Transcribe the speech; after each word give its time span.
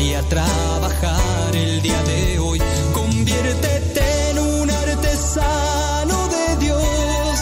y 0.00 0.14
a 0.14 0.22
trabajar 0.22 1.54
el 1.54 1.82
día 1.82 2.02
de 2.04 2.38
hoy. 2.38 2.60
Conviértete 2.94 4.30
en 4.30 4.38
un 4.38 4.70
artesano 4.70 6.28
de 6.28 6.56
Dios 6.64 7.40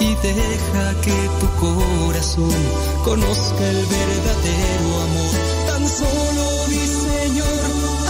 y 0.00 0.14
deja 0.16 1.00
que 1.00 1.30
tu 1.40 1.48
corazón 1.64 2.54
conozca 3.04 3.64
el 3.74 3.86
verdadero 3.86 4.88
amor. 5.06 5.34
Tan 5.68 5.88
solo 5.88 6.66
di 6.68 6.86
Señor, 7.08 7.64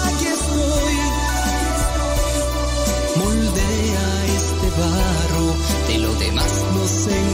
aquí 0.07 0.27
estoy. 0.39 0.97
Moldea 3.17 4.07
este 4.39 4.67
barro, 4.81 5.47
de 5.89 5.99
lo 5.99 6.15
demás 6.15 6.53
nos 6.75 7.07
encargamos 7.07 7.34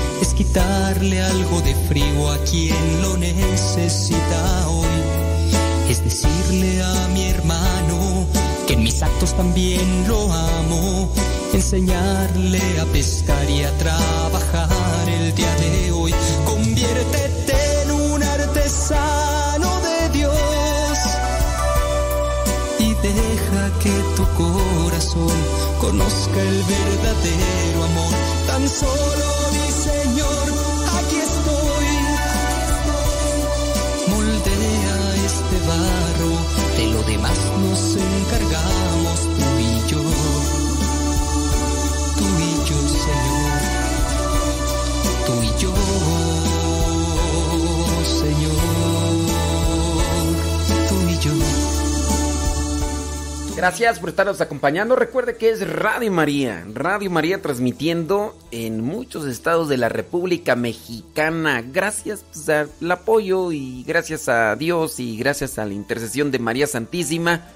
quitarle 0.43 1.21
algo 1.21 1.61
de 1.61 1.75
frío 1.87 2.31
a 2.31 2.37
quien 2.39 3.01
lo 3.03 3.15
necesita 3.15 4.67
hoy. 4.69 4.97
Es 5.87 6.03
decirle 6.03 6.81
a 6.81 7.07
mi 7.13 7.25
hermano 7.25 8.25
que 8.65 8.73
en 8.73 8.81
mis 8.81 9.03
actos 9.03 9.35
también 9.37 10.07
lo 10.07 10.33
amo, 10.33 11.11
enseñarle 11.53 12.61
a 12.79 12.85
pescar 12.85 13.47
y 13.51 13.63
a 13.63 13.71
trabajar 13.77 15.09
el 15.09 15.35
día 15.35 15.53
de 15.57 15.91
hoy. 15.91 16.11
Conviértete 16.43 17.57
en 17.83 17.91
un 17.91 18.23
artesano 18.23 19.69
de 19.87 20.09
Dios 20.17 20.97
y 22.79 22.87
deja 22.95 23.63
que 23.83 23.93
tu 24.15 24.25
corazón 24.41 25.37
conozca 25.79 26.39
el 26.41 26.63
verdadero 26.63 27.83
amor. 27.89 28.13
Tan 28.47 28.67
solo 28.67 29.27
di 29.53 29.71
de 35.67 36.87
lo 36.87 37.03
demás 37.03 37.37
nos 37.61 37.95
encargamos 37.95 39.19
tú 39.37 39.59
y 39.59 39.91
yo. 39.91 40.01
Tú 42.17 42.25
y 42.39 42.69
yo, 42.69 42.77
Señor. 42.87 43.50
Gracias 53.61 53.99
por 53.99 54.09
estarnos 54.09 54.41
acompañando. 54.41 54.95
Recuerde 54.95 55.37
que 55.37 55.51
es 55.51 55.69
Radio 55.69 56.11
María. 56.11 56.65
Radio 56.73 57.11
María 57.11 57.43
transmitiendo 57.43 58.35
en 58.49 58.81
muchos 58.81 59.27
estados 59.27 59.69
de 59.69 59.77
la 59.77 59.87
República 59.87 60.55
Mexicana. 60.55 61.61
Gracias 61.61 62.25
pues, 62.33 62.49
al 62.49 62.91
apoyo 62.91 63.51
y 63.51 63.83
gracias 63.83 64.29
a 64.29 64.55
Dios 64.55 64.99
y 64.99 65.15
gracias 65.15 65.59
a 65.59 65.67
la 65.67 65.75
intercesión 65.75 66.31
de 66.31 66.39
María 66.39 66.65
Santísima 66.65 67.49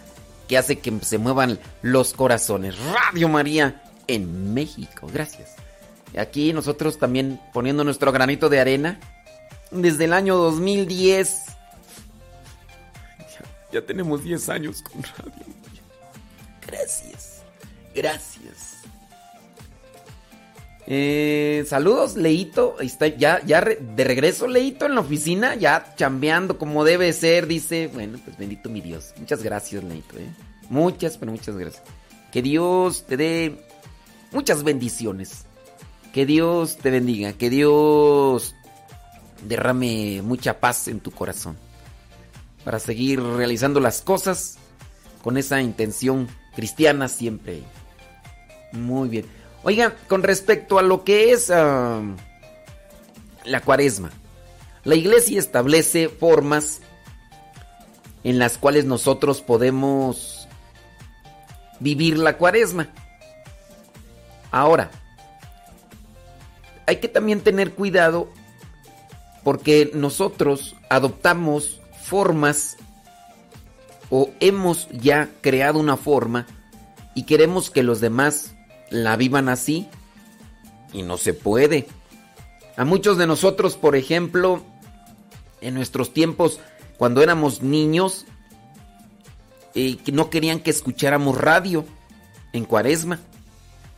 que 0.48 0.60
hace 0.60 0.78
que 0.78 0.94
se 1.02 1.18
muevan 1.18 1.60
los 1.82 2.14
corazones. 2.14 2.76
Radio 2.78 3.28
María 3.28 3.82
en 4.06 4.54
México. 4.54 5.10
Gracias. 5.12 5.56
Aquí 6.16 6.54
nosotros 6.54 7.00
también 7.00 7.42
poniendo 7.52 7.84
nuestro 7.84 8.12
granito 8.12 8.48
de 8.48 8.60
arena 8.60 9.00
desde 9.72 10.06
el 10.06 10.14
año 10.14 10.38
2010. 10.38 11.46
Ya, 13.18 13.80
ya 13.80 13.82
tenemos 13.88 14.24
10 14.24 14.50
años 14.50 14.84
con 14.84 15.02
Radio. 15.02 15.55
Gracias. 17.96 18.76
Eh, 20.88 21.66
saludos, 21.68 22.16
Leito. 22.16 22.76
Está, 22.80 23.08
ya, 23.08 23.42
ya 23.46 23.62
de 23.62 24.04
regreso, 24.04 24.48
Leito, 24.48 24.86
en 24.86 24.96
la 24.96 25.02
oficina, 25.02 25.56
ya 25.56 25.96
chambeando 25.96 26.58
como 26.58 26.84
debe 26.84 27.12
ser, 27.14 27.48
dice. 27.48 27.88
Bueno, 27.88 28.20
pues 28.24 28.38
bendito 28.38 28.70
mi 28.70 28.82
Dios. 28.82 29.14
Muchas 29.18 29.42
gracias, 29.42 29.84
Leito. 29.84 30.18
eh. 30.18 30.30
Muchas, 30.70 31.18
pero 31.18 31.32
muchas 31.32 31.56
gracias. 31.58 31.84
Que 32.32 32.42
Dios 32.42 33.06
te 33.08 33.18
dé 33.18 33.66
muchas 34.32 34.64
bendiciones. 34.64 35.46
Que 36.14 36.26
Dios 36.26 36.78
te 36.78 36.92
bendiga. 36.92 37.34
Que 37.34 37.50
Dios 37.50 38.56
derrame 39.48 40.22
mucha 40.22 40.60
paz 40.60 40.88
en 40.88 41.00
tu 41.00 41.12
corazón. 41.12 41.58
Para 42.64 42.80
seguir 42.80 43.22
realizando 43.22 43.80
las 43.80 44.02
cosas 44.02 44.58
con 45.24 45.38
esa 45.38 45.62
intención 45.62 46.28
cristiana 46.56 47.08
siempre. 47.08 47.64
Muy 48.72 49.10
bien. 49.10 49.26
Oiga, 49.64 49.96
con 50.08 50.24
respecto 50.24 50.78
a 50.78 50.84
lo 50.84 51.04
que 51.04 51.32
es 51.32 51.50
ah, 51.50 52.02
la 53.46 53.62
cuaresma, 53.62 54.12
la 54.84 54.96
iglesia 54.96 55.40
establece 55.40 56.10
formas 56.10 56.82
en 58.24 58.40
las 58.40 58.58
cuales 58.58 58.86
nosotros 58.86 59.42
podemos 59.42 60.48
vivir 61.80 62.18
la 62.18 62.38
cuaresma. 62.38 62.90
Ahora, 64.52 64.90
hay 66.86 66.98
que 66.98 67.08
también 67.08 67.42
tener 67.42 67.74
cuidado 67.74 68.30
porque 69.44 69.92
nosotros 69.94 70.76
adoptamos 70.90 71.82
formas 72.04 72.78
o 74.10 74.30
hemos 74.40 74.88
ya 74.90 75.30
creado 75.42 75.80
una 75.80 75.98
forma 75.98 76.48
y 77.14 77.24
queremos 77.24 77.70
que 77.70 77.84
los 77.84 78.02
demás 78.02 78.55
la 78.90 79.16
vivan 79.16 79.50
así 79.50 79.88
y 80.94 81.04
no 81.04 81.18
se 81.18 81.34
puede. 81.34 81.88
A 82.78 82.86
muchos 82.86 83.18
de 83.18 83.28
nosotros, 83.28 83.76
por 83.76 83.96
ejemplo, 83.96 84.64
en 85.62 85.74
nuestros 85.74 86.14
tiempos, 86.14 86.60
cuando 86.98 87.22
éramos 87.22 87.62
niños, 87.62 88.26
eh, 89.74 89.98
no 90.12 90.30
querían 90.30 90.60
que 90.60 90.72
escucháramos 90.72 91.38
radio 91.38 91.86
en 92.54 92.66
cuaresma. 92.66 93.20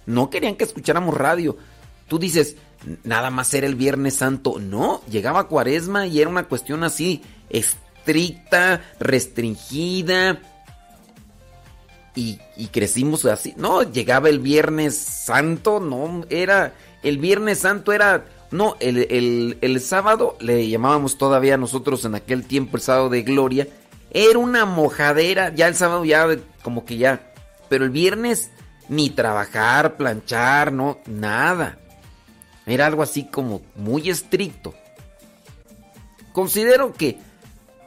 No 0.06 0.30
querían 0.30 0.56
que 0.56 0.64
escucháramos 0.64 1.16
radio. 1.16 1.58
Tú 2.08 2.18
dices, 2.20 2.56
nada 3.04 3.30
más 3.30 3.54
era 3.54 3.68
el 3.68 3.76
Viernes 3.76 4.16
Santo. 4.16 4.60
No, 4.60 5.02
llegaba 5.10 5.48
cuaresma 5.48 6.08
y 6.08 6.22
era 6.22 6.30
una 6.30 6.48
cuestión 6.48 6.84
así, 6.84 7.22
estricta, 7.50 8.82
restringida. 9.00 10.40
Y, 12.18 12.40
crecimos 12.72 13.24
así. 13.26 13.54
No, 13.58 13.84
llegaba 13.84 14.28
el 14.30 14.40
Viernes 14.40 14.98
Santo, 14.98 15.80
no, 15.80 16.26
era. 16.32 16.74
El 17.04 17.20
Viernes 17.20 17.60
Santo 17.60 17.94
era. 17.94 18.26
No, 18.50 18.76
el, 18.80 18.98
el- 19.12 19.58
el 19.62 19.80
sábado, 19.82 20.36
le 20.40 20.68
llamábamos 20.68 21.20
todavía 21.20 21.58
nosotros 21.58 22.04
en 22.06 22.16
aquel 22.16 22.44
tiempo 22.48 22.76
el 22.78 22.82
sábado 22.82 23.10
de 23.10 23.22
gloria. 23.22 23.68
Era 24.10 24.40
una 24.40 24.66
mojadera, 24.66 25.54
ya 25.54 25.68
el 25.68 25.76
sábado 25.76 26.06
ya 26.06 26.26
como 26.64 26.86
que 26.86 26.98
ya. 26.98 27.34
Pero 27.70 27.86
el 27.86 27.92
viernes 27.92 28.50
ni 28.90 29.12
trabajar, 29.12 29.96
planchar, 29.96 30.72
no, 30.74 30.98
nada. 31.06 31.78
Era 32.66 32.88
algo 32.88 33.04
así 33.04 33.26
como 33.26 33.62
muy 33.76 34.10
estricto. 34.10 34.74
Considero 36.34 36.94
que 36.94 37.20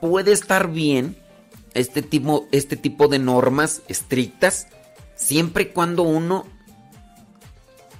puede 0.01 0.31
estar 0.33 0.71
bien 0.71 1.17
este 1.75 2.03
tipo, 2.03 2.49
este 2.53 2.77
tipo 2.77 3.09
de 3.09 3.19
normas 3.19 3.83
estrictas 3.89 4.67
siempre 5.15 5.65
y 5.65 5.67
cuando 5.67 6.03
uno 6.03 6.47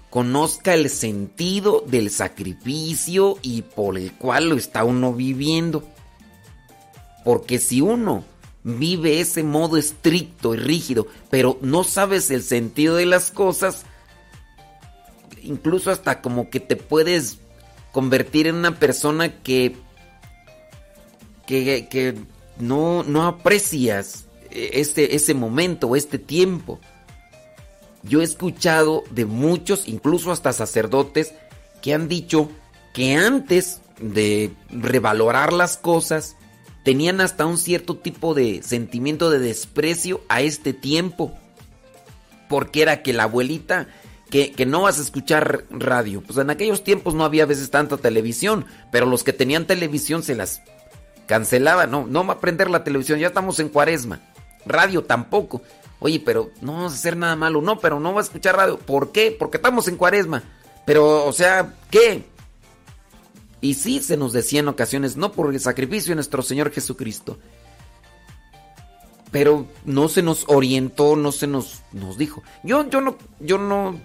conozca 0.09 0.75
el 0.75 0.91
sentido 0.91 1.85
del 1.87 2.11
sacrificio 2.11 3.39
y 3.43 3.63
por 3.63 3.97
el 3.97 4.13
cual 4.13 4.49
lo 4.49 4.57
está 4.57 4.85
uno 4.85 5.13
viviendo. 5.13 5.85
Porque 7.25 7.59
si 7.59 7.81
uno 7.81 8.25
vive 8.65 9.21
ese 9.21 9.43
modo 9.43 9.77
estricto 9.77 10.55
y 10.55 10.59
rígido, 10.59 11.07
pero 11.31 11.59
no 11.63 11.85
sabes 11.85 12.31
el 12.31 12.43
sentido 12.43 12.97
de 12.97 13.07
las 13.07 13.31
cosas, 13.31 13.85
incluso 15.43 15.91
hasta 15.91 16.23
como 16.23 16.51
que 16.51 16.61
te 16.61 16.77
puedes 16.77 17.39
convertir 17.93 18.47
en 18.47 18.57
una 18.57 18.79
persona 18.79 19.43
que 19.43 19.77
que, 21.47 22.17
no, 22.61 23.03
no 23.03 23.27
aprecias 23.27 24.27
este, 24.51 25.15
ese 25.15 25.35
momento, 25.35 25.97
este 25.97 26.19
tiempo. 26.19 26.81
Yo 28.03 28.21
he 28.21 28.25
escuchado 28.25 29.05
de 29.11 29.27
muchos, 29.27 29.87
incluso 29.87 30.33
hasta 30.33 30.53
sacerdotes, 30.53 31.35
que 31.83 31.95
han 31.95 32.09
dicho 32.09 32.49
que 32.95 33.15
antes 33.15 33.81
de 34.01 34.53
revalorar 34.71 35.53
las 35.53 35.77
cosas, 35.77 36.37
tenían 36.85 37.21
hasta 37.21 37.47
un 37.47 37.59
cierto 37.59 37.97
tipo 37.97 38.35
de 38.35 38.63
sentimiento 38.63 39.31
de 39.31 39.39
desprecio 39.39 40.23
a 40.29 40.41
este 40.41 40.73
tiempo. 40.73 41.33
Porque 42.49 42.83
era 42.83 43.03
que 43.03 43.13
la 43.13 43.25
abuelita, 43.25 43.89
que, 44.31 44.53
que, 44.53 44.67
no 44.67 44.83
vas 44.83 44.99
a 44.99 45.03
escuchar 45.03 45.65
radio. 45.71 46.23
Pues 46.23 46.39
en 46.39 46.51
aquellos 46.51 46.83
tiempos 46.83 47.15
no 47.15 47.25
había 47.25 47.45
a 47.45 47.47
veces 47.47 47.71
tanta 47.71 47.99
televisión, 47.99 48.65
pero 48.91 49.07
los 49.07 49.23
que 49.23 49.33
tenían 49.33 49.67
televisión 49.67 50.23
se 50.23 50.35
las 50.35 50.63
cancelaban. 51.31 51.93
No, 51.93 52.09
no 52.09 52.27
va 52.27 52.35
a 52.35 52.41
prender 52.41 52.69
la 52.69 52.83
televisión, 52.83 53.21
ya 53.21 53.29
estamos 53.29 53.61
en 53.61 53.69
cuaresma. 53.69 54.19
Radio 54.67 55.05
tampoco. 55.05 55.63
Oye, 56.01 56.19
pero 56.19 56.51
no 56.61 56.73
vamos 56.73 56.93
a 56.93 56.97
hacer 56.97 57.17
nada 57.17 57.37
malo. 57.37 57.63
No, 57.63 57.79
pero 57.79 58.01
no 58.01 58.13
va 58.13 58.21
a 58.21 58.25
escuchar 58.25 58.57
radio. 58.57 58.79
¿Por 58.79 59.13
qué? 59.13 59.35
Porque 59.39 59.59
estamos 59.59 59.87
en 59.87 59.97
cuaresma. 59.97 60.43
Pero, 60.85 61.25
o 61.25 61.33
sea, 61.33 61.73
¿qué? 61.89 62.25
Y 63.61 63.75
sí 63.75 64.01
se 64.01 64.17
nos 64.17 64.33
decía 64.33 64.59
en 64.59 64.67
ocasiones, 64.67 65.17
no 65.17 65.31
por 65.31 65.55
el 65.55 65.61
sacrificio 65.61 66.11
de 66.11 66.17
nuestro 66.17 66.43
Señor 66.43 66.73
Jesucristo. 66.73 67.39
Pero 69.31 69.69
no 69.85 70.09
se 70.09 70.23
nos 70.23 70.47
orientó, 70.49 71.15
no 71.15 71.31
se 71.31 71.47
nos, 71.47 71.83
nos 71.93 72.19
dijo. 72.19 72.43
Yo, 72.65 72.91
yo 72.91 73.01
no, 73.01 73.17
yo 73.39 73.57
no, 73.57 74.01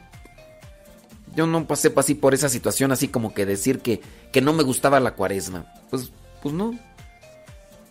yo 1.35 1.47
no 1.47 1.65
pasé 1.65 1.91
así 1.95 2.13
por 2.13 2.35
esa 2.35 2.49
situación, 2.49 2.91
así 2.91 3.07
como 3.07 3.33
que 3.33 3.47
decir 3.47 3.79
que, 3.79 4.01
que 4.31 4.41
no 4.41 4.53
me 4.53 4.61
gustaba 4.61 4.99
la 4.99 5.15
cuaresma. 5.15 5.73
Pues, 5.89 6.11
pues 6.43 6.53
no. 6.53 6.77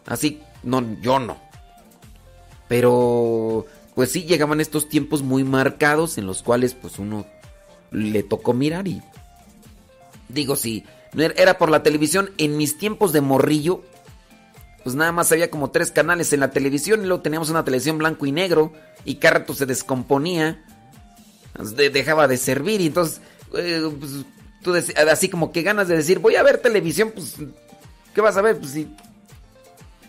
Así, 0.07 0.41
no, 0.63 0.83
yo 1.01 1.19
no. 1.19 1.39
Pero, 2.69 3.67
pues 3.95 4.11
sí, 4.13 4.25
llegaban 4.25 4.61
estos 4.61 4.89
tiempos 4.89 5.23
muy 5.23 5.45
marcados 5.45 6.19
en 6.19 6.27
los 6.27 6.43
cuales, 6.43 6.75
pues 6.75 6.99
uno 6.99 7.27
le 7.91 8.23
tocó 8.23 8.53
mirar 8.53 8.89
y... 8.89 9.03
Digo, 10.29 10.57
sí 10.57 10.85
era 11.17 11.59
por 11.59 11.71
la 11.71 11.83
televisión. 11.83 12.31
En 12.39 12.57
mis 12.57 12.79
tiempos 12.79 13.13
de 13.13 13.21
morrillo, 13.21 13.83
pues 14.83 14.97
nada 14.97 15.13
más 15.13 15.31
había 15.33 15.51
como 15.51 15.71
tres 15.71 15.91
canales 15.91 16.33
en 16.33 16.41
la 16.41 16.51
televisión 16.51 17.03
y 17.03 17.07
luego 17.07 17.23
teníamos 17.23 17.51
una 17.51 17.65
televisión 17.65 17.99
blanco 17.99 18.27
y 18.27 18.33
negro 18.33 18.73
y 19.05 19.17
cada 19.17 19.45
se 19.55 19.67
descomponía, 19.67 20.65
dejaba 21.77 22.29
de 22.29 22.37
servir 22.37 22.81
y 22.81 22.87
entonces, 22.87 23.21
eh, 23.57 23.83
pues, 23.99 24.25
tú 24.63 24.75
así 25.11 25.29
como 25.29 25.53
que 25.53 25.63
ganas 25.63 25.89
de 25.89 25.97
decir, 25.97 26.19
voy 26.19 26.37
a 26.37 26.43
ver 26.43 26.59
televisión, 26.59 27.13
pues, 27.15 27.37
¿qué 28.15 28.21
vas 28.21 28.37
a 28.37 28.43
ver? 28.43 28.59
Pues 28.59 28.73
si 28.73 28.89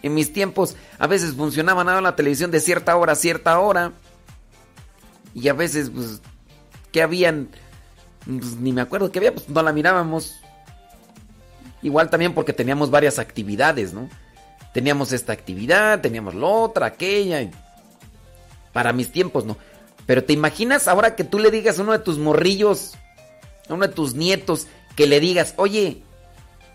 en 0.06 0.14
mis 0.14 0.32
tiempos 0.32 0.76
a 1.00 1.08
veces 1.08 1.34
funcionaba 1.34 1.84
nada 1.84 2.00
la 2.00 2.16
televisión 2.16 2.52
de 2.52 2.60
cierta 2.60 2.96
hora 2.96 3.14
a 3.14 3.16
cierta 3.16 3.60
hora 3.60 3.92
y 5.34 5.48
a 5.48 5.54
veces, 5.54 5.90
pues, 5.90 6.22
¿qué 6.92 7.02
habían? 7.02 7.50
Pues, 8.24 8.56
ni 8.58 8.72
me 8.72 8.82
acuerdo 8.82 9.12
que 9.12 9.18
había, 9.18 9.34
pues 9.34 9.50
no 9.50 9.64
la 9.64 9.74
mirábamos. 9.74 10.36
Igual 11.82 12.12
también 12.12 12.36
porque 12.36 12.54
teníamos 12.54 12.92
varias 12.92 13.18
actividades, 13.18 13.94
¿no? 13.94 14.08
Teníamos 14.76 15.12
esta 15.12 15.34
actividad, 15.34 16.02
teníamos 16.02 16.36
la 16.36 16.46
otra, 16.46 16.86
aquella. 16.86 17.50
Para 18.74 18.94
mis 18.94 19.12
tiempos, 19.12 19.44
¿no? 19.44 19.58
Pero 20.06 20.24
te 20.24 20.34
imaginas 20.34 20.88
ahora 20.88 21.16
que 21.16 21.24
tú 21.24 21.40
le 21.40 21.50
digas 21.50 21.80
a 21.80 21.82
uno 21.82 21.94
de 21.94 22.00
tus 22.00 22.20
morrillos, 22.20 22.94
a 23.68 23.74
uno 23.74 23.88
de 23.88 23.94
tus 23.94 24.14
nietos, 24.14 24.68
que 24.96 25.08
le 25.08 25.20
digas, 25.20 25.56
oye, 25.58 26.04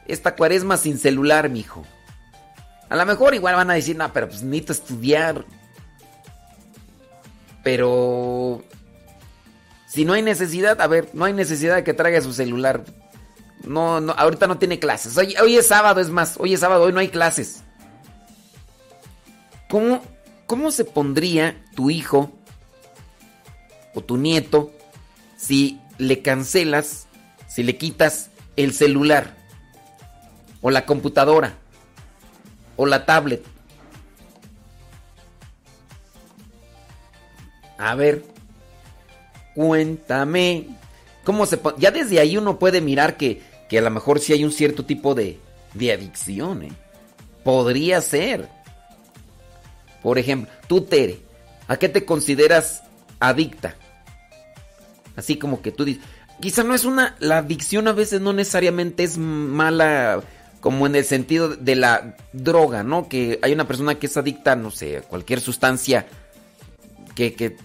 esta 0.08 0.34
cuaresma 0.34 0.76
sin 0.76 0.98
celular, 0.98 1.48
mijo. 1.48 1.86
A 2.90 2.96
lo 2.96 3.06
mejor 3.06 3.34
igual 3.34 3.54
van 3.54 3.70
a 3.70 3.75
decir, 3.75 3.96
no, 3.96 4.12
pero 4.12 4.28
pues 4.28 4.42
necesito 4.42 4.72
estudiar. 4.72 5.44
Pero 7.62 8.64
si 9.87 10.04
no 10.04 10.14
hay 10.14 10.22
necesidad, 10.22 10.81
a 10.81 10.88
ver, 10.88 11.08
no 11.12 11.25
hay 11.25 11.32
necesidad 11.32 11.76
de 11.76 11.84
que 11.84 11.94
traiga 11.94 12.20
su 12.20 12.32
celular. 12.32 12.84
No, 13.62 14.00
no, 14.00 14.12
ahorita 14.12 14.48
no 14.48 14.58
tiene 14.58 14.81
clases. 14.81 15.16
Hoy, 15.16 15.37
hoy 15.40 15.56
es 15.56 15.69
sábado, 15.69 16.00
es 16.00 16.10
más. 16.10 16.34
Hoy 16.40 16.54
es 16.54 16.60
sábado, 16.60 16.82
hoy 16.82 16.92
no 16.92 16.98
hay 16.98 17.08
clases. 17.08 17.62
¿Cómo, 19.69 20.02
¿Cómo 20.46 20.72
se 20.72 20.84
pondría 20.84 21.64
tu 21.76 21.90
hijo 21.90 22.32
o 23.94 24.00
tu 24.00 24.16
nieto 24.16 24.72
si 25.37 25.81
le 25.96 26.22
cancelas, 26.22 27.06
si 27.46 27.62
le 27.62 27.78
quitas 27.78 28.31
el 28.56 28.75
celular 28.75 29.37
o 30.60 30.70
la 30.70 30.87
computadora 30.87 31.56
o 32.80 32.86
la 32.86 33.04
tablet? 33.04 33.44
A 37.76 37.94
ver, 37.94 38.24
cuéntame. 39.54 40.66
¿Cómo 41.24 41.46
se 41.46 41.58
Ya 41.78 41.90
desde 41.90 42.20
ahí 42.20 42.36
uno 42.36 42.58
puede 42.58 42.80
mirar 42.80 43.16
que 43.16 43.50
que 43.70 43.78
a 43.78 43.82
lo 43.82 43.90
mejor 43.90 44.18
sí 44.18 44.32
hay 44.32 44.42
un 44.42 44.50
cierto 44.50 44.84
tipo 44.84 45.14
de, 45.14 45.38
de 45.74 45.92
adicción. 45.92 46.64
¿eh? 46.64 46.72
Podría 47.44 48.00
ser. 48.00 48.48
Por 50.02 50.18
ejemplo, 50.18 50.52
tú, 50.66 50.80
Tere, 50.80 51.20
¿a 51.68 51.76
qué 51.76 51.88
te 51.88 52.04
consideras 52.04 52.82
adicta? 53.20 53.76
Así 55.14 55.36
como 55.36 55.62
que 55.62 55.70
tú 55.70 55.84
dices, 55.84 56.02
quizá 56.40 56.64
no 56.64 56.74
es 56.74 56.84
una, 56.84 57.14
la 57.20 57.38
adicción 57.38 57.86
a 57.86 57.92
veces 57.92 58.20
no 58.20 58.32
necesariamente 58.32 59.04
es 59.04 59.18
mala 59.18 60.20
como 60.60 60.86
en 60.86 60.94
el 60.94 61.04
sentido 61.04 61.48
de 61.48 61.74
la 61.74 62.16
droga, 62.32 62.82
¿no? 62.82 63.08
Que 63.08 63.38
hay 63.42 63.52
una 63.52 63.66
persona 63.66 63.94
que 63.96 64.06
es 64.06 64.16
adicta, 64.16 64.56
no 64.56 64.70
sé, 64.70 64.98
a 64.98 65.02
cualquier 65.02 65.40
sustancia 65.40 66.06
que, 67.14 67.56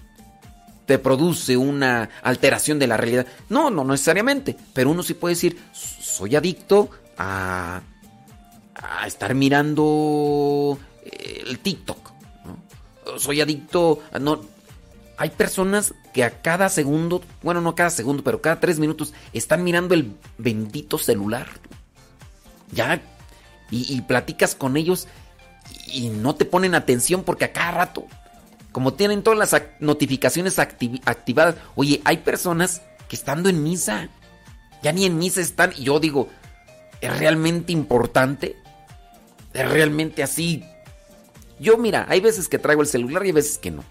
te 0.86 1.00
produce 1.00 1.58
una 1.58 2.12
alteración 2.22 2.78
de 2.78 2.86
la 2.86 2.96
realidad. 2.96 3.26
No, 3.50 3.72
no 3.72 3.84
necesariamente, 3.84 4.56
pero 4.72 4.92
uno 4.92 5.02
sí 5.02 5.16
puede 5.16 5.34
decir, 5.34 5.58
soy 5.74 6.36
adicto 6.36 6.92
a, 7.18 7.82
a 8.76 9.08
estar 9.08 9.34
mirando 9.34 10.78
eh, 11.04 11.44
el 11.48 11.58
TikTok. 11.58 12.12
Soy 13.18 13.42
adicto 13.42 14.02
a 14.12 14.20
no... 14.20 14.42
Hay 15.18 15.32
personas 15.32 15.96
que 16.14 16.24
a 16.24 16.42
cada 16.42 16.70
segundo, 16.70 17.24
bueno, 17.42 17.62
no 17.62 17.74
cada 17.74 17.90
segundo, 17.90 18.24
pero 18.24 18.42
cada 18.42 18.60
tres 18.60 18.78
minutos 18.78 19.14
están 19.34 19.64
mirando 19.64 19.96
el 19.96 20.14
bendito 20.38 21.00
celular. 21.00 21.48
Ya, 22.72 23.02
y, 23.72 24.02
platicas 24.02 24.56
con 24.56 24.78
ellos 24.78 25.08
y 25.88 26.10
no 26.10 26.36
te 26.36 26.46
ponen 26.46 26.76
atención 26.76 27.24
porque 27.24 27.46
a 27.46 27.54
cada 27.54 27.72
rato 27.72 28.08
como 28.76 28.94
tienen 28.94 29.24
todas 29.24 29.40
las 29.40 29.62
notificaciones 29.80 30.60
activadas, 30.60 31.56
oye, 31.76 32.02
hay 32.04 32.18
personas 32.18 32.82
que 33.08 33.16
estando 33.16 33.48
en 33.48 33.64
misa, 33.64 34.10
ya 34.84 34.92
ni 34.92 35.06
en 35.06 35.18
misa 35.18 35.40
están, 35.40 35.72
y 35.78 35.84
yo 35.86 36.02
digo, 36.02 36.28
¿es 37.00 37.18
realmente 37.18 37.72
importante? 37.72 38.58
¿Es 39.54 39.70
realmente 39.70 40.24
así? 40.24 40.66
Yo 41.58 41.78
mira, 41.78 42.06
hay 42.10 42.20
veces 42.20 42.50
que 42.50 42.60
traigo 42.60 42.82
el 42.82 42.90
celular 42.90 43.24
y 43.24 43.28
hay 43.28 43.32
veces 43.32 43.58
que 43.58 43.72
no. 43.72 43.86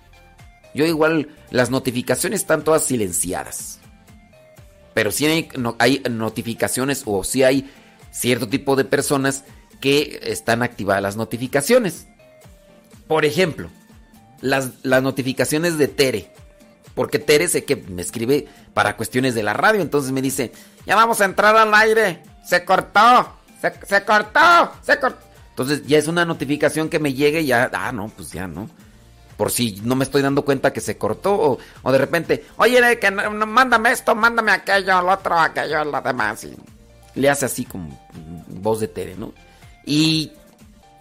Yo 0.74 0.84
igual, 0.84 1.30
las 1.50 1.70
notificaciones 1.70 2.42
están 2.42 2.62
todas 2.62 2.84
silenciadas. 2.84 3.80
Pero 4.92 5.12
si 5.12 5.24
hay 5.78 6.02
notificaciones 6.10 7.04
o 7.06 7.24
si 7.24 7.42
hay 7.42 7.70
cierto 8.14 8.48
tipo 8.48 8.76
de 8.76 8.84
personas 8.84 9.44
que 9.80 10.20
están 10.22 10.62
activadas 10.62 11.02
las 11.02 11.16
notificaciones. 11.16 12.06
Por 13.06 13.24
ejemplo, 13.24 13.68
las, 14.40 14.70
notificaciones 14.84 15.76
de 15.76 15.88
Tere. 15.88 16.32
Porque 16.94 17.18
Tere 17.18 17.48
sé 17.48 17.64
que 17.64 17.76
me 17.76 18.00
escribe 18.00 18.46
para 18.72 18.96
cuestiones 18.96 19.34
de 19.34 19.42
la 19.42 19.52
radio. 19.52 19.82
Entonces 19.82 20.12
me 20.12 20.22
dice, 20.22 20.52
ya 20.86 20.94
vamos 20.94 21.20
a 21.20 21.24
entrar 21.24 21.56
al 21.56 21.74
aire. 21.74 22.22
Se 22.46 22.64
cortó. 22.64 23.34
Se, 23.60 24.04
cortó. 24.04 24.72
Se 24.82 24.98
cortó. 24.98 25.18
Entonces 25.50 25.86
ya 25.86 25.98
es 25.98 26.08
una 26.08 26.24
notificación 26.24 26.88
que 26.88 26.98
me 26.98 27.14
llegue 27.14 27.42
y 27.42 27.46
ya, 27.46 27.70
ah, 27.72 27.92
no, 27.92 28.08
pues 28.08 28.30
ya 28.32 28.46
no. 28.46 28.70
Por 29.36 29.50
si 29.50 29.80
no 29.82 29.96
me 29.96 30.04
estoy 30.04 30.22
dando 30.22 30.44
cuenta 30.44 30.72
que 30.72 30.80
se 30.80 30.96
cortó 30.96 31.58
o, 31.82 31.92
de 31.92 31.98
repente, 31.98 32.46
oye, 32.56 32.98
que 33.00 33.10
mándame 33.10 33.90
esto, 33.90 34.14
mándame 34.14 34.52
aquello, 34.52 35.02
lo 35.02 35.12
otro, 35.12 35.38
aquello, 35.38 35.84
lo 35.84 36.00
demás. 36.00 36.44
Y 36.44 36.56
le 37.14 37.30
hace 37.30 37.46
así 37.46 37.64
como 37.64 37.98
voz 38.48 38.80
de 38.80 38.88
Tere, 38.88 39.16
¿no? 39.16 39.32
Y 39.84 40.32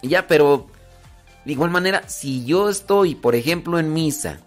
ya, 0.02 0.28
pero 0.28 0.68
de 1.46 1.52
igual 1.52 1.72
manera, 1.72 2.08
si 2.08 2.46
yo 2.46 2.70
estoy, 2.70 3.16
por 3.16 3.36
ejemplo, 3.36 3.80
en 3.80 3.94
misa, 3.94 4.40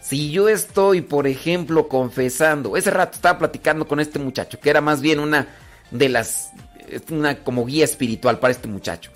Si 0.00 0.30
yo 0.30 0.48
estoy, 0.48 1.00
por 1.00 1.26
ejemplo, 1.26 1.88
confesando, 1.88 2.76
ese 2.76 2.92
rato 2.92 3.16
estaba 3.16 3.40
platicando 3.40 3.88
con 3.88 3.98
este 3.98 4.20
muchacho, 4.20 4.60
que 4.60 4.70
era 4.70 4.80
más 4.80 5.00
bien 5.00 5.18
una 5.18 5.48
de 5.90 6.08
las, 6.08 6.50
una 7.10 7.42
como 7.42 7.66
guía 7.66 7.84
espiritual 7.84 8.38
para 8.38 8.52
este 8.52 8.68
muchacho. 8.68 9.10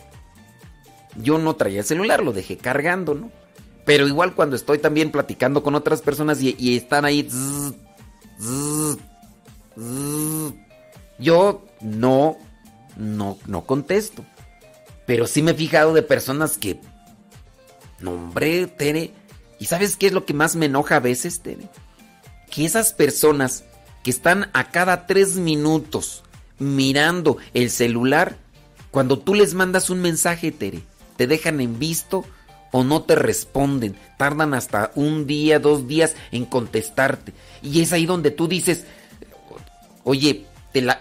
Yo 1.17 1.39
no 1.39 1.55
traía 1.55 1.81
el 1.81 1.85
celular, 1.85 2.25
lo 2.25 2.33
dejé 2.33 2.57
cargando, 2.57 3.15
¿no? 3.15 3.31
Pero 3.85 4.09
igual 4.09 4.35
cuando 4.35 4.57
estoy 4.57 4.79
también 4.79 5.11
platicando 5.11 5.63
con 5.63 5.75
otras 5.75 6.03
personas 6.03 6.41
y, 6.43 6.77
están 6.77 7.05
ahí... 7.05 7.29
yo 11.21 11.67
no, 11.81 12.39
no, 12.97 13.39
no 13.47 13.67
contesto. 13.67 14.25
Pero 15.07 15.27
sí 15.27 15.43
me 15.43 15.53
he 15.53 15.55
fijado 15.55 15.93
de 15.93 16.03
personas 16.03 16.59
que... 16.59 16.81
No, 18.01 18.13
hombre, 18.13 18.67
Tere. 18.67 19.13
¿Y 19.59 19.67
sabes 19.67 19.97
qué 19.97 20.07
es 20.07 20.13
lo 20.13 20.25
que 20.25 20.35
más 20.35 20.57
me 20.57 20.67
enoja 20.67 20.97
a 20.97 21.01
veces, 21.01 21.41
Tere? 21.41 21.69
Que 22.51 22.65
esas 22.65 22.93
personas 22.93 23.65
que 24.03 24.11
están 24.11 24.51
a 24.55 24.71
cada 24.71 25.07
tres 25.07 25.37
minutos 25.37 26.23
mirando 26.59 27.37
el 27.55 27.71
celular, 27.71 28.37
cuando 28.91 29.19
tú 29.19 29.35
les 29.35 29.55
mandas 29.55 29.91
un 29.91 30.01
mensaje, 30.01 30.51
Tere, 30.53 30.83
te 31.17 31.27
dejan 31.27 31.61
en 31.61 31.79
visto 31.79 32.25
o 32.73 32.85
no 32.85 33.03
te 33.03 33.17
responden. 33.17 33.97
Tardan 34.17 34.55
hasta 34.55 34.93
un 34.95 35.27
día, 35.27 35.59
dos 35.59 35.87
días 35.87 36.15
en 36.33 36.45
contestarte. 36.45 37.33
Y 37.63 37.83
es 37.83 37.93
ahí 37.93 38.07
donde 38.07 38.31
tú 38.31 38.49
dices, 38.49 38.85
oye, 40.05 40.47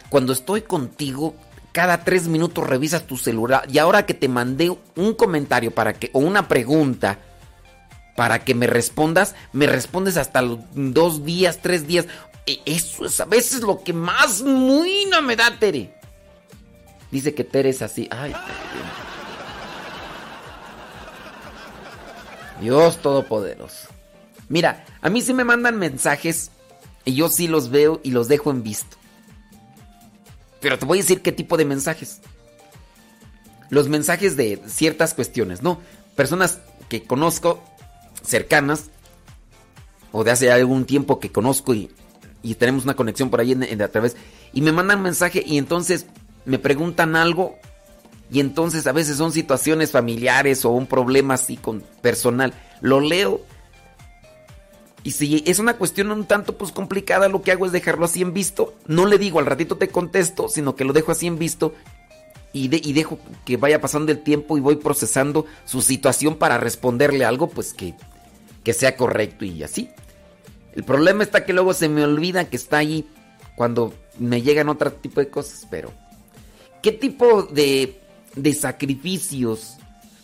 cuando 0.09 0.33
estoy 0.33 0.61
contigo, 0.61 1.35
cada 1.71 2.03
tres 2.03 2.27
minutos 2.27 2.67
revisas 2.67 3.05
tu 3.07 3.17
celular. 3.17 3.63
Y 3.71 3.77
ahora 3.77 4.05
que 4.05 4.13
te 4.13 4.27
mandé 4.27 4.75
un 4.95 5.13
comentario 5.13 5.71
para 5.71 5.93
que, 5.93 6.09
o 6.13 6.19
una 6.19 6.47
pregunta 6.47 7.19
para 8.15 8.43
que 8.43 8.53
me 8.53 8.67
respondas, 8.67 9.35
me 9.53 9.65
respondes 9.65 10.17
hasta 10.17 10.41
los 10.41 10.59
dos 10.73 11.23
días, 11.23 11.59
tres 11.61 11.88
días. 11.88 12.05
E, 12.45 12.59
eso 12.65 13.05
es 13.05 13.19
a 13.19 13.25
veces 13.25 13.61
lo 13.61 13.83
que 13.83 13.93
más 13.93 14.41
muy 14.41 15.05
no 15.05 15.21
me 15.21 15.35
da, 15.35 15.57
Tere. 15.57 15.93
Dice 17.11 17.33
que 17.33 17.43
Tere 17.43 17.69
es 17.69 17.81
así. 17.81 18.07
Ay, 18.11 18.33
Dios 22.59 22.97
Todopoderoso. 22.97 23.88
Mira, 24.49 24.85
a 25.01 25.09
mí 25.09 25.21
sí 25.21 25.33
me 25.33 25.43
mandan 25.43 25.77
mensajes 25.77 26.51
y 27.05 27.13
yo 27.13 27.29
sí 27.29 27.47
los 27.47 27.69
veo 27.69 28.01
y 28.03 28.11
los 28.11 28.27
dejo 28.27 28.51
en 28.51 28.63
visto. 28.63 28.99
Pero 30.62 30.78
te 30.78 30.86
voy 30.86 31.00
a 31.00 31.01
decir 31.01 31.22
qué 31.22 31.32
tipo 31.32 31.58
de 31.58 31.66
mensajes. 31.66 32.22
Los 33.70 33.88
mensajes 33.88 34.36
de 34.36 34.62
ciertas 34.68 35.13
cuestiones, 35.13 35.62
¿no? 35.62 35.80
Personas 36.16 36.60
que 36.89 37.04
conozco 37.04 37.63
cercanas 38.24 38.86
o 40.12 40.24
de 40.24 40.32
hace 40.32 40.51
algún 40.51 40.86
tiempo 40.86 41.20
que 41.20 41.32
conozco 41.32 41.74
y, 41.74 41.89
tenemos 42.58 42.84
una 42.84 42.96
conexión 42.96 43.30
por 43.30 43.42
ahí 43.42 43.54
a 43.54 43.88
través 43.89 44.16
y 44.54 44.62
me 44.62 44.72
mandan 44.72 45.01
mensaje 45.01 45.44
y 45.46 45.58
entonces 45.58 46.08
me 46.46 46.58
preguntan 46.58 47.16
algo 47.16 47.58
y 48.32 48.39
entonces 48.39 48.88
a 48.88 48.92
veces 48.92 49.18
son 49.18 49.32
situaciones 49.32 49.92
familiares 49.92 50.63
o 50.66 50.70
un 50.70 50.88
problema 50.88 51.34
así 51.36 51.58
con 51.58 51.84
personal. 52.01 52.54
Lo 52.82 53.01
leo. 53.01 53.42
Y 55.03 55.12
si 55.12 55.44
es 55.46 55.60
una 55.60 55.77
cuestión 55.77 56.12
un 56.12 56.25
tanto 56.25 56.58
pues 56.58 56.72
complicada, 56.72 57.29
lo 57.29 57.41
que 57.41 57.51
hago 57.51 57.65
es 57.65 57.72
dejarlo 57.72 58.06
así 58.06 58.22
en 58.22 58.34
visto. 58.34 58.74
No 58.86 59.06
le 59.06 59.18
digo 59.18 59.39
al 59.39 59.46
ratito 59.46 59.77
te 59.77 59.88
contesto, 59.88 60.50
sino 60.50 60.75
que 60.75 60.84
lo 60.84 60.94
dejo 60.94 61.12
así 61.12 61.27
en 61.27 61.39
visto 61.39 61.74
y, 62.51 62.68
dejo 62.68 63.20
que 63.46 63.58
vaya 63.58 63.79
pasando 63.79 64.12
el 64.12 64.24
tiempo 64.24 64.58
y 64.58 64.62
voy 64.62 64.75
procesando 64.77 65.46
su 65.65 65.82
situación 65.82 66.36
para 66.36 66.58
responderle 66.58 67.24
algo 67.24 67.48
pues 67.48 67.74
que, 67.74 67.94
que 68.63 68.74
sea 68.74 68.98
correcto 68.98 69.46
y 69.46 69.63
así. 69.63 69.89
El 70.74 70.84
problema 70.84 71.24
está 71.24 71.46
que 71.46 71.53
luego 71.53 71.74
se 71.74 71.89
me 71.89 72.03
olvida 72.03 72.50
que 72.50 72.58
está 72.58 72.77
ahí 72.77 73.08
cuando 73.56 73.94
me 74.18 74.41
llegan 74.41 74.70
otro 74.70 74.91
tipo 74.91 75.20
de 75.20 75.29
cosas, 75.29 75.68
pero 75.70 75.94
¿qué 76.82 76.91
tipo 76.91 77.44
de 77.44 78.00
de 78.36 78.53
sacrificios. 78.53 79.77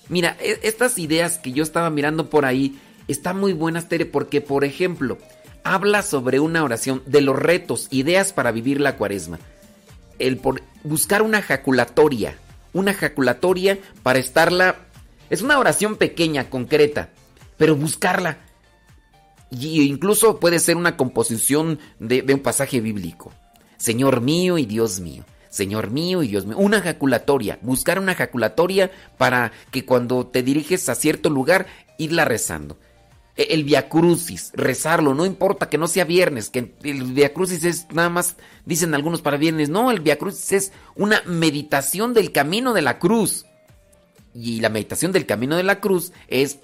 Mira, 0.09 0.37
e, 0.39 0.59
estas 0.63 0.97
ideas 0.97 1.37
que 1.37 1.51
yo 1.51 1.63
estaba 1.63 1.89
mirando 1.89 2.29
por 2.29 2.45
ahí 2.45 2.79
están 3.07 3.39
muy 3.39 3.53
buenas, 3.53 3.87
Tere, 3.87 4.05
porque, 4.05 4.41
por 4.41 4.63
ejemplo, 4.63 5.17
habla 5.63 6.03
sobre 6.03 6.39
una 6.39 6.63
oración 6.63 7.01
de 7.05 7.21
los 7.21 7.37
retos, 7.37 7.87
ideas 7.91 8.33
para 8.33 8.51
vivir 8.51 8.79
la 8.79 8.97
cuaresma. 8.97 9.39
El 10.19 10.37
por 10.37 10.61
buscar 10.83 11.21
una 11.21 11.41
jaculatoria, 11.41 12.37
una 12.73 12.93
jaculatoria 12.93 13.79
para 14.03 14.19
estarla. 14.19 14.75
Es 15.29 15.41
una 15.41 15.59
oración 15.59 15.97
pequeña, 15.97 16.49
concreta, 16.49 17.09
pero 17.57 17.75
buscarla. 17.75 18.37
Y 19.51 19.81
incluso 19.83 20.39
puede 20.39 20.59
ser 20.59 20.77
una 20.77 20.97
composición 20.97 21.79
de, 21.99 22.21
de 22.21 22.33
un 22.33 22.41
pasaje 22.41 22.79
bíblico. 22.79 23.31
Señor 23.77 24.21
mío 24.21 24.57
y 24.57 24.65
Dios 24.65 24.99
mío. 24.99 25.25
Señor 25.49 25.89
mío 25.89 26.21
y 26.21 26.27
Dios 26.27 26.45
mío. 26.45 26.57
Una 26.57 26.77
ejaculatoria, 26.77 27.59
buscar 27.61 27.97
una 27.97 28.11
ejaculatoria 28.11 28.91
para 29.17 29.51
que 29.71 29.85
cuando 29.85 30.27
te 30.27 30.43
diriges 30.43 30.89
a 30.89 30.95
cierto 30.95 31.29
lugar, 31.29 31.67
irla 31.97 32.25
rezando. 32.25 32.77
E, 33.37 33.53
el 33.53 33.63
Via 33.63 33.89
Crucis, 33.89 34.51
rezarlo, 34.53 35.13
no 35.13 35.25
importa 35.25 35.69
que 35.69 35.77
no 35.77 35.87
sea 35.87 36.05
viernes, 36.05 36.49
que 36.49 36.73
el 36.83 37.03
Via 37.13 37.33
Crucis 37.33 37.63
es 37.63 37.87
nada 37.91 38.09
más, 38.09 38.37
dicen 38.65 38.93
algunos 38.93 39.21
para 39.21 39.37
viernes, 39.37 39.69
no, 39.69 39.91
el 39.91 39.99
Via 39.99 40.17
Crucis 40.17 40.51
es 40.51 40.71
una 40.95 41.21
meditación 41.25 42.13
del 42.13 42.31
camino 42.31 42.73
de 42.73 42.81
la 42.81 42.99
cruz. 42.99 43.45
Y 44.33 44.59
la 44.59 44.69
meditación 44.69 45.13
del 45.13 45.25
camino 45.25 45.55
de 45.55 45.63
la 45.63 45.79
cruz 45.79 46.11
es 46.27 46.59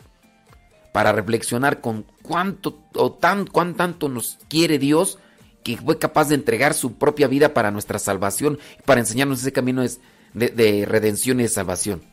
para 0.91 1.13
reflexionar 1.13 1.79
con 1.79 2.05
cuánto 2.21 2.83
o 2.95 3.13
tan, 3.13 3.45
cuán 3.45 3.75
tanto 3.75 4.09
nos 4.09 4.37
quiere 4.49 4.77
Dios 4.77 5.19
que 5.63 5.77
fue 5.77 5.97
capaz 5.97 6.27
de 6.27 6.35
entregar 6.35 6.73
su 6.73 6.95
propia 6.95 7.27
vida 7.27 7.53
para 7.53 7.71
nuestra 7.71 7.99
salvación, 7.99 8.59
para 8.85 8.99
enseñarnos 8.99 9.39
ese 9.39 9.53
camino 9.53 9.83
de, 9.83 10.49
de 10.49 10.85
redención 10.85 11.39
y 11.39 11.43
de 11.43 11.49
salvación. 11.49 12.03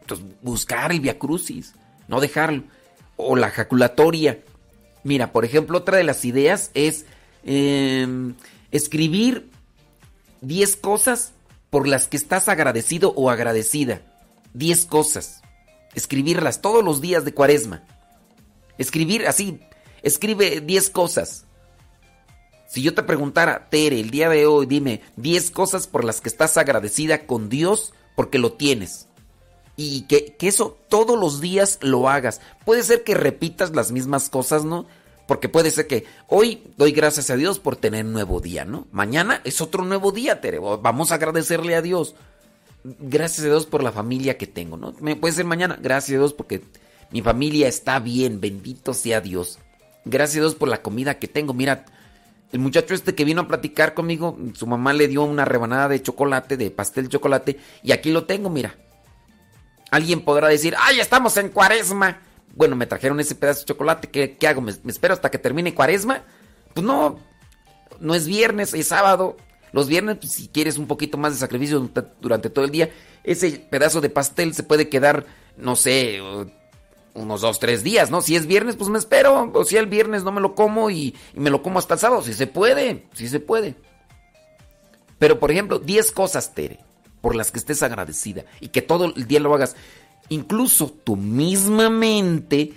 Entonces, 0.00 0.26
buscar 0.42 0.90
el 0.90 1.00
Via 1.00 1.18
Crucis, 1.18 1.74
no 2.08 2.20
dejarlo. 2.20 2.64
O 3.18 3.36
la 3.36 3.50
jaculatoria. 3.50 4.42
Mira, 5.04 5.32
por 5.32 5.44
ejemplo, 5.44 5.76
otra 5.76 5.98
de 5.98 6.04
las 6.04 6.24
ideas 6.24 6.70
es 6.72 7.04
em, 7.44 8.34
escribir 8.70 9.50
10 10.40 10.76
cosas 10.76 11.32
por 11.68 11.86
las 11.86 12.08
que 12.08 12.16
estás 12.16 12.48
agradecido 12.48 13.12
o 13.14 13.28
agradecida. 13.28 14.00
10 14.54 14.86
cosas. 14.86 15.42
Escribirlas 15.94 16.62
todos 16.62 16.82
los 16.82 17.00
días 17.00 17.24
de 17.24 17.34
cuaresma. 17.34 17.84
Escribir 18.78 19.26
así, 19.26 19.60
escribe 20.02 20.60
10 20.60 20.90
cosas. 20.90 21.44
Si 22.68 22.82
yo 22.82 22.94
te 22.94 23.02
preguntara, 23.02 23.68
Tere, 23.70 23.98
el 23.98 24.10
día 24.10 24.28
de 24.28 24.46
hoy, 24.46 24.66
dime 24.66 25.00
10 25.16 25.50
cosas 25.50 25.86
por 25.86 26.04
las 26.04 26.20
que 26.20 26.28
estás 26.28 26.56
agradecida 26.56 27.26
con 27.26 27.48
Dios 27.48 27.94
porque 28.14 28.38
lo 28.38 28.52
tienes. 28.52 29.07
Y 29.80 30.02
que, 30.02 30.36
eso 30.40 30.76
todos 30.88 31.16
los 31.16 31.40
días 31.40 31.78
lo 31.82 32.08
hagas. 32.08 32.40
Puede 32.64 32.82
ser 32.82 33.04
que 33.04 33.14
repitas 33.14 33.70
las 33.70 33.92
mismas 33.92 34.28
cosas, 34.28 34.64
¿no? 34.64 34.86
Porque 35.28 35.48
puede 35.48 35.70
ser 35.70 35.86
que 35.86 36.04
hoy 36.26 36.64
doy 36.76 36.90
gracias 36.90 37.30
a 37.30 37.36
Dios 37.36 37.60
por 37.60 37.76
tener 37.76 38.04
un 38.04 38.12
nuevo 38.12 38.40
día, 38.40 38.64
¿no? 38.64 38.88
Mañana 38.90 39.40
es 39.44 39.60
otro 39.60 39.84
nuevo 39.84 40.10
día, 40.10 40.40
Tere. 40.40 40.58
Vamos 40.58 41.12
a 41.12 41.14
agradecerle 41.14 41.76
a 41.76 41.82
Dios. 41.82 42.16
Gracias 42.82 43.46
a 43.46 43.50
Dios 43.50 43.66
por 43.66 43.84
la 43.84 43.92
familia 43.92 44.36
que 44.36 44.48
tengo, 44.48 44.76
¿no? 44.76 44.94
Puede 44.94 45.32
ser 45.32 45.44
mañana. 45.44 45.78
Gracias 45.80 46.16
a 46.16 46.18
Dios 46.22 46.32
porque 46.32 46.60
mi 47.12 47.22
familia 47.22 47.68
está 47.68 48.00
bien. 48.00 48.40
Bendito 48.40 48.94
sea 48.94 49.20
Dios. 49.20 49.60
Gracias 50.04 50.38
a 50.38 50.40
Dios 50.40 50.54
por 50.56 50.68
la 50.68 50.82
comida 50.82 51.20
que 51.20 51.28
tengo. 51.28 51.54
Mira, 51.54 51.84
el 52.50 52.58
muchacho 52.58 52.94
este 52.94 53.14
que 53.14 53.24
vino 53.24 53.42
a 53.42 53.46
platicar 53.46 53.94
conmigo, 53.94 54.36
su 54.54 54.66
mamá 54.66 54.92
le 54.92 55.06
dio 55.06 55.22
una 55.22 55.44
rebanada 55.44 55.86
de 55.86 56.02
chocolate, 56.02 56.56
de 56.56 56.72
pastel 56.72 57.08
chocolate, 57.08 57.60
y 57.84 57.92
aquí 57.92 58.10
lo 58.10 58.24
tengo, 58.24 58.50
mira. 58.50 58.74
Alguien 59.90 60.22
podrá 60.22 60.48
decir, 60.48 60.74
¡ay, 60.78 61.00
estamos 61.00 61.36
en 61.36 61.48
cuaresma! 61.48 62.20
Bueno, 62.54 62.76
me 62.76 62.86
trajeron 62.86 63.20
ese 63.20 63.34
pedazo 63.34 63.60
de 63.60 63.66
chocolate, 63.66 64.08
¿qué, 64.08 64.48
hago? 64.48 64.60
¿Me, 64.60 64.72
espero 64.86 65.14
hasta 65.14 65.30
que 65.30 65.38
termine 65.38 65.74
cuaresma? 65.74 66.24
Pues 66.74 66.84
no, 66.84 67.18
no 68.00 68.14
es 68.14 68.26
viernes, 68.26 68.74
es 68.74 68.88
sábado. 68.88 69.36
Los 69.72 69.86
viernes, 69.88 70.18
pues, 70.20 70.32
si 70.32 70.48
quieres 70.48 70.78
un 70.78 70.86
poquito 70.86 71.18
más 71.18 71.32
de 71.32 71.38
sacrificio 71.38 71.88
durante 72.20 72.50
todo 72.50 72.64
el 72.64 72.70
día, 72.70 72.90
ese 73.24 73.50
pedazo 73.70 74.00
de 74.00 74.10
pastel 74.10 74.54
se 74.54 74.62
puede 74.62 74.88
quedar, 74.88 75.26
no 75.56 75.76
sé, 75.76 76.20
unos 77.14 77.40
dos, 77.40 77.58
tres 77.58 77.82
días, 77.82 78.10
¿no? 78.10 78.20
Si 78.20 78.36
es 78.36 78.46
viernes, 78.46 78.76
pues 78.76 78.88
me 78.90 78.98
espero. 78.98 79.50
O 79.52 79.64
si 79.64 79.76
el 79.76 79.86
viernes 79.86 80.24
no 80.24 80.32
me 80.32 80.40
lo 80.40 80.54
como 80.54 80.90
y, 80.90 81.14
me 81.34 81.50
lo 81.50 81.62
como 81.62 81.78
hasta 81.78 81.94
el 81.94 82.00
sábado. 82.00 82.22
Si 82.22 82.32
se 82.32 82.46
puede, 82.46 83.06
si 83.14 83.28
se 83.28 83.40
puede. 83.40 83.74
Pero, 85.18 85.38
por 85.38 85.50
ejemplo, 85.50 85.78
10 85.78 86.12
cosas, 86.12 86.54
Tere, 86.54 86.78
por 87.20 87.34
las 87.34 87.50
que 87.50 87.58
estés 87.58 87.82
agradecida 87.82 88.44
y 88.60 88.68
que 88.68 88.82
todo 88.82 89.12
el 89.14 89.26
día 89.26 89.40
lo 89.40 89.54
hagas. 89.54 89.76
Incluso 90.28 90.88
tu 90.90 91.16
misma 91.16 91.90
mente 91.90 92.74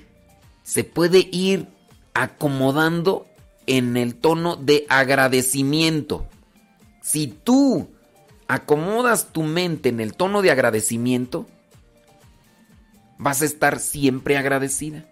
se 0.63 0.83
puede 0.83 1.27
ir 1.31 1.67
acomodando 2.13 3.25
en 3.67 3.97
el 3.97 4.15
tono 4.15 4.55
de 4.55 4.85
agradecimiento. 4.89 6.25
Si 7.01 7.27
tú 7.27 7.89
acomodas 8.47 9.27
tu 9.31 9.43
mente 9.43 9.89
en 9.89 9.99
el 9.99 10.13
tono 10.13 10.41
de 10.41 10.51
agradecimiento, 10.51 11.47
vas 13.17 13.41
a 13.41 13.45
estar 13.45 13.79
siempre 13.79 14.37
agradecida. 14.37 15.05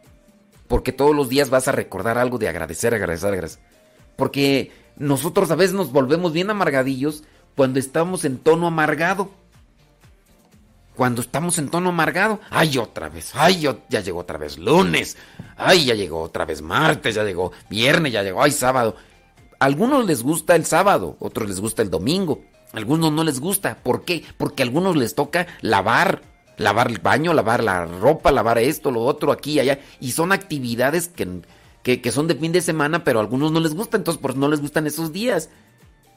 Porque 0.67 0.91
todos 0.91 1.15
los 1.15 1.29
días 1.29 1.49
vas 1.49 1.67
a 1.67 1.71
recordar 1.71 2.17
algo 2.17 2.37
de 2.37 2.47
agradecer, 2.49 2.93
agradecer, 2.93 3.33
agradecer. 3.33 3.61
Porque 4.15 4.71
nosotros 4.97 5.49
a 5.51 5.55
veces 5.55 5.73
nos 5.73 5.91
volvemos 5.91 6.33
bien 6.33 6.49
amargadillos 6.49 7.23
cuando 7.59 7.77
estamos 7.77 8.23
en 8.23 8.37
tono 8.37 8.67
amargado. 8.67 9.31
Cuando 10.95 11.19
estamos 11.19 11.57
en 11.57 11.67
tono 11.67 11.89
amargado, 11.89 12.39
ay, 12.51 12.77
otra 12.77 13.09
vez, 13.09 13.31
ay, 13.35 13.67
ya 13.89 13.99
llegó 13.99 14.19
otra 14.19 14.37
vez 14.37 14.57
lunes, 14.57 15.17
ay, 15.57 15.83
ya 15.83 15.93
llegó 15.93 16.21
otra 16.21 16.45
vez 16.45 16.61
martes, 16.61 17.15
ya 17.15 17.25
llegó 17.25 17.51
viernes, 17.69 18.13
ya 18.13 18.23
llegó, 18.23 18.41
ay, 18.41 18.51
sábado. 18.51 18.95
A 19.59 19.65
algunos 19.65 20.05
les 20.05 20.23
gusta 20.23 20.55
el 20.55 20.65
sábado, 20.65 21.17
otros 21.19 21.49
les 21.49 21.59
gusta 21.59 21.81
el 21.81 21.89
domingo, 21.89 22.45
a 22.71 22.77
algunos 22.77 23.11
no 23.11 23.25
les 23.25 23.41
gusta. 23.41 23.75
¿Por 23.83 24.05
qué? 24.05 24.23
Porque 24.37 24.63
a 24.63 24.65
algunos 24.65 24.95
les 24.95 25.13
toca 25.13 25.45
lavar, 25.59 26.21
lavar 26.55 26.87
el 26.87 26.99
baño, 26.99 27.33
lavar 27.33 27.61
la 27.61 27.83
ropa, 27.83 28.31
lavar 28.31 28.59
esto, 28.59 28.89
lo 28.89 29.01
otro, 29.01 29.33
aquí 29.33 29.59
allá. 29.59 29.81
Y 29.99 30.13
son 30.13 30.31
actividades 30.31 31.09
que, 31.09 31.41
que, 31.83 32.11
son 32.13 32.27
de 32.29 32.35
fin 32.35 32.53
de 32.53 32.61
semana, 32.61 33.03
pero 33.03 33.19
a 33.19 33.21
algunos 33.21 33.51
no 33.51 33.59
les 33.59 33.73
gusta, 33.73 33.97
entonces 33.97 34.21
por 34.21 34.37
no 34.37 34.47
les 34.47 34.61
gustan 34.61 34.87
esos 34.87 35.11
días. 35.11 35.49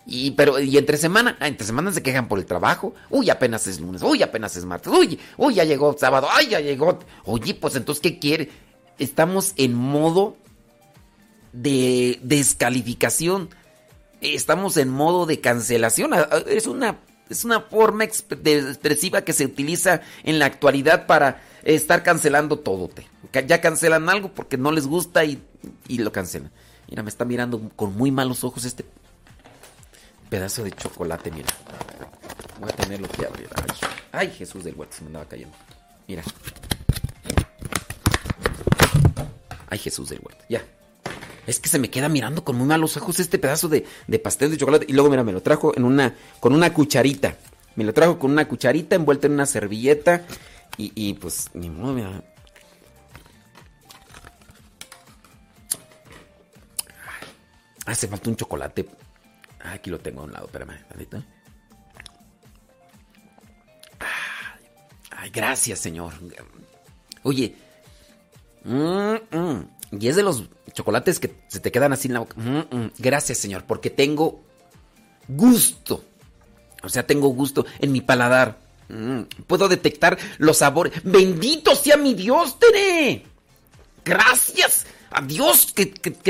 Y, 0.04 0.32
pero, 0.32 0.58
y 0.58 0.76
entre 0.76 0.96
semana, 0.96 1.36
ah, 1.40 1.46
entre 1.46 1.66
semana 1.66 1.92
se 1.92 2.02
quejan 2.02 2.28
por 2.28 2.38
el 2.38 2.46
trabajo. 2.46 2.94
Uy, 3.08 3.30
apenas 3.30 3.66
es 3.66 3.80
lunes. 3.80 4.02
Uy, 4.02 4.22
apenas 4.22 4.56
es 4.56 4.64
martes. 4.64 4.92
Uy, 4.92 5.18
uy, 5.36 5.54
ya 5.54 5.64
llegó 5.64 5.96
sábado. 5.96 6.28
Ay, 6.30 6.48
ya 6.48 6.60
llegó. 6.60 6.98
Oye, 7.24 7.54
pues 7.54 7.76
entonces, 7.76 8.02
¿qué 8.02 8.18
quiere? 8.18 8.50
Estamos 8.98 9.52
en 9.56 9.74
modo 9.74 10.36
de 11.52 12.18
descalificación. 12.22 13.50
Estamos 14.20 14.76
en 14.76 14.88
modo 14.88 15.26
de 15.26 15.40
cancelación. 15.40 16.14
Ah, 16.14 16.28
ah, 16.30 16.42
es 16.48 16.66
una, 16.66 16.98
es 17.30 17.44
una 17.44 17.60
forma 17.60 18.04
expresiva 18.04 19.22
que 19.22 19.32
se 19.32 19.44
utiliza 19.44 20.00
en 20.24 20.40
la 20.40 20.46
actualidad 20.46 21.06
para 21.06 21.42
estar 21.62 22.02
cancelando 22.02 22.58
todo. 22.58 22.90
Ya 23.46 23.60
cancelan 23.60 24.08
algo 24.08 24.34
porque 24.34 24.58
no 24.58 24.72
les 24.72 24.88
gusta 24.88 25.24
y, 25.24 25.40
y 25.86 25.98
lo 25.98 26.10
cancelan. 26.10 26.50
Mira, 26.88 27.04
me 27.04 27.08
está 27.08 27.24
mirando 27.24 27.70
con 27.76 27.96
muy 27.96 28.10
malos 28.10 28.42
ojos 28.42 28.64
este 28.64 28.84
pedazo 30.32 30.64
de 30.64 30.72
chocolate, 30.72 31.30
mira. 31.30 31.50
Voy 32.58 32.70
a 32.70 32.72
tenerlo 32.74 33.06
que 33.06 33.26
abrir. 33.26 33.50
Ay, 34.12 34.30
Jesús 34.30 34.64
del 34.64 34.74
huerto, 34.74 34.96
se 34.96 35.02
me 35.02 35.08
andaba 35.08 35.26
cayendo. 35.26 35.54
Mira. 36.08 36.22
Ay, 39.68 39.78
Jesús 39.78 40.08
del 40.08 40.20
huerto. 40.22 40.42
Ya. 40.48 40.64
Es 41.46 41.60
que 41.60 41.68
se 41.68 41.78
me 41.78 41.90
queda 41.90 42.08
mirando 42.08 42.44
con 42.44 42.56
muy 42.56 42.66
malos 42.66 42.96
ojos 42.96 43.20
este 43.20 43.38
pedazo 43.38 43.68
de, 43.68 43.84
pastel 44.20 44.50
de 44.50 44.56
chocolate. 44.56 44.86
Y 44.88 44.94
luego, 44.94 45.10
mira, 45.10 45.22
me 45.22 45.32
lo 45.32 45.42
trajo 45.42 45.76
en 45.76 45.84
una, 45.84 46.16
con 46.40 46.54
una 46.54 46.72
cucharita. 46.72 47.36
Me 47.76 47.84
lo 47.84 47.92
trajo 47.92 48.18
con 48.18 48.30
una 48.30 48.48
cucharita 48.48 48.96
envuelta 48.96 49.26
en 49.26 49.34
una 49.34 49.44
servilleta. 49.44 50.24
Y, 50.78 50.92
y 50.94 51.12
pues, 51.12 51.50
ni 51.52 51.68
modo. 51.68 52.22
Hace 57.84 58.08
falta 58.08 58.30
un 58.30 58.36
chocolate 58.36 58.88
Ah, 59.62 59.72
aquí 59.72 59.90
lo 59.90 59.98
tengo 60.00 60.22
a 60.22 60.24
un 60.24 60.32
lado, 60.32 60.46
espérame, 60.46 60.76
Ay, 65.10 65.30
gracias, 65.30 65.78
Señor. 65.78 66.12
Oye, 67.22 67.54
mm, 68.64 69.14
mm, 69.30 69.68
y 69.92 70.08
es 70.08 70.16
de 70.16 70.22
los 70.24 70.44
chocolates 70.72 71.20
que 71.20 71.44
se 71.46 71.60
te 71.60 71.70
quedan 71.70 71.92
así 71.92 72.08
en 72.08 72.14
la 72.14 72.20
boca. 72.20 72.34
Mm, 72.36 72.90
gracias, 72.98 73.38
Señor, 73.38 73.64
porque 73.64 73.90
tengo 73.90 74.42
gusto. 75.28 76.04
O 76.82 76.88
sea, 76.88 77.06
tengo 77.06 77.28
gusto 77.28 77.64
en 77.78 77.92
mi 77.92 78.00
paladar. 78.00 78.60
puedo 79.46 79.68
detectar 79.68 80.18
los 80.38 80.58
sabores. 80.58 80.92
Bendito 81.02 81.74
sea 81.74 81.96
mi 81.96 82.12
Dios, 82.12 82.58
Tere. 82.58 83.24
Gracias 84.04 84.86
a 85.10 85.22
Dios 85.22 85.72
que, 85.72 85.86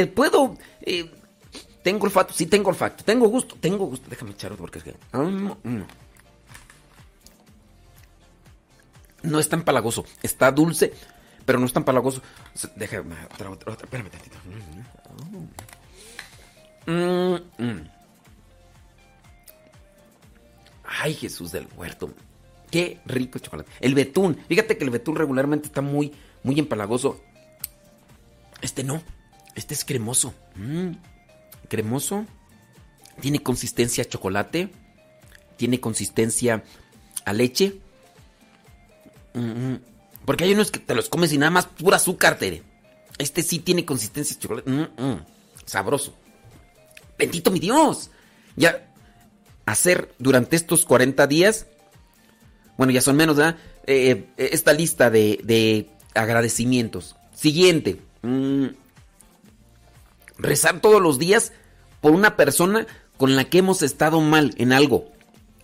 puedo 0.07 0.57
eh, 0.83 1.11
tengo 1.83 2.05
olfato, 2.05 2.33
sí 2.33 2.47
tengo 2.47 2.71
olfato. 2.71 3.05
Tengo 3.05 3.29
gusto, 3.29 3.57
tengo 3.61 3.87
gusto. 3.87 4.09
Déjame 4.09 4.33
echarlo 4.33 4.57
porque 4.57 4.79
es 4.79 4.85
que. 4.85 4.95
Mm, 5.13 5.53
mm. 5.63 5.87
No 9.25 9.39
es 9.39 9.49
tan 9.49 9.63
palagoso. 9.63 10.05
Está 10.23 10.51
dulce, 10.53 10.93
pero 11.45 11.59
no 11.59 11.67
es 11.67 11.73
tan 11.73 11.85
palagoso. 11.85 12.23
Déjame, 12.77 13.17
otra, 13.33 13.51
otra, 13.51 13.73
otra. 13.73 13.85
Espérame 13.85 14.11
tantito. 14.11 14.37
Mm, 16.87 17.87
Ay, 20.85 21.15
Jesús 21.15 21.53
del 21.53 21.67
huerto. 21.77 22.13
Qué 22.71 23.01
rico 23.07 23.39
chocolate. 23.39 23.71
El 23.81 23.95
betún. 23.95 24.37
Fíjate 24.49 24.77
que 24.77 24.85
el 24.85 24.91
betún 24.91 25.17
regularmente 25.17 25.67
está 25.67 25.81
muy, 25.81 26.13
muy 26.43 26.59
empalagoso. 26.59 27.21
Este 28.61 28.85
no. 28.85 29.03
Este 29.55 29.75
es 29.75 29.85
cremoso 29.85 30.33
cremoso, 31.73 32.27
tiene 33.23 33.43
consistencia 33.43 34.05
a 34.05 34.07
chocolate, 34.07 34.69
tiene 35.57 35.81
consistencia 35.81 36.65
a 37.25 37.33
leche. 37.33 37.79
Porque 40.27 40.45
hay 40.45 40.53
unos 40.53 40.71
que 40.71 40.81
te 40.81 40.95
los 40.95 41.09
comes 41.09 41.33
y 41.33 41.39
nada 41.39 41.49
más 41.49 41.65
pura 41.65 41.97
azúcar, 41.97 42.37
Tere. 42.37 42.63
Este 43.17 43.43
sí 43.43 43.59
tiene 43.59 43.87
consistencia 43.87 44.37
a 44.37 44.39
chocolate. 44.39 44.91
sabroso. 45.65 46.15
Bendito 47.17 47.51
mi 47.51 47.59
Dios. 47.59 48.11
Ya 48.55 48.93
hacer 49.65 50.15
durante 50.19 50.57
estos 50.57 50.85
40 50.85 51.27
días, 51.27 51.69
bueno, 52.77 52.93
ya 52.93 53.01
son 53.01 53.17
menos, 53.17 53.37
¿verdad? 53.37 53.57
Eh, 53.87 54.27
eh, 54.37 54.51
esta 54.53 54.75
lista 54.75 55.09
de, 55.09 55.89
agradecimientos. 56.13 57.17
Siguiente. 57.35 57.99
Mm, 58.21 58.67
rezar 60.37 60.81
todos 60.83 61.01
los 61.01 61.19
días 61.19 61.53
por 62.03 62.13
una 62.13 62.37
persona 62.37 62.87
con 63.17 63.35
la 63.37 63.45
que 63.45 63.59
hemos 63.59 63.83
estado 63.83 64.21
mal 64.21 64.53
en 64.59 64.75
algo 64.75 65.11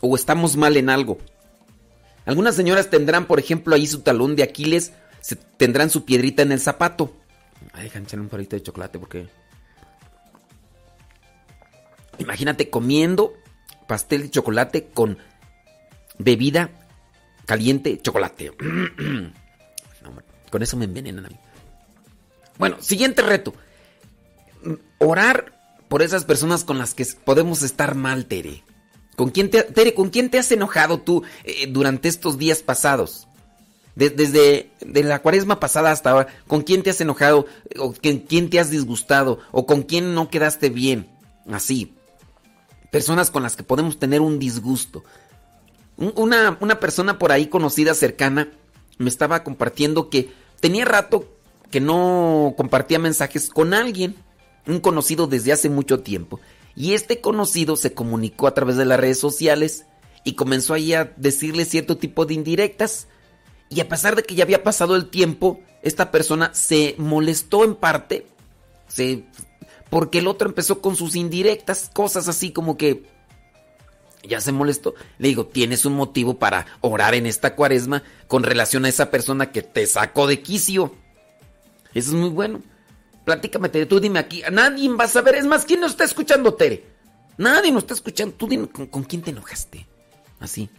o 0.01 0.17
estamos 0.17 0.57
mal 0.57 0.79
en 0.79 0.89
algo. 0.89 1.19
Algunas 2.25 2.55
señoras 2.55 2.89
tendrán, 2.89 3.27
por 3.27 3.39
ejemplo, 3.39 3.75
ahí 3.75 3.87
su 3.87 4.01
talón 4.01 4.37
de 4.37 4.45
Aquiles, 4.45 4.93
tendrán 5.57 5.91
su 5.91 6.07
piedrita 6.07 6.43
en 6.43 6.53
el 6.53 6.61
zapato. 6.61 7.13
Ay, 7.73 7.85
déjame 7.85 8.05
echarle 8.05 8.23
un 8.23 8.31
palito 8.31 8.57
de 8.57 8.63
chocolate 8.63 8.99
porque... 8.99 9.29
Imagínate 12.19 12.71
comiendo 12.71 13.35
pastel 13.87 14.23
de 14.23 14.31
chocolate 14.31 14.89
con 14.89 15.19
bebida 16.19 16.71
caliente, 17.47 17.99
chocolate. 18.01 18.53
con 20.51 20.63
eso 20.63 20.77
me 20.77 20.85
envenenan 20.85 21.27
a 21.27 21.29
mí. 21.29 21.37
Bueno, 22.59 22.77
siguiente 22.81 23.23
reto. 23.23 23.55
Orar 24.99 25.58
por 25.89 26.03
esas 26.03 26.25
personas 26.25 26.65
con 26.65 26.79
las 26.79 26.95
que 26.95 27.07
podemos 27.25 27.63
estar 27.63 27.95
mal, 27.95 28.27
Tere. 28.27 28.63
¿Con 29.17 29.31
quién 29.31 29.51
te, 29.51 29.63
Tere, 29.63 29.95
¿con 29.95 30.11
quién 30.11 30.31
te 30.31 30.39
has 30.39 30.53
enojado 30.53 31.01
tú 31.01 31.23
eh, 31.45 31.67
durante 31.69 32.09
estos 32.09 32.39
días 32.39 32.63
pasados? 32.63 33.25
desde 33.97 34.71
la 34.81 35.23
cuaresma 35.23 35.59
pasada 35.59 35.91
hasta 35.91 36.11
ahora, 36.11 36.29
¿con 36.47 36.63
quién 36.63 36.85
te 36.85 36.91
has 36.91 37.01
enojado? 37.01 37.47
¿O 37.81 37.93
con 37.93 38.19
quién 38.19 38.49
te 38.49 38.61
has 38.61 38.71
disgustado? 38.71 39.41
¿O 39.51 39.67
con 39.67 39.83
quién 39.83 40.15
no 40.15 40.31
quedaste 40.31 40.71
bien? 40.71 41.09
Así. 41.51 41.97
Personas 42.93 43.33
con 43.33 43.43
las 43.43 43.57
que 43.57 43.65
podemos 43.65 43.99
tener 43.99 44.21
un 44.21 44.39
disgusto. 44.39 45.03
Una, 45.97 46.57
una 46.61 46.79
persona 46.79 47.19
por 47.19 47.33
ahí 47.33 47.49
conocida, 47.49 47.93
cercana, 47.93 48.53
me 48.99 49.09
estaba 49.09 49.43
compartiendo 49.43 50.11
que 50.11 50.33
tenía 50.61 50.85
rato 50.85 51.29
que 51.73 51.81
no 51.81 52.55
compartía 52.57 53.01
mensajes 53.01 53.51
con 53.51 53.75
alguien 53.75 54.15
un 54.69 54.81
conocido 54.81 55.27
desde 55.27 55.53
hace 55.53 55.69
mucho 55.69 56.01
tiempo. 56.01 56.41
Y 56.77 56.95
este 56.95 57.21
conocido 57.21 57.77
se 57.77 57.95
comunicó 57.95 58.47
a 58.47 58.55
través 58.55 58.77
de 58.77 58.85
las 58.85 59.01
redes 59.01 59.19
sociales 59.19 59.87
y 60.25 60.35
comenzó 60.35 60.75
ahí 60.75 60.95
a 60.95 61.13
decirle 61.17 61.65
cierto 61.65 61.97
tipo 61.97 62.27
de 62.27 62.35
indirectas. 62.35 63.09
Y 63.69 63.81
a 63.81 63.89
pesar 63.89 64.15
de 64.17 64.23
que 64.23 64.35
ya 64.35 64.45
había 64.45 64.63
pasado 64.63 64.95
el 64.95 65.11
tiempo, 65.11 65.61
esta 65.83 66.11
persona 66.11 66.53
se 66.55 66.95
molestó 66.99 67.65
en 67.65 67.75
parte, 67.75 68.27
se, 68.87 69.25
porque 69.91 70.19
el 70.19 70.27
otro 70.27 70.49
empezó 70.49 70.81
con 70.81 70.97
sus 70.97 71.17
indirectas, 71.17 71.91
cosas 71.93 72.29
así 72.29 72.53
como 72.53 72.77
que 72.77 73.05
ya 74.23 74.41
se 74.41 74.53
molestó. 74.53 74.95
Le 75.19 75.29
digo, 75.29 75.47
tienes 75.47 75.85
un 75.85 75.95
motivo 75.95 76.39
para 76.39 76.67
orar 76.81 77.15
en 77.15 77.27
esta 77.27 77.55
cuaresma 77.55 78.03
con 78.27 78.43
relación 78.43 78.85
a 78.85 78.89
esa 78.89 79.11
persona 79.11 79.51
que 79.53 79.63
te 79.63 79.87
sacó 79.87 80.27
de 80.27 80.43
quicio. 80.43 80.95
Eso 81.95 82.11
es 82.11 82.15
muy 82.15 82.31
bueno. 82.31 82.63
Platícame, 83.29 83.69
Tere, 83.69 83.85
tú 83.85 84.01
dime 84.01 84.21
aquí. 84.21 84.43
Nadie 84.51 84.89
va 84.89 85.05
a 85.05 85.07
saber. 85.07 85.35
Es 85.35 85.45
más, 85.45 85.67
¿quién 85.67 85.81
nos 85.81 85.91
está 85.91 86.05
escuchando, 86.05 86.55
Tere? 86.55 86.87
Nadie 87.37 87.71
nos 87.71 87.83
está 87.83 87.93
escuchando. 87.93 88.35
Tú 88.35 88.49
dime 88.49 88.69
con, 88.69 89.03
quién 89.05 89.21
te 89.21 89.33
enojaste. 89.33 89.87
Así. 90.41 90.71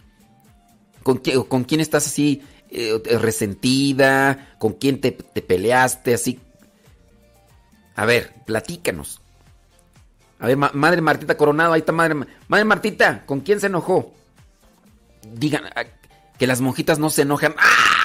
¿Con, 1.04 1.18
quién 1.18 1.80
estás 1.80 2.08
así 2.08 2.42
eh, 2.68 3.00
resentida? 3.20 4.56
¿Con 4.58 4.72
quién 4.72 5.00
te, 5.00 5.12
peleaste? 5.12 6.12
Así. 6.12 6.40
A 7.94 8.04
ver, 8.04 8.34
platícanos. 8.44 9.22
A 10.40 10.48
ver, 10.48 10.56
madre 10.56 11.00
Martita 11.02 11.36
Coronado, 11.36 11.74
ahí 11.74 11.80
está 11.80 11.92
madre. 11.92 12.16
Madre 12.48 12.64
Martita, 12.64 13.24
¿con 13.26 13.42
quién 13.42 13.60
se 13.60 13.68
enojó? 13.68 14.12
Digan, 15.22 15.66
ah, 15.76 15.84
que 16.40 16.46
las 16.46 16.62
monjitas 16.62 16.98
no 16.98 17.10
se 17.10 17.20
enojan. 17.20 17.54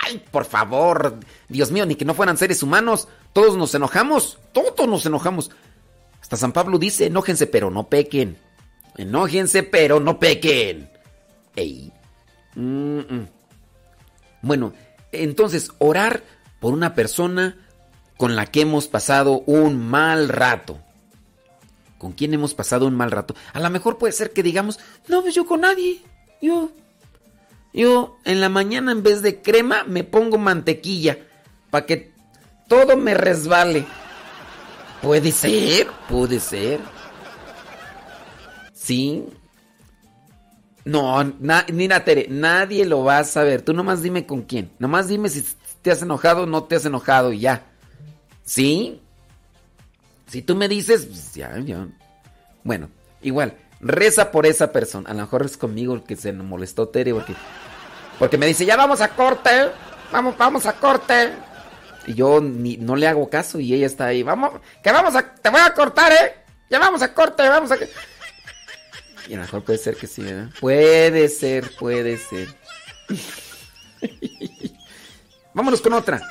Ay, 0.03 0.21
por 0.29 0.43
favor, 0.43 1.21
Dios 1.47 1.71
mío, 1.71 1.85
ni 1.85 1.95
que 1.95 2.03
no 2.03 2.13
fueran 2.13 2.37
seres 2.37 2.61
humanos. 2.63 3.07
Todos 3.31 3.55
nos 3.55 3.73
enojamos, 3.73 4.39
todos 4.51 4.89
nos 4.89 5.05
enojamos. 5.05 5.51
Hasta 6.21 6.35
San 6.35 6.51
Pablo 6.51 6.77
dice, 6.77 7.05
enójense 7.05 7.47
pero 7.47 7.71
no 7.71 7.87
pequen. 7.87 8.37
Enójense 8.97 9.63
pero 9.63 10.01
no 10.01 10.19
pequen. 10.19 10.91
Ey. 11.55 11.93
Bueno, 14.41 14.73
entonces 15.13 15.71
orar 15.79 16.21
por 16.59 16.73
una 16.73 16.93
persona 16.93 17.65
con 18.17 18.35
la 18.35 18.47
que 18.47 18.61
hemos 18.61 18.89
pasado 18.89 19.43
un 19.45 19.77
mal 19.87 20.27
rato. 20.27 20.77
¿Con 21.97 22.11
quién 22.11 22.33
hemos 22.33 22.53
pasado 22.53 22.85
un 22.85 22.95
mal 22.95 23.11
rato? 23.11 23.33
A 23.53 23.61
lo 23.61 23.69
mejor 23.69 23.97
puede 23.97 24.11
ser 24.11 24.33
que 24.33 24.43
digamos, 24.43 24.77
no, 25.07 25.21
pues 25.21 25.33
yo 25.33 25.45
con 25.45 25.61
nadie. 25.61 26.01
Yo, 26.41 26.71
yo 27.75 28.17
en 28.23 28.41
la 28.41 28.49
mañana 28.49 28.91
en 28.91 29.03
vez 29.03 29.21
de 29.21 29.41
crema 29.41 29.83
me 29.83 30.03
pongo 30.03 30.37
mantequilla 30.37 31.19
para 31.69 31.85
que 31.85 32.13
todo 32.67 32.97
me 32.97 33.13
resbale. 33.13 33.85
Puede 35.01 35.31
ser, 35.31 35.87
puede 36.09 36.39
ser. 36.39 36.79
Sí. 38.73 39.25
No, 40.85 41.33
mira 41.73 42.05
Tere, 42.05 42.27
nadie 42.29 42.85
lo 42.85 43.03
va 43.03 43.19
a 43.19 43.23
saber. 43.23 43.61
Tú 43.61 43.73
nomás 43.73 44.01
dime 44.01 44.25
con 44.25 44.43
quién. 44.43 44.71
Nomás 44.79 45.07
dime 45.07 45.29
si 45.29 45.43
te 45.81 45.91
has 45.91 46.01
enojado 46.01 46.43
o 46.43 46.45
no 46.45 46.63
te 46.63 46.75
has 46.75 46.85
enojado 46.85 47.33
y 47.33 47.39
ya. 47.39 47.65
¿Sí? 48.43 49.01
Si 50.27 50.41
tú 50.41 50.55
me 50.55 50.67
dices, 50.67 51.05
pues 51.05 51.33
ya, 51.33 51.59
ya. 51.59 51.87
Bueno, 52.63 52.89
igual, 53.21 53.57
reza 53.79 54.31
por 54.31 54.45
esa 54.45 54.71
persona. 54.71 55.09
A 55.09 55.13
lo 55.13 55.21
mejor 55.21 55.45
es 55.45 55.57
conmigo 55.57 55.93
el 55.93 56.03
que 56.03 56.15
se 56.15 56.31
molestó 56.33 56.89
Tere 56.89 57.13
porque, 57.13 57.35
porque 58.19 58.37
me 58.37 58.45
dice, 58.45 58.65
ya 58.65 58.75
vamos 58.75 59.01
a 59.01 59.09
corte, 59.09 59.69
vamos, 60.11 60.37
vamos 60.37 60.65
a 60.65 60.73
corte. 60.73 61.33
Y 62.07 62.13
yo 62.13 62.39
ni, 62.39 62.77
no 62.77 62.95
le 62.95 63.07
hago 63.07 63.29
caso 63.29 63.59
y 63.59 63.73
ella 63.73 63.87
está 63.87 64.07
ahí, 64.07 64.23
vamos, 64.23 64.53
que 64.83 64.91
vamos 64.91 65.15
a, 65.15 65.33
te 65.33 65.49
voy 65.49 65.61
a 65.61 65.73
cortar, 65.73 66.11
eh. 66.11 66.35
Ya 66.69 66.79
vamos 66.79 67.01
a 67.01 67.13
corte, 67.13 67.47
vamos 67.47 67.71
a... 67.71 67.77
Y 69.27 69.33
a 69.33 69.37
lo 69.37 69.41
mejor 69.43 69.63
puede 69.63 69.79
ser 69.79 69.95
que 69.95 70.07
sí, 70.07 70.21
¿verdad? 70.21 70.49
Puede 70.59 71.29
ser, 71.29 71.71
puede 71.77 72.17
ser. 72.17 72.47
Vámonos 75.53 75.81
con 75.81 75.93
otra. 75.93 76.21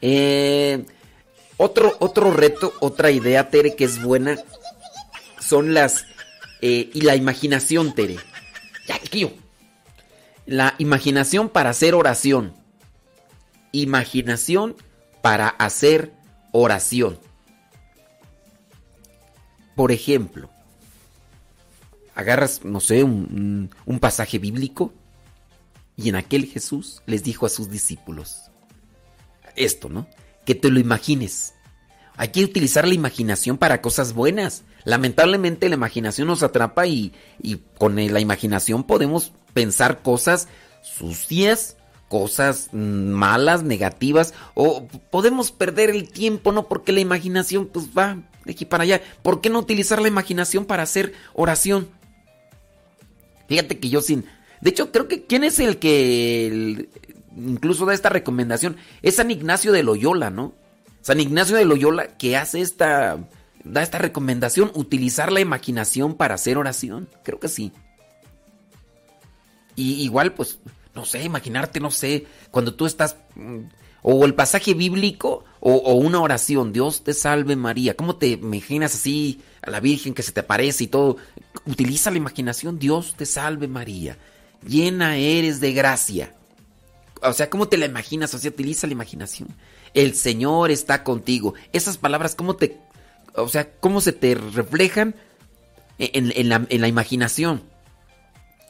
Eh, 0.00 0.84
otro, 1.56 1.96
otro 2.00 2.32
reto, 2.32 2.74
otra 2.80 3.10
idea, 3.10 3.50
Tere, 3.50 3.74
que 3.74 3.84
es 3.84 4.02
buena, 4.02 4.36
son 5.40 5.74
las... 5.74 6.06
Eh, 6.60 6.90
y 6.92 7.02
la 7.02 7.16
imaginación, 7.16 7.94
Tere. 7.94 8.16
Ya, 8.86 8.98
tío. 8.98 9.45
La 10.46 10.74
imaginación 10.78 11.48
para 11.48 11.70
hacer 11.70 11.94
oración. 11.94 12.54
Imaginación 13.72 14.76
para 15.22 15.48
hacer 15.48 16.12
oración. 16.52 17.18
Por 19.74 19.92
ejemplo, 19.92 20.48
agarras, 22.14 22.64
no 22.64 22.80
sé, 22.80 23.04
un, 23.04 23.70
pasaje 24.00 24.38
bíblico 24.38 24.92
y 25.96 26.08
en 26.08 26.16
aquel 26.16 26.46
Jesús 26.46 27.02
les 27.06 27.22
dijo 27.22 27.44
a 27.44 27.50
sus 27.50 27.70
discípulos 27.70 28.50
esto, 29.56 29.88
¿no? 29.88 30.06
que 30.44 30.54
te 30.54 30.70
lo 30.70 30.78
imagines. 30.78 31.54
Hay 32.16 32.28
que 32.28 32.44
utilizar 32.44 32.88
la 32.88 32.94
imaginación 32.94 33.58
para 33.58 33.82
cosas 33.82 34.14
buenas. 34.14 34.64
Lamentablemente 34.84 35.68
la 35.68 35.74
imaginación 35.74 36.28
nos 36.28 36.42
atrapa 36.42 36.86
y, 36.86 37.12
con 37.78 37.96
la 37.96 38.20
imaginación 38.20 38.84
podemos 38.84 39.32
pensar 39.56 40.02
cosas 40.02 40.48
sucias, 40.82 41.78
cosas 42.08 42.68
malas, 42.74 43.62
negativas, 43.62 44.34
o 44.52 44.86
podemos 45.10 45.50
perder 45.50 45.88
el 45.88 46.10
tiempo, 46.10 46.52
¿no? 46.52 46.68
Porque 46.68 46.92
la 46.92 47.00
imaginación 47.00 47.66
pues 47.66 47.86
va 47.96 48.18
de 48.44 48.52
aquí 48.52 48.66
para 48.66 48.82
allá. 48.82 49.00
¿Por 49.22 49.40
qué 49.40 49.48
no 49.48 49.60
utilizar 49.60 50.02
la 50.02 50.08
imaginación 50.08 50.66
para 50.66 50.82
hacer 50.82 51.14
oración? 51.32 51.88
Fíjate 53.48 53.78
que 53.78 53.88
yo 53.88 54.02
sin... 54.02 54.26
De 54.60 54.68
hecho, 54.70 54.92
creo 54.92 55.08
que 55.08 55.24
¿quién 55.24 55.42
es 55.42 55.58
el 55.58 55.78
que 55.78 56.90
incluso 57.34 57.86
da 57.86 57.94
esta 57.94 58.10
recomendación, 58.10 58.76
es 59.00 59.16
San 59.16 59.30
Ignacio 59.30 59.72
de 59.72 59.82
Loyola, 59.82 60.28
¿no? 60.28 60.52
San 61.00 61.18
Ignacio 61.18 61.56
de 61.56 61.64
Loyola 61.64 62.08
que 62.18 62.36
hace 62.36 62.60
esta, 62.60 63.18
da 63.64 63.82
esta 63.82 63.96
recomendación, 63.96 64.70
utilizar 64.74 65.32
la 65.32 65.40
imaginación 65.40 66.14
para 66.14 66.34
hacer 66.34 66.58
oración, 66.58 67.08
creo 67.22 67.40
que 67.40 67.48
sí. 67.48 67.72
Y 69.76 70.02
igual, 70.02 70.32
pues, 70.34 70.58
no 70.94 71.04
sé, 71.04 71.22
imaginarte, 71.22 71.78
no 71.78 71.90
sé, 71.90 72.26
cuando 72.50 72.74
tú 72.74 72.86
estás, 72.86 73.16
mm, 73.34 73.60
o 74.02 74.24
el 74.24 74.34
pasaje 74.34 74.74
bíblico, 74.74 75.44
o, 75.60 75.94
una 75.94 76.20
oración, 76.20 76.72
Dios 76.72 77.04
te 77.04 77.12
salve 77.12 77.56
María, 77.56 77.96
¿cómo 77.96 78.16
te 78.16 78.28
imaginas 78.28 78.94
así 78.94 79.40
a 79.62 79.70
la 79.70 79.80
Virgen 79.80 80.14
que 80.14 80.22
se 80.22 80.32
te 80.32 80.40
aparece 80.40 80.84
y 80.84 80.86
todo? 80.86 81.16
Utiliza 81.66 82.10
la 82.10 82.18
imaginación, 82.18 82.78
Dios 82.78 83.14
te 83.16 83.26
salve 83.26 83.66
María, 83.68 84.16
llena 84.62 85.16
eres 85.16 85.60
de 85.60 85.72
gracia 85.72 86.32
o 87.22 87.32
sea, 87.32 87.50
¿cómo 87.50 87.68
te 87.68 87.76
la 87.76 87.86
imaginas? 87.86 88.34
O 88.34 88.38
sea, 88.38 88.50
utiliza 88.50 88.86
la 88.86 88.92
imaginación. 88.92 89.48
El 89.94 90.14
Señor 90.14 90.70
está 90.70 91.02
contigo. 91.02 91.54
Esas 91.72 91.98
palabras, 91.98 92.34
¿cómo 92.34 92.56
te... 92.56 92.78
O 93.34 93.48
sea, 93.48 93.70
¿cómo 93.80 94.00
se 94.00 94.12
te 94.12 94.34
reflejan 94.34 95.14
en, 95.98 96.48
la, 96.48 96.66
en 96.68 96.80
la 96.80 96.88
imaginación? 96.88 97.62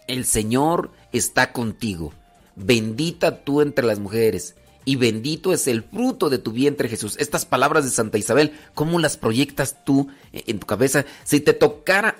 El 0.06 0.24
Señor 0.24 0.90
está 1.16 1.52
contigo. 1.52 2.12
Bendita 2.54 3.44
tú 3.44 3.60
entre 3.60 3.84
las 3.84 3.98
mujeres 3.98 4.54
y 4.84 4.96
bendito 4.96 5.52
es 5.52 5.66
el 5.66 5.82
fruto 5.82 6.30
de 6.30 6.38
tu 6.38 6.52
vientre 6.52 6.88
Jesús. 6.88 7.16
Estas 7.18 7.44
palabras 7.44 7.84
de 7.84 7.90
Santa 7.90 8.18
Isabel, 8.18 8.52
¿cómo 8.74 8.98
las 8.98 9.16
proyectas 9.16 9.84
tú 9.84 10.08
en 10.32 10.58
tu 10.58 10.66
cabeza? 10.66 11.04
Si 11.24 11.40
te 11.40 11.52
tocara, 11.52 12.16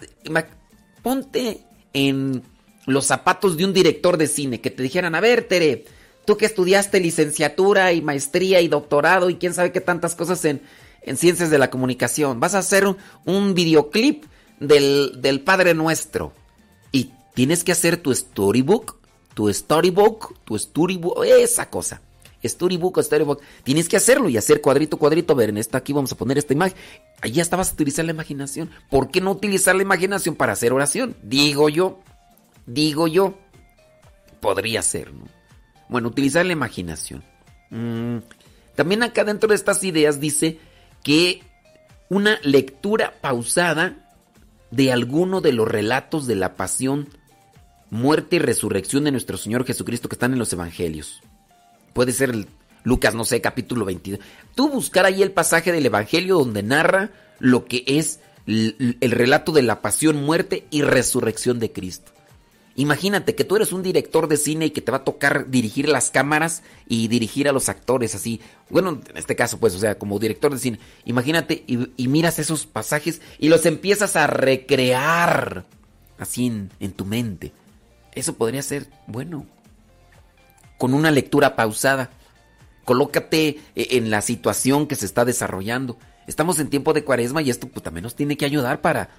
ponte 1.03 1.65
en 1.93 2.43
los 2.87 3.07
zapatos 3.07 3.57
de 3.57 3.65
un 3.65 3.73
director 3.73 4.17
de 4.17 4.27
cine 4.27 4.61
que 4.61 4.71
te 4.71 4.83
dijeran, 4.83 5.15
a 5.15 5.21
ver, 5.21 5.45
Tere, 5.45 5.85
Tú 6.27 6.37
que 6.37 6.45
estudiaste 6.45 6.99
licenciatura 6.99 7.93
y 7.93 8.03
maestría 8.03 8.61
y 8.61 8.67
doctorado 8.67 9.31
y 9.31 9.37
quién 9.37 9.55
sabe 9.55 9.71
qué 9.71 9.81
tantas 9.81 10.17
cosas 10.17 10.45
en, 10.45 10.61
ciencias 11.17 11.51
de 11.51 11.59
la 11.59 11.71
comunicación. 11.71 12.41
Vas 12.41 12.57
a 12.57 12.59
hacer 12.59 12.85
un, 13.25 13.55
videoclip 13.55 14.25
del, 14.59 15.13
del, 15.23 15.41
Padre 15.41 15.73
Nuestro. 15.73 16.33
Tienes 17.37 17.65
que 17.65 17.73
hacer 17.73 17.99
tu 17.99 18.15
storybook, 18.15 18.97
tu 19.35 19.53
storybook, 19.53 20.39
tu 20.47 20.59
storybook, 20.59 21.23
esa 21.23 21.69
cosa. 21.69 22.01
Storybook, 22.43 22.99
storybook. 23.03 23.43
Tienes 23.63 23.91
que 23.91 23.99
hacerlo 23.99 24.31
y 24.31 24.39
hacer 24.39 24.63
cuadrito, 24.63 24.97
cuadrito. 24.97 25.35
Ver, 25.35 25.51
en 25.51 25.59
esta 25.59 25.77
aquí 25.77 25.93
vamos 25.93 26.11
a 26.13 26.17
poner 26.17 26.39
esta 26.39 26.55
imagen. 26.55 26.79
Ahí 27.21 27.33
ya 27.33 27.43
estabas 27.43 27.69
a 27.69 27.75
utilizar 27.75 28.07
la 28.07 28.13
imaginación. 28.13 28.71
¿Por 28.89 29.11
qué 29.11 29.21
no 29.21 29.33
utilizar 29.33 29.77
la 29.77 29.83
imaginación 29.83 30.35
para 30.35 30.55
hacer 30.55 30.73
oración? 30.73 31.15
Digo 31.23 31.69
yo. 31.69 32.01
Digo 32.65 33.07
yo. 33.07 33.35
Podría 34.41 34.81
ser, 34.81 35.13
¿no? 35.13 35.27
Bueno, 35.91 36.09
utilizar 36.09 36.47
la 36.47 36.55
imaginación. 36.55 37.23
Mm, 37.69 38.21
también 38.75 39.03
acá 39.03 39.25
dentro 39.25 39.51
de 39.51 39.57
estas 39.57 39.85
ideas 39.85 40.21
dice 40.21 40.59
que 41.03 41.43
una 42.09 42.39
lectura 42.43 43.13
pausada 43.21 44.11
de 44.71 44.91
alguno 44.91 45.43
de 45.43 45.53
los 45.53 45.69
relatos 45.69 46.27
de 46.27 46.37
la 46.37 46.55
pasión, 46.57 47.11
muerte 47.91 48.37
y 48.37 48.39
resurrección 48.39 49.05
de 49.05 49.13
nuestro 49.13 49.37
Señor 49.37 49.65
Jesucristo 49.65 50.09
que 50.09 50.15
están 50.15 50.33
en 50.33 50.39
los 50.39 50.53
evangelios. 50.53 51.23
Puede 51.93 52.13
ser 52.13 52.47
Lucas, 52.85 53.15
no 53.15 53.25
sé, 53.25 53.41
capítulo 53.41 53.85
22. 53.85 54.21
Tú 54.55 54.69
buscar 54.69 55.07
ahí 55.07 55.23
el 55.23 55.33
pasaje 55.33 55.73
del 55.73 55.87
evangelio 55.87 56.39
donde 56.39 56.63
narra 56.63 57.11
lo 57.39 57.65
que 57.65 57.85
es 57.87 58.21
el 58.47 59.11
relato 59.11 59.51
de 59.53 59.63
la 59.63 59.83
pasión, 59.83 60.25
muerte 60.25 60.67
y 60.71 60.83
resurrección 60.83 61.59
de 61.59 61.73
Cristo. 61.73 62.13
Imagínate 62.77 63.35
que 63.35 63.45
tú 63.45 63.57
eres 63.57 63.73
un 63.73 63.83
director 63.83 64.29
de 64.29 64.37
cine 64.37 64.67
y 64.67 64.71
que 64.71 64.83
te 64.83 64.93
va 64.93 64.99
a 64.99 65.05
tocar 65.05 65.51
dirigir 65.51 65.89
las 65.89 66.11
cámaras 66.11 66.63
y 66.87 67.09
dirigir 67.09 67.49
a 67.49 67.53
los 67.53 67.71
actores 67.71 68.15
así. 68.15 68.41
Bueno, 68.69 69.01
en 69.09 69.17
este 69.17 69.35
caso, 69.35 69.59
pues, 69.59 69.75
o 69.75 69.79
sea, 69.79 69.99
como 69.99 70.19
director 70.19 70.53
de 70.53 70.59
cine. 70.59 70.79
Imagínate 71.07 71.65
y, 71.67 72.09
miras 72.09 72.39
esos 72.39 72.67
pasajes 72.67 73.23
y 73.39 73.49
los 73.49 73.65
empiezas 73.65 74.15
a 74.15 74.27
recrear 74.27 75.65
así 76.19 76.47
en, 76.47 76.71
en 76.79 76.93
tu 76.93 77.07
mente. 77.07 77.53
Eso 78.17 78.35
podría 78.35 78.63
ser 78.63 78.89
bueno. 79.07 79.47
Con 80.79 80.95
una 80.95 81.13
lectura 81.13 81.55
pausada. 81.55 82.11
Colócate 82.85 83.61
e, 83.77 83.97
en 83.97 84.11
la 84.11 84.23
situación 84.23 84.89
que 84.89 84.97
se 84.97 85.07
está 85.07 85.25
desarrollando. 85.25 85.97
Estamos 86.27 86.59
en 86.59 86.71
tiempo 86.71 86.93
de 86.93 87.05
cuaresma 87.05 87.43
y 87.43 87.51
esto 87.51 87.69
pues, 87.69 87.85
también 87.85 88.03
nos 88.03 88.17
tiene 88.17 88.37
que 88.37 88.45
ayudar 88.45 88.81
para 88.81 89.11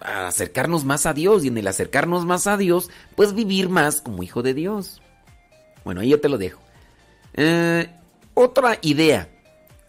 acercarnos 0.00 0.84
más 0.84 1.06
a 1.06 1.14
Dios 1.14 1.44
y 1.44 1.48
en 1.48 1.58
el 1.58 1.66
acercarnos 1.66 2.24
más 2.24 2.46
a 2.46 2.56
Dios, 2.56 2.90
pues 3.14 3.34
vivir 3.34 3.68
más 3.68 4.00
como 4.00 4.22
hijo 4.22 4.42
de 4.42 4.54
Dios. 4.54 5.00
Bueno, 5.84 6.00
ahí 6.00 6.08
yo 6.08 6.20
te 6.20 6.28
lo 6.28 6.38
dejo. 6.38 6.60
Eh, 7.34 7.88
otra 8.34 8.78
idea, 8.82 9.28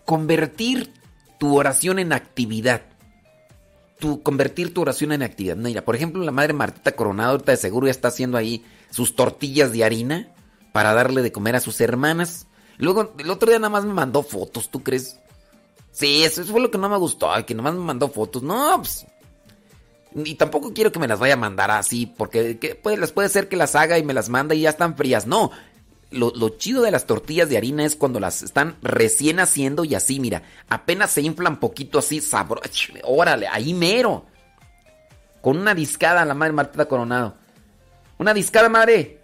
convertir 0.05 0.91
tu 1.39 1.57
oración 1.57 1.99
en 1.99 2.13
actividad. 2.13 2.81
Tu, 3.99 4.23
convertir 4.23 4.73
tu 4.73 4.81
oración 4.81 5.11
en 5.11 5.23
actividad. 5.23 5.57
Mira, 5.57 5.83
por 5.83 5.95
ejemplo, 5.95 6.23
la 6.23 6.31
madre 6.31 6.53
Martita 6.53 6.93
Coronado 6.93 7.31
ahorita 7.31 7.51
de 7.51 7.57
seguro 7.57 7.87
ya 7.87 7.91
está 7.91 8.07
haciendo 8.07 8.37
ahí 8.37 8.63
sus 8.91 9.15
tortillas 9.15 9.73
de 9.73 9.83
harina 9.83 10.29
para 10.71 10.93
darle 10.93 11.21
de 11.21 11.31
comer 11.31 11.55
a 11.55 11.59
sus 11.59 11.81
hermanas. 11.81 12.47
Luego, 12.77 13.13
el 13.17 13.29
otro 13.29 13.49
día 13.49 13.59
nada 13.59 13.69
más 13.69 13.83
me 13.83 13.93
mandó 13.93 14.23
fotos, 14.23 14.69
¿tú 14.69 14.81
crees? 14.83 15.19
Sí, 15.91 16.23
eso, 16.23 16.43
fue 16.45 16.61
lo 16.61 16.71
que 16.71 16.77
no 16.77 16.87
me 16.87 16.97
gustó, 16.97 17.29
que 17.45 17.53
nada 17.53 17.71
más 17.71 17.79
me 17.79 17.85
mandó 17.85 18.07
fotos. 18.09 18.41
No, 18.41 18.77
pues... 18.77 19.05
Y 20.15 20.35
tampoco 20.35 20.73
quiero 20.73 20.91
que 20.91 20.97
me 20.97 21.07
las 21.07 21.19
vaya 21.19 21.35
a 21.35 21.37
mandar 21.37 21.69
así, 21.69 22.07
porque 22.07 22.79
pues, 22.81 22.97
les 22.97 23.11
puede 23.11 23.29
ser 23.29 23.47
que 23.47 23.55
las 23.55 23.75
haga 23.75 23.99
y 23.99 24.03
me 24.03 24.13
las 24.13 24.27
manda 24.29 24.55
y 24.55 24.61
ya 24.61 24.69
están 24.69 24.95
frías. 24.95 25.27
No, 25.27 25.51
lo, 26.11 26.49
chido 26.57 26.81
de 26.81 26.91
las 26.91 27.05
tortillas 27.05 27.49
de 27.49 27.57
harina 27.57 27.85
es 27.85 27.95
cuando 27.95 28.19
las 28.19 28.41
están 28.41 28.77
recién 28.81 29.39
haciendo 29.39 29.83
y 29.83 29.95
así, 29.95 30.19
mira, 30.19 30.43
apenas 30.67 31.11
se 31.11 31.21
inflan 31.21 31.59
poquito 31.59 31.99
así, 31.99 32.19
sabroso. 32.21 32.93
Órale, 33.03 33.47
ahí 33.47 33.73
mero. 33.73 34.25
Con 35.41 35.57
una 35.57 35.75
discada, 35.75 36.25
la 36.25 36.33
madre 36.33 36.53
Marta 36.53 36.85
Coronado. 36.85 37.35
Una 38.17 38.33
discada, 38.33 38.69
madre. 38.69 39.19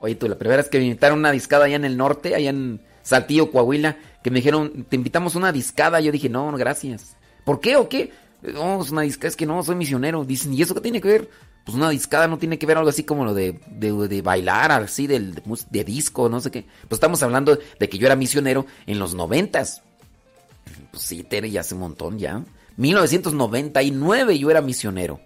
Oye, 0.00 0.14
tú, 0.14 0.28
la 0.28 0.38
primera 0.38 0.58
vez 0.62 0.68
que 0.68 0.78
me 0.78 0.84
invitaron 0.84 1.18
una 1.18 1.32
discada 1.32 1.64
allá 1.64 1.76
en 1.76 1.84
el 1.84 1.96
norte, 1.96 2.34
allá 2.34 2.50
en 2.50 2.80
Saltillo, 3.02 3.50
Coahuila, 3.50 3.96
que 4.22 4.30
me 4.30 4.36
dijeron, 4.36 4.86
te 4.88 4.96
invitamos 4.96 5.34
una 5.34 5.52
discada. 5.52 6.00
Yo 6.00 6.12
dije, 6.12 6.28
no, 6.28 6.52
gracias. 6.52 7.16
¿Por 7.44 7.60
qué 7.60 7.76
o 7.76 7.88
qué? 7.88 8.12
No, 8.42 8.80
es 8.80 8.90
una 8.90 9.02
discada, 9.02 9.28
es 9.28 9.36
que 9.36 9.46
no, 9.46 9.62
soy 9.62 9.74
misionero. 9.74 10.24
Dicen, 10.24 10.54
¿y 10.54 10.62
eso 10.62 10.74
qué 10.74 10.80
tiene 10.80 11.00
que 11.00 11.08
ver? 11.08 11.30
Pues 11.70 11.78
una 11.78 11.90
discada 11.90 12.26
no 12.26 12.36
tiene 12.36 12.58
que 12.58 12.66
ver 12.66 12.78
algo 12.78 12.90
así 12.90 13.04
como 13.04 13.24
lo 13.24 13.32
de, 13.32 13.60
de, 13.68 14.22
bailar, 14.22 14.72
así, 14.72 15.06
del, 15.06 15.40
de, 15.70 15.84
disco, 15.84 16.28
no 16.28 16.40
sé 16.40 16.50
qué. 16.50 16.64
Pues 16.88 16.96
estamos 16.96 17.22
hablando 17.22 17.56
de 17.78 17.88
que 17.88 17.96
yo 17.96 18.06
era 18.06 18.16
misionero 18.16 18.66
en 18.86 18.98
los 18.98 19.14
noventas. 19.14 19.84
Pues 20.90 21.04
sí, 21.04 21.22
Tere, 21.22 21.48
ya 21.48 21.60
hace 21.60 21.74
un 21.74 21.82
montón 21.82 22.18
ya. 22.18 22.42
1999 22.76 24.36
yo 24.36 24.50
era 24.50 24.62
misionero. 24.62 25.20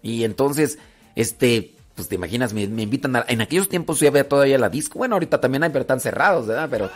Y 0.00 0.24
entonces, 0.24 0.78
este, 1.14 1.74
pues 1.94 2.08
te 2.08 2.14
imaginas, 2.14 2.54
me, 2.54 2.62
invitan 2.62 3.16
a... 3.16 3.26
En 3.28 3.42
aquellos 3.42 3.68
tiempos 3.68 4.00
yo 4.00 4.08
había 4.08 4.26
todavía 4.26 4.56
la 4.56 4.70
disco. 4.70 4.98
Bueno, 4.98 5.16
ahorita 5.16 5.42
también 5.42 5.62
hay, 5.62 5.68
pero 5.68 5.82
están 5.82 6.00
cerrados, 6.00 6.46
¿verdad? 6.46 6.68
Pero... 6.70 6.90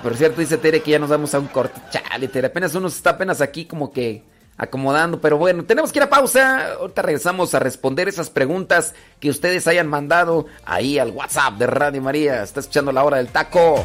Por 0.00 0.16
cierto, 0.16 0.42
dice 0.42 0.58
Tere 0.58 0.80
que 0.80 0.92
ya 0.92 1.00
nos 1.00 1.10
damos 1.10 1.34
a 1.34 1.40
un 1.40 1.48
corte. 1.48 1.80
Chale, 1.90 2.28
Tere, 2.28 2.46
apenas 2.46 2.72
uno 2.76 2.86
está 2.86 3.10
apenas 3.10 3.40
aquí 3.40 3.64
como 3.64 3.90
que 3.90 4.29
acomodando. 4.60 5.20
Pero 5.20 5.38
bueno, 5.38 5.64
tenemos 5.64 5.90
que 5.90 5.98
ir 5.98 6.02
a 6.02 6.10
pausa. 6.10 6.74
Ahorita 6.74 7.02
regresamos 7.02 7.54
a 7.54 7.58
responder 7.58 8.08
esas 8.08 8.30
preguntas 8.30 8.94
que 9.18 9.30
ustedes 9.30 9.66
hayan 9.66 9.88
mandado 9.88 10.46
ahí 10.64 10.98
al 10.98 11.10
WhatsApp 11.10 11.54
de 11.54 11.66
Radio 11.66 12.02
María. 12.02 12.42
Está 12.42 12.60
escuchando 12.60 12.92
la 12.92 13.02
hora 13.02 13.16
del 13.16 13.28
taco. 13.28 13.84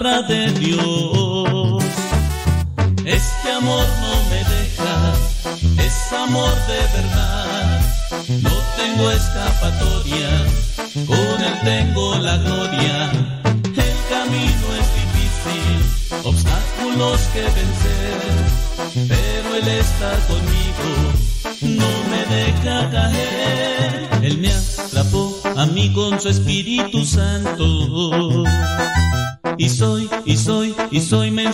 De 0.00 0.50
Dios. 0.52 1.84
Este 3.04 3.52
amor 3.52 3.84
no 4.00 4.30
me 4.30 4.38
deja, 4.38 5.12
es 5.84 6.12
amor 6.12 6.54
de 6.66 6.80
verdad. 6.96 7.80
No 8.40 8.50
tengo 8.78 9.10
escapatoria, 9.10 10.46
con 11.06 11.42
él 11.42 11.54
tengo 11.64 12.16
la 12.16 12.38
gloria. 12.38 13.10
El 13.52 13.94
camino 14.08 14.66
es 14.80 14.88
difícil, 15.02 16.24
obstáculos 16.24 17.20
que 17.34 17.42
vencer, 17.42 19.06
pero 19.06 19.54
él 19.54 19.68
está 19.68 20.16
conmigo 20.28 21.20
no 21.62 21.88
me 22.10 22.34
deja 22.34 22.90
caer. 22.90 24.08
Él 24.22 24.38
me 24.38 24.52
atrapó 24.52 25.40
a 25.56 25.66
mí 25.66 25.92
con 25.92 26.20
su 26.20 26.28
Espíritu 26.28 27.04
Santo. 27.04 27.79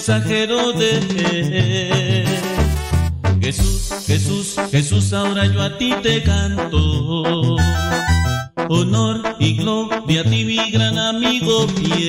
Mensajero 0.07 0.73
de. 0.73 2.25
Jesús, 3.40 3.92
Jesús, 4.07 4.57
Jesús, 4.71 5.12
ahora 5.12 5.47
yo 5.47 5.61
a 5.61 5.77
ti 5.79 5.92
te 6.03 6.23
canto. 6.23 7.57
Honor 8.69 9.37
y 9.40 9.57
gloria 9.57 10.21
a 10.21 10.25
ti, 10.25 10.45
mi 10.45 10.71
gran 10.71 10.97
amigo 10.99 11.66
fiel. 11.69 12.06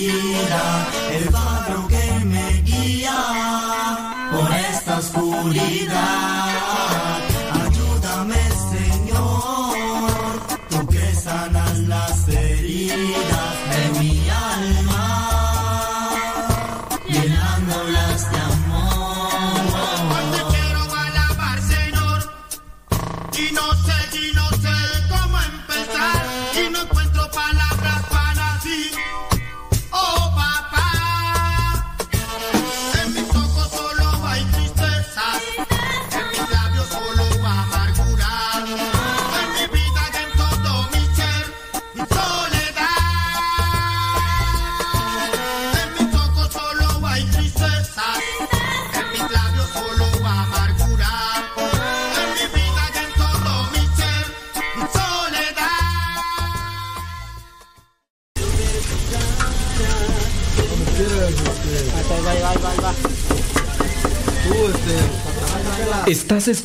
Lila. 0.00 0.99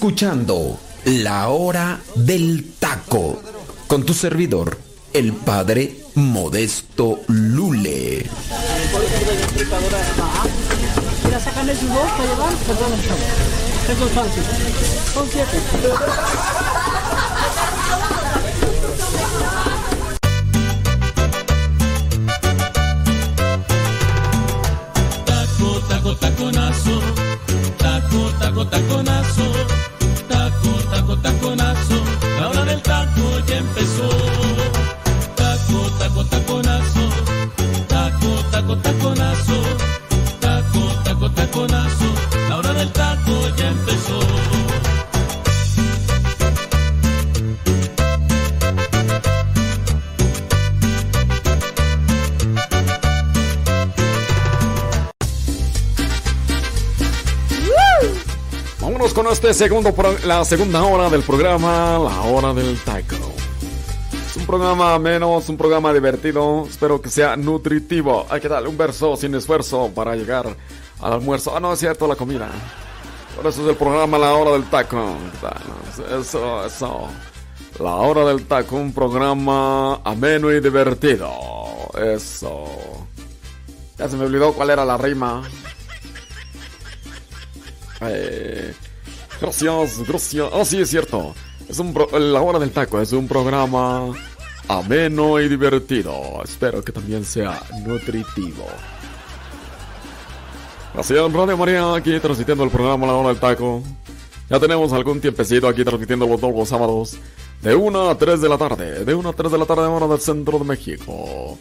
Escuchando 0.05 0.77
La 1.05 1.49
Hora 1.49 1.99
del 2.13 2.73
Taco 2.77 3.41
con 3.87 4.05
tu 4.05 4.13
servidor, 4.13 4.77
el 5.13 5.33
padre 5.33 5.95
Modesto 6.13 7.21
Lule. 7.25 8.29
Este 59.47 59.65
segundo 59.65 59.93
la 60.25 60.43
segunda 60.43 60.83
hora 60.83 61.07
del 61.07 61.21
programa 61.21 61.99
La 61.99 62.21
Hora 62.21 62.51
del 62.51 62.79
Taco. 62.79 63.31
Es 64.11 64.37
un 64.37 64.45
programa 64.47 64.97
menos, 64.97 65.47
un 65.49 65.55
programa 65.55 65.93
divertido. 65.93 66.65
Espero 66.67 66.99
que 66.99 67.11
sea 67.11 67.37
nutritivo. 67.37 68.25
Hay 68.31 68.41
que 68.41 68.47
darle 68.47 68.69
un 68.69 68.77
verso 68.77 69.15
sin 69.15 69.35
esfuerzo 69.35 69.91
para 69.93 70.15
llegar 70.15 70.47
al 70.99 71.13
almuerzo. 71.13 71.55
Ah, 71.55 71.59
no, 71.59 71.73
es 71.73 71.79
cierto, 71.79 72.07
la 72.07 72.15
comida. 72.15 72.49
Por 73.35 73.45
eso 73.45 73.61
es 73.61 73.69
el 73.69 73.75
programa 73.75 74.17
La 74.17 74.33
Hora 74.33 74.51
del 74.53 74.63
Taco. 74.63 75.15
Eso, 76.19 76.65
eso. 76.65 77.07
La 77.79 77.95
Hora 77.97 78.25
del 78.25 78.47
Taco, 78.47 78.77
un 78.77 78.93
programa 78.93 80.01
ameno 80.03 80.51
y 80.51 80.59
divertido. 80.59 81.29
Eso. 81.95 82.65
Ya 83.99 84.09
se 84.09 84.17
me 84.17 84.25
olvidó 84.25 84.53
cuál 84.53 84.71
era 84.71 84.83
la 84.83 84.97
rima. 84.97 85.43
Eh, 88.01 88.73
Gracias, 89.45 90.07
gracias. 90.07 90.49
Ah, 90.51 90.65
sí, 90.65 90.81
es 90.81 90.89
cierto. 90.89 91.35
Es 91.69 91.77
un 91.77 91.93
La 92.33 92.41
Hora 92.41 92.57
del 92.57 92.71
Taco 92.71 92.99
es 92.99 93.11
un 93.11 93.27
programa 93.27 94.11
ameno 94.67 95.39
y 95.39 95.47
divertido. 95.47 96.41
Espero 96.43 96.83
que 96.83 96.91
también 96.91 97.23
sea 97.23 97.61
nutritivo. 97.85 98.65
Gracias, 100.95 101.31
Radio 101.31 101.57
María, 101.57 101.93
aquí 101.93 102.19
transmitiendo 102.19 102.63
el 102.63 102.71
programa 102.71 103.05
La 103.05 103.13
Hora 103.13 103.29
del 103.29 103.37
Taco. 103.37 103.83
Ya 104.49 104.59
tenemos 104.59 104.91
algún 104.93 105.21
tiempecito 105.21 105.67
aquí 105.67 105.83
transmitiendo 105.83 106.25
los 106.25 106.41
dos 106.41 106.69
sábados 106.69 107.17
De 107.61 107.75
1 107.75 108.09
a 108.09 108.17
3 108.17 108.41
de 108.41 108.49
la 108.49 108.57
tarde. 108.57 109.05
De 109.05 109.13
1 109.13 109.29
a 109.29 109.33
3 109.33 109.51
de 109.51 109.57
la 109.59 109.65
tarde, 109.65 109.83
hora 109.83 110.07
del 110.07 110.19
centro 110.21 110.57
de 110.57 110.65
México. 110.65 111.55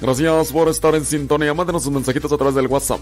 Gracias 0.00 0.52
por 0.52 0.70
estar 0.70 0.94
en 0.94 1.04
sintonía. 1.04 1.52
Mándenos 1.52 1.82
sus 1.82 1.92
mensajitos 1.92 2.32
a 2.32 2.38
través 2.38 2.54
del 2.54 2.66
WhatsApp. 2.66 3.00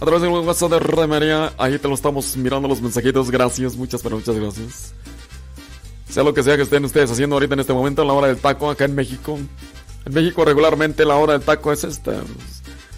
A 0.00 0.04
través 0.04 0.22
del 0.22 0.30
WhatsApp 0.30 0.70
de 0.70 0.78
Remería. 0.78 1.52
Ahí 1.58 1.78
te 1.78 1.88
lo 1.88 1.94
estamos 1.94 2.36
mirando 2.36 2.68
los 2.68 2.80
mensajitos. 2.80 3.30
Gracias, 3.30 3.74
muchas, 3.74 4.00
pero 4.00 4.16
muchas 4.16 4.36
gracias. 4.36 4.94
Sea 6.08 6.22
lo 6.22 6.32
que 6.32 6.42
sea 6.42 6.56
que 6.56 6.62
estén 6.62 6.84
ustedes 6.84 7.10
haciendo 7.10 7.36
ahorita 7.36 7.54
en 7.54 7.60
este 7.60 7.72
momento, 7.72 8.02
en 8.02 8.08
la 8.08 8.14
hora 8.14 8.28
del 8.28 8.38
taco 8.38 8.70
acá 8.70 8.84
en 8.84 8.94
México. 8.94 9.38
En 10.06 10.14
México 10.14 10.44
regularmente 10.44 11.04
la 11.04 11.16
hora 11.16 11.32
del 11.32 11.42
taco 11.42 11.72
es 11.72 11.82
esta. 11.82 12.12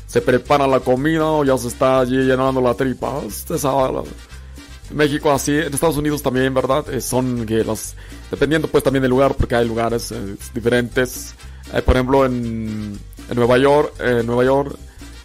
Se 0.06 0.20
prepara 0.20 0.66
la 0.66 0.80
comida 0.80 1.24
o 1.24 1.44
ya 1.44 1.56
se 1.56 1.68
está 1.68 2.00
allí 2.00 2.16
llenando 2.16 2.60
la 2.60 2.74
tripa. 2.74 3.22
Sabe. 3.30 4.02
En 4.90 4.96
México 4.96 5.32
así, 5.32 5.52
en 5.52 5.72
Estados 5.72 5.96
Unidos 5.96 6.22
también, 6.22 6.52
¿verdad? 6.52 6.84
Eh, 6.92 7.00
son 7.00 7.46
que 7.46 7.64
los... 7.64 7.94
Dependiendo 8.30 8.68
pues 8.68 8.84
también 8.84 9.02
del 9.02 9.10
lugar, 9.10 9.34
porque 9.34 9.54
hay 9.54 9.66
lugares 9.66 10.12
eh, 10.12 10.36
diferentes. 10.52 11.34
Eh, 11.72 11.80
por 11.80 11.94
ejemplo, 11.94 12.26
en 12.26 12.98
en 13.30 13.36
Nueva 13.36 13.58
York, 13.58 13.94
en 14.00 14.26
Nueva 14.26 14.44
York, 14.44 14.76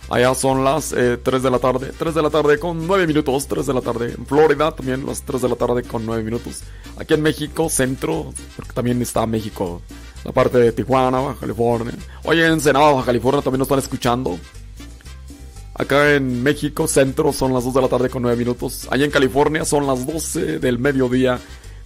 allá 0.09 0.33
son 0.35 0.63
las 0.63 0.89
3 0.89 0.99
eh, 0.99 1.39
de 1.39 1.51
la 1.51 1.59
tarde, 1.59 1.91
3 1.97 2.13
de 2.13 2.21
la 2.21 2.29
tarde 2.29 2.59
con 2.59 2.85
9 2.85 3.07
minutos, 3.07 3.47
3 3.47 3.65
de 3.65 3.73
la 3.73 3.81
tarde. 3.81 4.13
En 4.17 4.25
Florida 4.25 4.71
también 4.71 5.05
las 5.05 5.23
3 5.23 5.41
de 5.41 5.49
la 5.49 5.55
tarde 5.55 5.83
con 5.83 6.05
9 6.05 6.23
minutos. 6.23 6.61
Aquí 6.97 7.13
en 7.13 7.21
México, 7.21 7.69
centro, 7.69 8.33
porque 8.55 8.73
también 8.73 9.01
está 9.01 9.25
México, 9.25 9.81
la 10.23 10.31
parte 10.31 10.57
de 10.57 10.71
Tijuana, 10.71 11.19
Baja 11.19 11.39
California. 11.41 11.93
Oye, 12.23 12.45
en 12.45 12.53
Ensenada, 12.53 12.91
Baja 12.91 13.05
California 13.07 13.41
también 13.41 13.59
nos 13.59 13.67
están 13.67 13.79
escuchando. 13.79 14.37
Acá 15.73 16.13
en 16.13 16.41
México, 16.41 16.87
centro, 16.87 17.33
son 17.33 17.53
las 17.53 17.65
2 17.65 17.73
de 17.73 17.81
la 17.81 17.87
tarde 17.89 18.09
con 18.09 18.21
9 18.21 18.37
minutos. 18.37 18.87
Allá 18.89 19.05
en 19.05 19.11
California 19.11 19.65
son 19.65 19.85
las 19.85 20.07
12 20.07 20.59
del 20.59 20.79
mediodía 20.79 21.39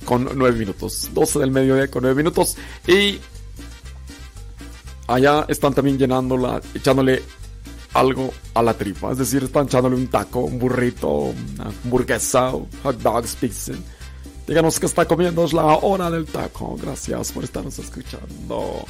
con 0.05 0.29
9 0.35 0.57
minutos. 0.57 1.09
12 1.13 1.39
del 1.39 1.51
mediodía 1.51 1.87
con 1.89 2.03
9 2.03 2.15
minutos. 2.15 2.55
Y 2.85 3.19
allá 5.07 5.45
están 5.47 5.73
también 5.73 5.97
llenándola, 5.97 6.61
echándole 6.75 7.23
algo 7.93 8.31
a 8.53 8.61
la 8.61 8.73
tripa. 8.73 9.11
Es 9.11 9.17
decir, 9.17 9.43
están 9.43 9.65
echándole 9.65 9.95
un 9.95 10.07
taco, 10.07 10.41
un 10.41 10.59
burrito, 10.59 11.09
una 11.09 11.65
hamburguesa, 11.83 12.51
hot 12.83 13.01
dogs, 13.01 13.35
pizza. 13.35 13.73
Díganos 14.47 14.79
que 14.79 14.87
está 14.87 15.05
comiendo, 15.05 15.45
es 15.45 15.53
la 15.53 15.65
hora 15.65 16.09
del 16.09 16.25
taco. 16.25 16.75
Gracias 16.81 17.31
por 17.31 17.43
estarnos 17.43 17.77
escuchando. 17.79 18.85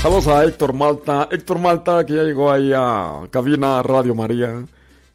Saludos 0.00 0.26
a 0.26 0.44
Héctor 0.44 0.72
Malta. 0.72 1.28
Héctor 1.30 1.58
Malta, 1.60 2.04
que 2.04 2.14
ya 2.14 2.22
llegó 2.24 2.50
ahí 2.50 2.72
a 2.74 3.20
cabina 3.30 3.82
Radio 3.82 4.14
María. 4.14 4.64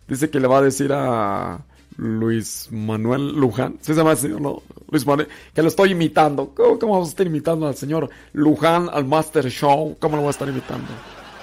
Dice 0.08 0.30
que 0.30 0.40
le 0.40 0.48
va 0.48 0.60
a 0.60 0.62
decir 0.62 0.92
a 0.94 1.60
Luis 1.98 2.70
Manuel 2.72 3.34
Luján. 3.34 3.76
¿Sí 3.82 3.94
se 3.94 3.96
llama 3.96 4.12
el 4.12 4.18
señor? 4.18 4.42
No, 4.42 4.62
Luis 4.90 5.06
Manuel. 5.06 5.28
Que 5.54 5.62
lo 5.62 5.68
estoy 5.68 5.92
imitando. 5.92 6.54
¿Cómo, 6.56 6.94
vamos 6.94 7.10
a 7.10 7.12
estar 7.12 7.28
imitando 7.28 7.68
al 7.68 7.76
señor 7.76 8.10
Luján 8.34 8.90
al 8.92 9.06
Master 9.06 9.50
Show? 9.50 9.98
¿Cómo 10.00 10.16
lo 10.16 10.22
voy 10.22 10.30
a 10.30 10.32
estar 10.32 10.48
imitando? 10.48 10.88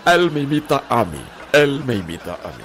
Él 0.07 0.31
me 0.31 0.41
imita 0.41 0.85
a 0.89 1.05
mí. 1.05 1.21
Él 1.53 1.83
me 1.85 1.97
imita 1.97 2.35
a 2.35 2.49
mí. 2.49 2.65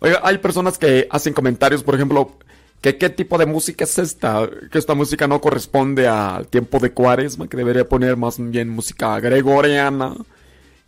Oiga, 0.00 0.20
hay 0.22 0.38
personas 0.38 0.78
que 0.78 1.08
hacen 1.10 1.32
comentarios, 1.32 1.82
por 1.82 1.94
ejemplo, 1.94 2.32
que 2.80 2.96
qué 2.96 3.10
tipo 3.10 3.38
de 3.38 3.46
música 3.46 3.84
es 3.84 3.98
esta, 3.98 4.48
que 4.70 4.78
esta 4.78 4.94
música 4.94 5.26
no 5.26 5.40
corresponde 5.40 6.06
al 6.06 6.46
tiempo 6.46 6.78
de 6.78 6.92
cuaresma, 6.92 7.48
que 7.48 7.56
debería 7.56 7.88
poner 7.88 8.16
más 8.16 8.36
bien 8.38 8.68
música 8.68 9.18
gregoriana, 9.18 10.14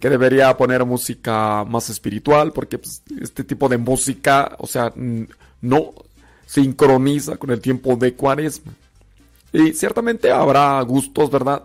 que 0.00 0.10
debería 0.10 0.56
poner 0.56 0.84
música 0.86 1.64
más 1.64 1.90
espiritual, 1.90 2.52
porque 2.52 2.78
pues, 2.78 3.02
este 3.20 3.44
tipo 3.44 3.68
de 3.68 3.76
música, 3.76 4.56
o 4.58 4.66
sea, 4.66 4.92
no 5.60 5.92
sincroniza 6.46 7.36
con 7.36 7.50
el 7.50 7.60
tiempo 7.60 7.94
de 7.96 8.14
cuaresma. 8.14 8.72
Y 9.52 9.72
ciertamente 9.74 10.32
habrá 10.32 10.80
gustos, 10.82 11.30
¿verdad? 11.30 11.64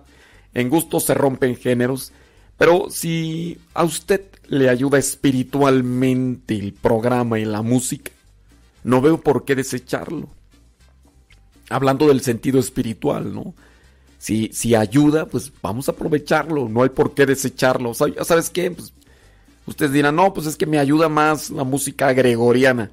En 0.54 0.70
gustos 0.70 1.06
se 1.06 1.14
rompen 1.14 1.56
géneros, 1.56 2.12
pero 2.58 2.88
si 2.90 3.58
a 3.74 3.84
usted 3.84 4.22
le 4.48 4.70
ayuda 4.70 4.98
espiritualmente 4.98 6.56
el 6.58 6.74
programa 6.74 7.40
y 7.40 7.46
la 7.46 7.62
música, 7.62 8.12
no 8.84 9.02
veo 9.02 9.22
por 9.22 9.46
qué 9.46 9.56
desecharlo. 9.56 10.28
Hablando 11.70 12.08
del 12.08 12.22
sentido 12.22 12.60
espiritual, 12.60 13.34
¿no? 13.34 13.56
Si, 14.18 14.50
si 14.54 14.76
ayuda, 14.76 15.26
pues 15.26 15.52
vamos 15.62 15.88
a 15.88 15.92
aprovecharlo, 15.92 16.68
no 16.68 16.84
hay 16.84 16.90
por 16.90 17.14
qué 17.14 17.26
desecharlo. 17.26 17.94
¿Sabes 17.94 18.50
qué? 18.50 18.72
Pues, 18.72 18.94
ustedes 19.66 19.92
dirán, 19.92 20.16
no, 20.16 20.34
pues 20.34 20.48
es 20.48 20.56
que 20.56 20.66
me 20.66 20.80
ayuda 20.80 21.10
más 21.10 21.50
la 21.50 21.64
música 21.64 22.12
gregoriana. 22.14 22.92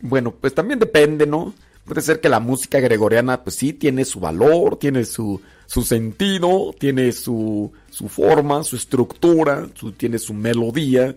Bueno, 0.00 0.32
pues 0.32 0.54
también 0.54 0.78
depende, 0.78 1.26
¿no? 1.26 1.54
Puede 1.84 2.02
ser 2.02 2.20
que 2.20 2.28
la 2.28 2.38
música 2.38 2.80
gregoriana, 2.80 3.42
pues 3.42 3.56
sí, 3.56 3.72
tiene 3.72 4.04
su 4.04 4.20
valor, 4.20 4.78
tiene 4.78 5.04
su, 5.06 5.40
su 5.66 5.82
sentido, 5.82 6.74
tiene 6.78 7.12
su, 7.12 7.72
su 7.90 8.08
forma, 8.08 8.62
su 8.62 8.76
estructura, 8.76 9.66
su, 9.74 9.92
tiene 9.92 10.18
su 10.18 10.34
melodía. 10.34 11.16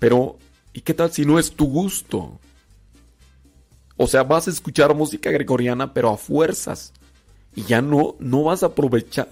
Pero, 0.00 0.38
¿y 0.72 0.80
qué 0.80 0.92
tal 0.92 1.12
si 1.12 1.24
no 1.24 1.38
es 1.38 1.52
tu 1.52 1.66
gusto? 1.66 2.38
O 3.96 4.06
sea, 4.08 4.24
vas 4.24 4.48
a 4.48 4.50
escuchar 4.50 4.94
música 4.94 5.30
gregoriana, 5.30 5.94
pero 5.94 6.10
a 6.10 6.16
fuerzas. 6.16 6.92
Y 7.56 7.64
ya 7.64 7.82
no, 7.82 8.14
no 8.20 8.44
vas 8.44 8.62
a 8.62 8.66
aprovechar. 8.66 9.28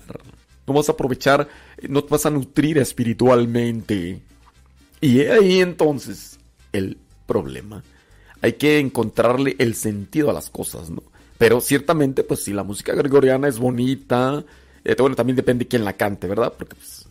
No 0.67 0.75
vas 0.75 0.89
a 0.89 0.93
aprovechar, 0.93 1.47
no 1.89 2.03
te 2.03 2.11
vas 2.11 2.27
a 2.27 2.31
nutrir 2.31 2.79
espiritualmente. 2.79 4.23
Y 5.01 5.21
ahí 5.21 5.61
entonces 5.61 6.39
el 6.73 6.99
problema. 7.27 7.85
Hay 8.41 8.55
que 8.55 8.79
encontrarle 8.79 9.57
el 9.59 9.75
sentido 9.75 10.31
a 10.31 10.33
las 10.33 10.51
cosas, 10.51 10.91
¿no? 10.91 11.03
Pero 11.39 11.61
ciertamente, 11.61 12.25
pues 12.25 12.43
si 12.43 12.53
la 12.53 12.63
música 12.63 12.95
gregoriana 12.95 13.49
es 13.49 13.59
bonita, 13.59 14.43
eh, 14.85 14.97
bueno, 14.99 15.17
también 15.17 15.37
depende 15.37 15.65
de 15.65 15.69
quién 15.69 15.85
la 15.85 15.95
cante, 15.95 16.27
¿verdad? 16.27 16.53
Porque 16.57 16.77
pues, 16.77 17.07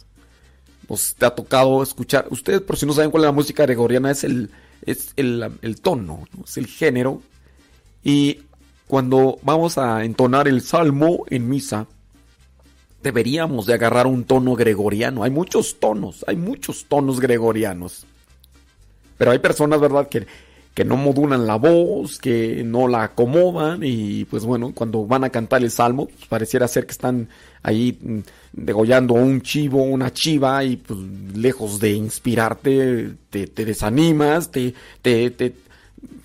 pues, 0.87 1.15
te 1.15 1.25
ha 1.25 1.31
tocado 1.31 1.83
escuchar. 1.83 2.27
Ustedes, 2.29 2.61
por 2.61 2.77
si 2.77 2.85
no 2.85 2.93
saben 2.93 3.11
cuál 3.11 3.23
es 3.23 3.27
la 3.27 3.31
música 3.31 3.63
gregoriana, 3.63 4.11
es 4.11 4.23
el, 4.23 4.49
es 4.85 5.13
el, 5.17 5.51
el 5.61 5.81
tono, 5.81 6.25
¿no? 6.35 6.45
es 6.45 6.57
el 6.57 6.67
género 6.67 7.21
y 8.03 8.41
cuando 8.93 9.39
vamos 9.41 9.79
a 9.79 10.05
entonar 10.05 10.47
el 10.47 10.61
salmo 10.61 11.25
en 11.31 11.49
misa, 11.49 11.87
deberíamos 13.01 13.65
de 13.65 13.73
agarrar 13.73 14.05
un 14.05 14.23
tono 14.23 14.53
gregoriano. 14.53 15.23
Hay 15.23 15.31
muchos 15.31 15.79
tonos, 15.79 16.23
hay 16.27 16.35
muchos 16.35 16.85
tonos 16.85 17.19
gregorianos. 17.19 18.05
Pero 19.17 19.31
hay 19.31 19.39
personas, 19.39 19.81
¿verdad?, 19.81 20.07
que, 20.09 20.27
que 20.75 20.85
no 20.85 20.95
modulan 20.95 21.47
la 21.47 21.55
voz, 21.55 22.19
que 22.19 22.61
no 22.63 22.87
la 22.87 23.01
acomodan 23.01 23.79
y 23.81 24.25
pues 24.25 24.45
bueno, 24.45 24.73
cuando 24.75 25.07
van 25.07 25.23
a 25.23 25.31
cantar 25.31 25.63
el 25.63 25.71
salmo, 25.71 26.05
pues, 26.05 26.27
pareciera 26.27 26.67
ser 26.67 26.85
que 26.85 26.91
están 26.91 27.29
ahí 27.63 27.97
mm, 27.99 28.19
degollando 28.51 29.15
un 29.15 29.41
chivo, 29.41 29.81
una 29.81 30.13
chiva 30.13 30.63
y 30.63 30.75
pues 30.75 30.99
lejos 31.35 31.79
de 31.79 31.93
inspirarte, 31.93 33.15
te, 33.31 33.47
te 33.47 33.65
desanimas, 33.65 34.51
te, 34.51 34.75
te, 35.01 35.31
te, 35.31 35.55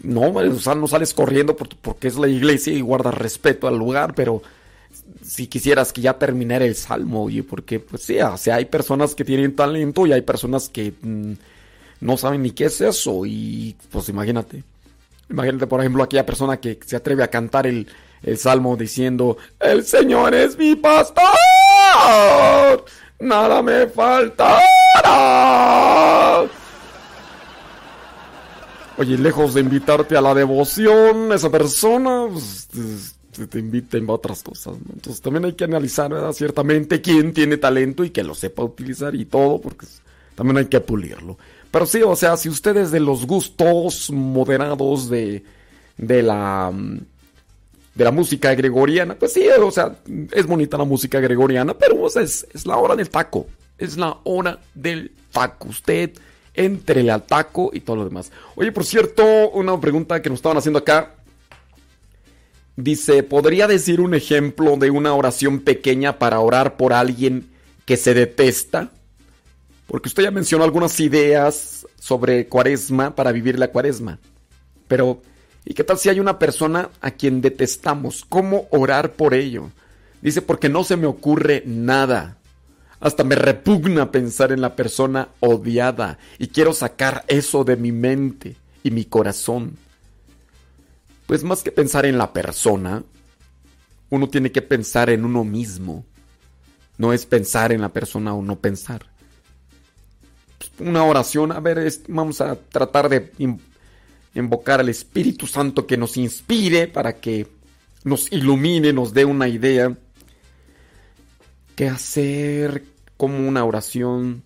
no, 0.03 0.33
no 0.33 0.87
sales 0.89 1.14
corriendo 1.14 1.57
porque 1.57 2.09
es 2.09 2.16
la 2.16 2.29
iglesia 2.29 2.72
y 2.72 2.81
guardas 2.81 3.14
respeto 3.14 3.68
al 3.68 3.76
lugar, 3.76 4.14
pero 4.14 4.43
si 5.22 5.47
quisieras 5.47 5.93
que 5.93 6.01
ya 6.01 6.14
terminara 6.14 6.64
el 6.64 6.74
salmo, 6.74 7.24
oye, 7.24 7.43
porque 7.43 7.81
pues 7.81 8.03
sí, 8.03 8.18
hay 8.18 8.64
personas 8.66 9.14
que 9.14 9.24
tienen 9.24 9.55
talento 9.55 10.07
y 10.07 10.12
hay 10.12 10.22
personas 10.22 10.68
que 10.68 10.93
mm, 11.01 11.33
no 12.01 12.16
saben 12.16 12.43
ni 12.43 12.53
qué 12.53 12.66
es 12.66 12.81
eso 12.81 13.26
y 13.26 13.76
pues 13.91 14.09
imagínate. 14.09 14.62
Imagínate, 15.31 15.66
por 15.66 15.81
ejemplo, 15.81 16.03
aquella 16.03 16.24
persona 16.24 16.57
que 16.59 16.79
se 16.87 16.97
atreve 16.97 17.22
a 17.22 17.29
cantar 17.29 17.66
el, 17.66 17.87
el 18.22 18.39
salmo 18.39 18.76
diciendo, 18.76 19.37
el 19.61 19.85
Señor 19.85 20.35
es 20.35 20.57
mi 20.57 20.74
pastor, 20.74 21.24
nada 23.20 23.61
me 23.62 23.87
faltará. 23.89 24.59
Oye, 28.99 29.16
lejos 29.16 29.55
de 29.55 29.61
invitarte 29.61 30.16
a 30.16 30.20
la 30.20 30.34
devoción, 30.34 31.32
esa 31.32 31.51
persona 31.51 32.26
pues, 32.32 32.68
te, 33.49 33.59
invita 33.61 33.96
a 33.96 34.12
otras 34.12 34.42
cosas. 34.42 34.74
Entonces 34.92 35.22
también 35.22 35.44
hay 35.44 35.53
que 35.53 35.62
analizar, 35.62 36.11
¿verdad? 36.11 36.32
Ciertamente 36.32 37.01
quién 37.01 37.32
tiene 37.32 37.59
talento 37.59 38.03
y 38.03 38.11
que 38.11 38.24
lo 38.24 38.34
sepa 38.34 38.64
utilizar 38.64 39.14
y 39.14 39.24
todo, 39.24 39.61
porque 39.61 39.86
también 40.34 40.59
hay 40.59 40.66
que 40.66 40.80
pulirlo. 40.80 41.38
Pero 41.70 41.86
sí, 41.86 42.03
o 42.03 42.16
sea, 42.16 42.36
si 42.36 42.49
ustedes 42.49 42.90
de 42.90 42.99
los 42.99 43.24
gustos 43.24 44.11
moderados 44.11 45.09
de, 45.09 45.44
de 45.96 46.22
la 46.24 46.72
de 47.94 48.05
la 48.05 48.11
música 48.11 48.53
gregoriana, 48.55 49.14
pues 49.14 49.32
sí, 49.32 49.46
o 49.49 49.70
sea, 49.70 49.96
es 50.32 50.46
bonita 50.46 50.76
la 50.76 50.84
música 50.84 51.20
gregoriana, 51.20 51.74
pero 51.74 52.07
es, 52.07 52.46
es 52.53 52.66
la 52.66 52.76
hora 52.76 52.96
del 52.96 53.11
taco. 53.11 53.46
Es 53.76 53.96
la 53.96 54.18
hora 54.24 54.59
del 54.74 55.12
taco. 55.32 55.68
Usted 55.68 56.12
entre 56.59 57.11
al 57.11 57.22
taco 57.24 57.70
y 57.72 57.80
todo 57.80 57.96
lo 57.96 58.04
demás. 58.04 58.30
Oye, 58.56 58.72
por 58.72 58.84
cierto, 58.84 59.50
una 59.50 59.80
pregunta 59.80 60.20
que 60.20 60.28
nos 60.28 60.38
estaban 60.38 60.59
haciendo 60.59 60.80
acá. 60.80 61.14
Dice, 62.76 63.22
¿podría 63.22 63.66
decir 63.66 64.00
un 64.00 64.14
ejemplo 64.14 64.76
de 64.76 64.90
una 64.90 65.14
oración 65.14 65.61
pequeña 65.61 66.18
para 66.18 66.40
orar 66.40 66.76
por 66.76 66.92
alguien 66.92 67.48
que 67.88 67.96
se 67.96 68.12
detesta. 68.12 68.90
Porque 69.86 70.11
usted 70.11 70.24
ya 70.24 70.30
mencionó 70.30 70.62
algunas 70.62 71.00
ideas 71.00 71.86
sobre 71.98 72.46
cuaresma 72.46 73.14
para 73.14 73.32
vivir 73.32 73.59
la 73.59 73.68
cuaresma. 73.68 74.18
Pero, 74.88 75.22
¿y 75.64 75.72
qué 75.72 75.84
tal 75.84 75.96
si 75.96 76.11
hay 76.11 76.20
una 76.20 76.38
persona 76.38 76.90
a 77.00 77.12
quien 77.12 77.40
detestamos? 77.40 78.26
¿Cómo 78.28 78.68
orar 78.72 79.12
por 79.12 79.32
ello? 79.32 79.70
Dice, 80.20 80.42
porque 80.42 80.68
no 80.68 80.84
se 80.84 80.98
me 80.98 81.06
ocurre 81.06 81.62
nada. 81.64 82.36
Hasta 83.01 83.22
me 83.22 83.36
repugna 83.36 84.11
pensar 84.11 84.51
en 84.51 84.61
la 84.61 84.74
persona 84.74 85.28
odiada 85.40 86.18
y 86.38 86.49
quiero 86.49 86.72
sacar 86.72 87.24
eso 87.28 87.64
de 87.64 87.76
mi 87.76 87.92
mente 87.92 88.57
y 88.82 88.90
mi 88.90 89.05
corazón. 89.05 89.76
Pues 91.26 91.44
más 91.44 91.62
que 91.62 91.70
pensar 91.70 92.07
en 92.07 92.18
la 92.18 92.32
persona, 92.32 93.05
uno 94.11 94.28
tiene 94.28 94.51
que 94.51 94.62
pensar 94.62 95.11
en 95.11 95.24
uno 95.24 95.44
mismo. 95.44 96.05
No 96.96 97.12
es 97.12 97.26
pensar 97.26 97.70
en 97.70 97.80
la 97.80 97.90
persona 97.90 98.34
o 98.34 98.42
no 98.42 98.57
pensar. 98.57 99.07
Una 100.80 101.05
oración, 101.05 101.53
a 101.53 101.61
ver, 101.61 101.92
vamos 102.09 102.40
a 102.40 102.57
tratar 102.57 103.09
de 103.09 103.30
invocar 104.34 104.80
al 104.80 104.88
Espíritu 104.88 105.46
Santo 105.46 105.86
que 105.86 105.96
nos 105.96 106.16
inspire 106.16 106.88
para 106.88 107.20
que 107.20 107.46
nos 108.03 108.32
ilumine, 108.32 108.92
nos 108.92 109.12
dé 109.12 109.24
una 109.24 109.49
idea 109.49 109.96
que 111.79 111.89
hacer 111.89 112.83
como 113.16 113.47
una 113.47 113.64
oración. 113.64 114.43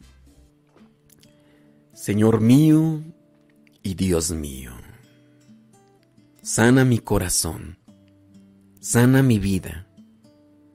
Señor 1.94 2.42
mío 2.42 3.00
y 3.82 3.94
Dios 3.94 4.32
mío, 4.32 4.72
sana 6.42 6.84
mi 6.84 6.98
corazón, 6.98 7.78
sana 8.80 9.22
mi 9.22 9.38
vida, 9.38 9.86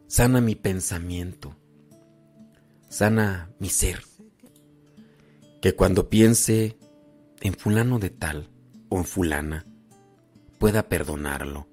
sana 0.08 0.42
mi 0.42 0.56
pensamiento, 0.56 1.56
sana 2.90 3.52
mi 3.60 3.70
ser. 3.70 4.02
Que 5.62 5.76
cuando 5.76 6.10
piense 6.10 6.76
en 7.42 7.54
fulano 7.54 8.00
de 8.00 8.10
tal 8.10 8.50
o 8.90 8.98
en 8.98 9.06
fulana, 9.06 9.68
pueda 10.58 10.90
perdonarlo. 10.90 11.68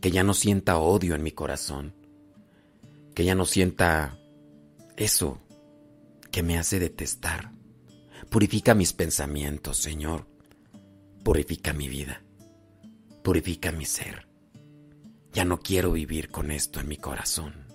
Que 0.00 0.10
ya 0.10 0.24
no 0.24 0.34
sienta 0.34 0.78
odio 0.78 1.14
en 1.14 1.22
mi 1.22 1.30
corazón 1.30 2.03
que 3.14 3.24
ya 3.24 3.34
no 3.34 3.46
sienta 3.46 4.18
eso 4.96 5.40
que 6.30 6.42
me 6.42 6.58
hace 6.58 6.78
detestar. 6.78 7.52
Purifica 8.28 8.74
mis 8.74 8.92
pensamientos, 8.92 9.78
Señor. 9.78 10.26
Purifica 11.22 11.72
mi 11.72 11.88
vida. 11.88 12.22
Purifica 13.22 13.72
mi 13.72 13.84
ser. 13.84 14.26
Ya 15.32 15.44
no 15.44 15.60
quiero 15.60 15.92
vivir 15.92 16.30
con 16.30 16.50
esto 16.50 16.80
en 16.80 16.88
mi 16.88 16.96
corazón. 16.96 17.66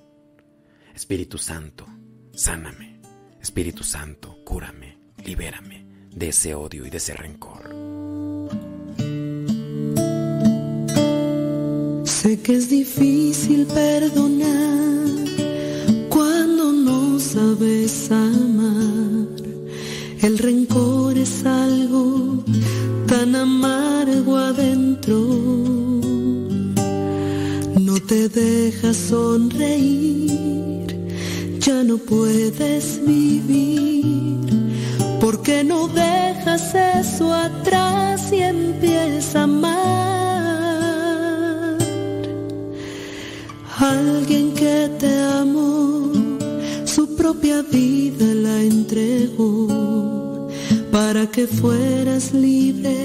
Espíritu 0.94 1.38
Santo, 1.38 1.88
sáname. 2.34 3.00
Espíritu 3.42 3.84
Santo, 3.84 4.44
cúrame, 4.44 4.98
libérame 5.24 5.88
de 6.12 6.30
ese 6.30 6.54
odio 6.54 6.86
y 6.86 6.90
de 6.90 6.98
ese 6.98 7.14
rencor. 7.14 7.70
Sé 12.06 12.42
que 12.42 12.56
es 12.56 12.70
difícil 12.70 13.66
perdonar 13.68 14.99
sabes 17.20 18.09
amar. 18.11 19.28
El 20.22 20.38
rencor 20.38 21.17
es 21.17 21.45
algo 21.45 22.43
tan 23.07 23.36
amargo 23.36 24.38
adentro. 24.38 25.17
No 27.80 27.99
te 28.07 28.30
dejas 28.30 28.97
sonreír, 28.97 30.88
ya 31.59 31.84
no 31.84 31.97
puedes 31.97 32.99
vivir. 33.05 34.39
Porque 35.20 35.63
no 35.63 35.88
dejas 35.88 36.74
eso 36.74 37.34
atrás 37.34 38.32
y 38.32 38.41
empiezas 38.41 39.36
a 39.36 39.43
amar? 39.43 39.80
Alguien 43.80 44.53
que 44.53 44.89
te 44.99 45.22
amó 45.22 46.18
propia 47.08 47.62
vida 47.62 48.26
la 48.34 48.62
entregó 48.62 50.47
para 50.91 51.28
que 51.28 51.47
fueras 51.47 52.34
libre 52.34 52.95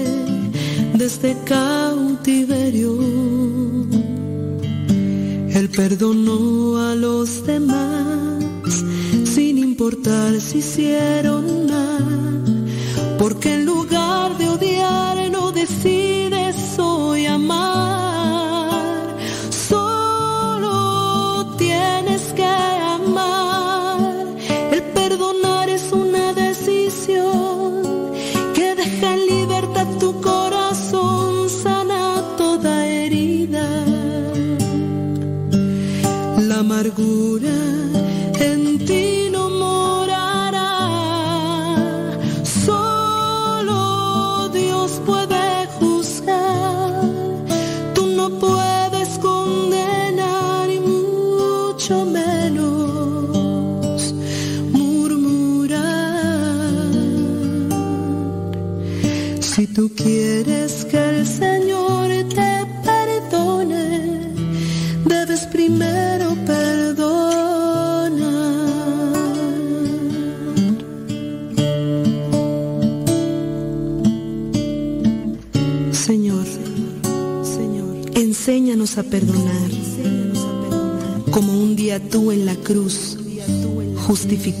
de 0.93 1.05
este 1.05 1.35
cautiverio. 1.45 2.97
Él 5.49 5.69
perdonó 5.69 6.77
a 6.77 6.95
los 6.95 7.45
demás 7.45 8.83
sin 9.23 9.57
importar 9.57 10.41
si 10.41 10.57
hicieron 10.57 11.67
mal, 11.67 12.65
porque 13.17 13.53
en 13.53 13.65
lugar 13.65 14.37
de 14.37 14.49
odiar 14.49 15.31
no 15.31 15.51
decides 15.51 16.77
hoy 16.77 17.25
amar. 17.25 18.04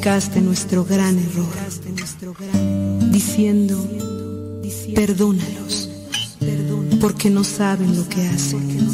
Justificaste 0.05 0.39
nuestro 0.39 0.85
gran 0.85 1.17
error, 1.17 1.51
diciendo, 3.11 3.75
perdónalos, 4.93 5.89
porque 7.01 7.31
no 7.31 7.43
saben 7.43 7.97
lo 7.97 8.07
que 8.07 8.21
hacen. 8.27 8.87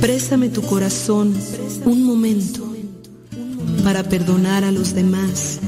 Présame 0.00 0.48
tu 0.48 0.62
corazón 0.62 1.34
un 1.84 2.02
momento 2.02 2.74
para 3.84 4.02
perdonar 4.04 4.64
a 4.64 4.72
los 4.72 4.94
demás 4.94 5.60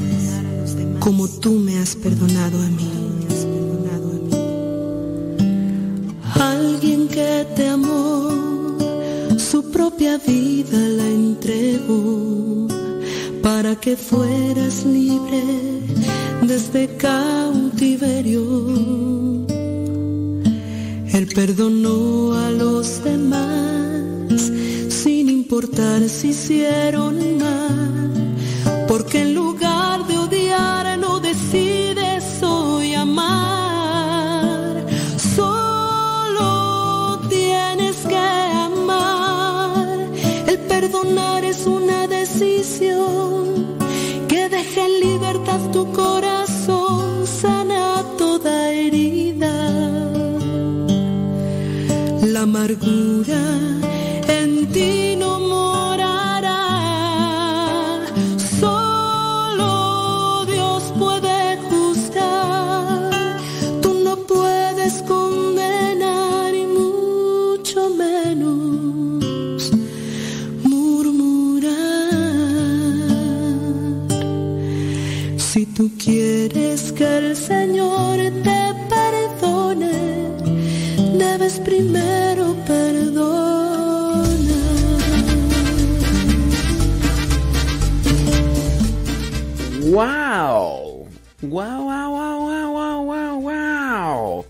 ¡Wow, 92.11 92.41
wow, 92.41 92.73
wow, 92.73 93.05
wow, 93.05 93.41
wow! 93.41 94.45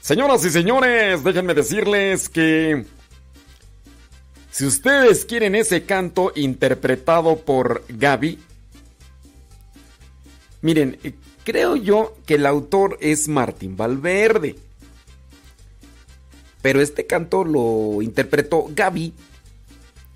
Señoras 0.00 0.44
y 0.44 0.50
señores, 0.50 1.22
déjenme 1.22 1.54
decirles 1.54 2.28
que 2.28 2.84
si 4.50 4.66
ustedes 4.66 5.24
quieren 5.24 5.54
ese 5.54 5.84
canto 5.84 6.32
interpretado 6.34 7.36
por 7.36 7.84
Gaby, 7.88 8.40
miren, 10.62 10.98
creo 11.44 11.76
yo 11.76 12.16
que 12.26 12.34
el 12.34 12.46
autor 12.46 12.98
es 13.00 13.28
Martín 13.28 13.76
Valverde. 13.76 14.56
Pero 16.60 16.80
este 16.80 17.06
canto 17.06 17.44
lo 17.44 18.02
interpretó 18.02 18.66
Gaby. 18.74 19.12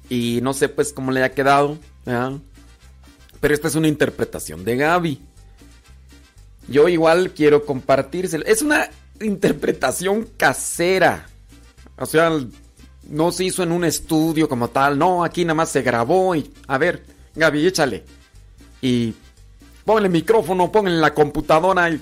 Y 0.09 0.41
no 0.43 0.55
sé 0.55 0.69
pues 0.69 0.93
cómo 0.93 1.13
le 1.13 1.23
ha 1.23 1.33
quedado. 1.33 1.79
Pero 3.41 3.55
esta 3.55 3.69
es 3.69 3.77
una 3.77 3.87
interpretación 3.87 4.65
de 4.65 4.77
Gaby. 4.77 5.28
Yo 6.69 6.89
igual 6.89 7.33
quiero 7.33 7.65
compartírselo. 7.65 8.45
Es 8.45 8.63
una 8.63 8.89
interpretación 9.21 10.29
casera. 10.37 11.27
O 11.97 12.07
sea, 12.07 12.31
no 13.09 13.33
se 13.33 13.45
hizo 13.45 13.63
en 13.63 13.73
un 13.73 13.85
estudio 13.85 14.49
como 14.49 14.69
tal. 14.69 14.99
No, 14.99 15.25
aquí 15.25 15.45
nada 15.45 15.55
más 15.55 15.71
se 15.71 15.83
grabó 15.83 16.35
y... 16.35 16.53
A 16.67 16.79
ver, 16.79 17.05
Gaby, 17.35 17.67
échale. 17.67 18.05
Y 18.83 19.15
el 19.87 20.11
micrófono, 20.11 20.71
ponle 20.71 20.93
la 20.93 21.15
computadora 21.15 21.91
y... 21.91 22.01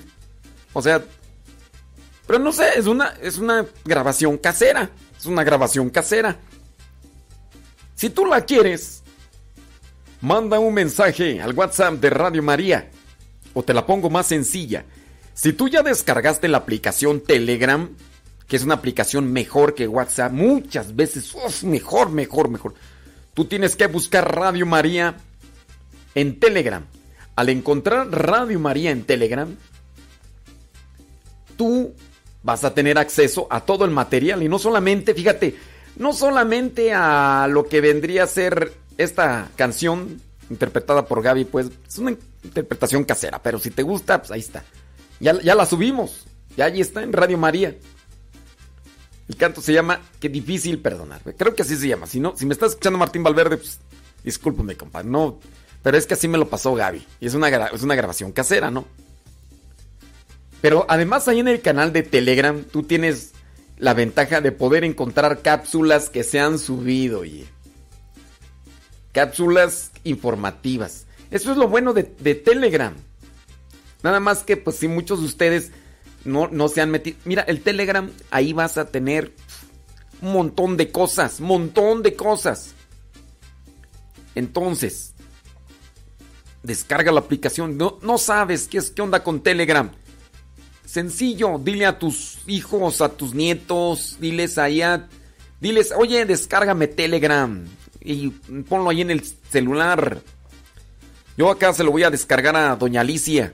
O 0.73 0.81
sea... 0.81 1.03
Pero 2.27 2.39
no 2.39 2.51
sé, 2.51 2.77
es 2.77 2.87
una, 2.87 3.13
es 3.21 3.37
una 3.37 3.65
grabación 3.85 4.37
casera. 4.37 4.89
Es 5.17 5.25
una 5.25 5.45
grabación 5.45 5.89
casera. 5.89 6.37
Si 7.95 8.09
tú 8.09 8.25
la 8.25 8.41
quieres, 8.41 9.01
manda 10.19 10.59
un 10.59 10.73
mensaje 10.73 11.41
al 11.41 11.53
WhatsApp 11.53 11.93
de 11.93 12.09
Radio 12.09 12.43
María. 12.43 12.91
O 13.53 13.63
te 13.63 13.73
la 13.73 13.85
pongo 13.85 14.09
más 14.09 14.27
sencilla. 14.27 14.85
Si 15.33 15.53
tú 15.53 15.67
ya 15.67 15.83
descargaste 15.83 16.47
la 16.47 16.57
aplicación 16.57 17.21
Telegram, 17.21 17.89
que 18.47 18.55
es 18.55 18.63
una 18.63 18.75
aplicación 18.75 19.31
mejor 19.31 19.75
que 19.75 19.87
WhatsApp, 19.87 20.31
muchas 20.31 20.95
veces, 20.95 21.33
mejor, 21.63 22.09
mejor, 22.09 22.49
mejor. 22.49 22.73
Tú 23.33 23.45
tienes 23.45 23.75
que 23.75 23.87
buscar 23.87 24.33
Radio 24.35 24.65
María 24.65 25.17
en 26.15 26.39
Telegram. 26.39 26.85
Al 27.35 27.49
encontrar 27.49 28.09
Radio 28.09 28.59
María 28.59 28.89
en 28.89 29.03
Telegram, 29.03 29.55
tú 31.55 31.93
vas 32.41 32.63
a 32.63 32.73
tener 32.73 32.97
acceso 32.97 33.47
a 33.51 33.61
todo 33.61 33.85
el 33.85 33.91
material 33.91 34.41
y 34.41 34.49
no 34.49 34.57
solamente, 34.57 35.13
fíjate, 35.13 35.55
no 35.97 36.13
solamente 36.13 36.93
a 36.93 37.47
lo 37.49 37.67
que 37.67 37.81
vendría 37.81 38.23
a 38.23 38.27
ser 38.27 38.73
esta 38.97 39.49
canción 39.55 40.21
interpretada 40.49 41.05
por 41.05 41.21
Gaby, 41.21 41.45
pues 41.45 41.67
es 41.87 41.97
una 41.97 42.15
interpretación 42.43 43.03
casera, 43.03 43.41
pero 43.41 43.59
si 43.59 43.71
te 43.71 43.83
gusta, 43.83 44.19
pues 44.19 44.31
ahí 44.31 44.39
está. 44.39 44.63
Ya, 45.19 45.33
la 45.33 45.65
subimos. 45.65 46.25
Ya 46.55 46.65
allí 46.65 46.81
está 46.81 47.03
en 47.03 47.13
Radio 47.13 47.37
María. 47.37 47.75
El 49.27 49.35
canto 49.35 49.61
se 49.61 49.73
llama 49.73 50.01
Qué 50.19 50.29
difícil 50.29 50.79
perdonar. 50.79 51.21
Creo 51.35 51.53
que 51.53 51.63
así 51.63 51.75
se 51.75 51.87
llama. 51.87 52.07
Si 52.07 52.19
no, 52.19 52.35
si 52.37 52.45
me 52.45 52.53
estás 52.53 52.71
escuchando 52.71 52.97
Martín 52.97 53.23
Valverde, 53.23 53.57
pues 53.57 53.79
discúlpame, 54.23 54.75
compadre. 54.75 55.09
No, 55.09 55.39
pero 55.83 55.97
es 55.97 56.05
que 56.05 56.13
así 56.13 56.27
me 56.27 56.37
lo 56.37 56.49
pasó 56.49 56.73
Gaby. 56.75 57.05
Y 57.19 57.27
es 57.27 57.33
una, 57.33 57.49
es 57.67 57.83
una 57.83 57.95
grabación 57.95 58.31
casera, 58.31 58.71
¿no? 58.71 58.85
Pero 60.61 60.85
además 60.89 61.27
ahí 61.27 61.39
en 61.39 61.47
el 61.47 61.61
canal 61.61 61.93
de 61.93 62.03
Telegram 62.03 62.63
tú 62.63 62.83
tienes 62.83 63.33
la 63.77 63.93
ventaja 63.93 64.41
de 64.41 64.51
poder 64.51 64.83
encontrar 64.83 65.41
cápsulas 65.41 66.09
que 66.09 66.23
se 66.23 66.39
han 66.39 66.57
subido, 66.57 67.19
oye. 67.19 67.45
Cápsulas 69.11 69.91
informativas. 70.09 71.05
Eso 71.31 71.51
es 71.51 71.57
lo 71.57 71.67
bueno 71.67 71.93
de, 71.93 72.03
Telegram. 72.03 72.93
Nada 74.03 74.19
más 74.19 74.43
que, 74.43 74.57
pues, 74.57 74.77
si 74.77 74.87
muchos 74.87 75.19
de 75.19 75.25
ustedes 75.25 75.71
no, 76.23 76.47
no 76.47 76.69
se 76.69 76.81
han 76.81 76.91
metido. 76.91 77.17
Mira, 77.25 77.41
el 77.43 77.61
Telegram, 77.61 78.09
ahí 78.31 78.53
vas 78.53 78.77
a 78.77 78.89
tener 78.89 79.33
un 80.21 80.33
montón 80.33 80.77
de 80.77 80.91
cosas, 80.91 81.41
montón 81.41 82.03
de 82.03 82.15
cosas. 82.15 82.73
Entonces, 84.35 85.13
descarga 86.63 87.11
la 87.11 87.19
aplicación. 87.19 87.77
No, 87.77 87.99
no 88.01 88.17
sabes 88.17 88.67
qué, 88.67 88.77
es, 88.77 88.91
qué 88.91 89.01
onda 89.01 89.23
con 89.23 89.41
Telegram. 89.41 89.91
Sencillo, 90.85 91.59
dile 91.61 91.85
a 91.85 91.99
tus 91.99 92.39
hijos, 92.47 93.01
a 93.01 93.09
tus 93.09 93.33
nietos, 93.33 94.17
diles 94.21 94.57
allá, 94.57 95.09
diles, 95.59 95.91
oye, 95.95 96.25
descárgame 96.25 96.87
Telegram 96.87 97.65
y 98.07 98.29
ponlo 98.63 98.89
ahí 98.89 99.01
en 99.01 99.11
el 99.11 99.23
celular. 99.23 100.21
Yo 101.37 101.51
acá 101.51 101.73
se 101.73 101.83
lo 101.83 101.91
voy 101.91 102.03
a 102.03 102.09
descargar 102.09 102.55
a 102.55 102.75
Doña 102.75 103.01
Alicia. 103.01 103.53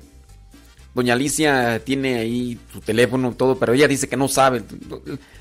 Doña 0.94 1.14
Alicia 1.14 1.82
tiene 1.84 2.20
ahí 2.20 2.60
su 2.72 2.80
teléfono, 2.80 3.34
todo, 3.34 3.58
pero 3.58 3.74
ella 3.74 3.88
dice 3.88 4.08
que 4.08 4.16
no 4.16 4.28
sabe. 4.28 4.64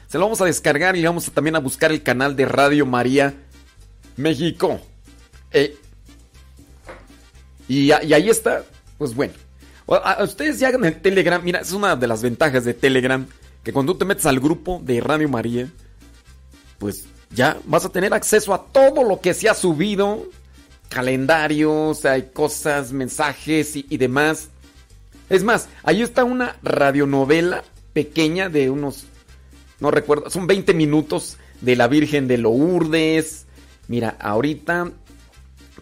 Se 0.08 0.18
lo 0.18 0.24
vamos 0.24 0.40
a 0.40 0.46
descargar 0.46 0.96
y 0.96 1.04
vamos 1.04 1.30
también 1.30 1.56
a 1.56 1.60
buscar 1.60 1.92
el 1.92 2.02
canal 2.02 2.34
de 2.34 2.46
Radio 2.46 2.86
María 2.86 3.34
México. 4.16 4.80
Eh, 5.50 5.76
y, 7.68 7.92
ahí 7.92 8.28
está, 8.28 8.64
pues 8.98 9.14
bueno. 9.14 9.34
Ustedes 10.22 10.58
ya 10.58 10.68
hagan 10.68 10.84
el 10.84 11.00
Telegram, 11.00 11.42
mira, 11.42 11.60
es 11.60 11.72
una 11.72 11.96
de 11.96 12.06
las 12.06 12.22
ventajas 12.22 12.64
de 12.64 12.72
Telegram, 12.72 13.26
que 13.62 13.72
cuando 13.72 13.92
tú 13.92 14.00
te 14.00 14.04
metes 14.06 14.26
al 14.26 14.40
grupo 14.40 14.80
de 14.82 15.00
Radio 15.00 15.28
María, 15.28 15.68
pues 16.78 17.06
ya 17.34 17.58
vas 17.64 17.84
a 17.84 17.88
tener 17.88 18.12
acceso 18.14 18.54
a 18.54 18.66
todo 18.66 19.04
lo 19.04 19.20
que 19.20 19.34
se 19.34 19.48
ha 19.48 19.54
subido, 19.54 20.26
calendarios, 20.88 22.04
hay 22.04 22.30
cosas, 22.32 22.92
mensajes 22.92 23.76
y 23.76 23.96
demás. 23.96 24.48
Es 25.30 25.42
más, 25.42 25.68
ahí 25.82 26.02
está 26.02 26.24
una 26.24 26.56
radionovela 26.62 27.64
pequeña 27.92 28.48
de 28.48 28.70
unos, 28.70 29.04
no 29.80 29.90
recuerdo, 29.90 30.30
son 30.30 30.46
20 30.46 30.74
minutos 30.74 31.38
de 31.60 31.76
la 31.76 31.88
Virgen 31.88 32.28
de 32.28 32.38
Lourdes. 32.38 33.46
Mira, 33.88 34.16
ahorita 34.20 34.92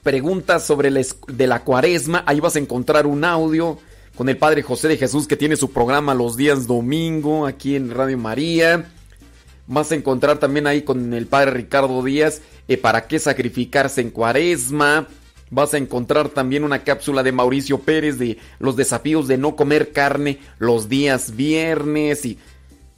preguntas 0.02 0.64
sobre 0.64 0.90
la, 0.90 1.04
de 1.28 1.46
la 1.46 1.64
cuaresma, 1.64 2.22
ahí 2.26 2.40
vas 2.40 2.56
a 2.56 2.60
encontrar 2.60 3.06
un 3.06 3.24
audio 3.24 3.78
con 4.16 4.28
el 4.28 4.36
Padre 4.36 4.62
José 4.62 4.88
de 4.88 4.96
Jesús 4.96 5.26
que 5.26 5.36
tiene 5.36 5.56
su 5.56 5.72
programa 5.72 6.14
los 6.14 6.36
días 6.36 6.66
domingo 6.66 7.46
aquí 7.46 7.76
en 7.76 7.90
Radio 7.90 8.18
María. 8.18 8.92
Vas 9.70 9.92
a 9.92 9.94
encontrar 9.94 10.38
también 10.38 10.66
ahí 10.66 10.82
con 10.82 11.14
el 11.14 11.28
Padre 11.28 11.52
Ricardo 11.52 12.02
Díaz, 12.02 12.42
eh, 12.66 12.76
¿para 12.76 13.06
qué 13.06 13.20
sacrificarse 13.20 14.00
en 14.00 14.10
cuaresma? 14.10 15.06
Vas 15.48 15.74
a 15.74 15.78
encontrar 15.78 16.28
también 16.28 16.64
una 16.64 16.82
cápsula 16.82 17.22
de 17.22 17.30
Mauricio 17.30 17.78
Pérez 17.78 18.18
de 18.18 18.38
los 18.58 18.74
desafíos 18.74 19.28
de 19.28 19.38
no 19.38 19.54
comer 19.54 19.92
carne 19.92 20.40
los 20.58 20.88
días 20.88 21.36
viernes 21.36 22.24
y 22.24 22.36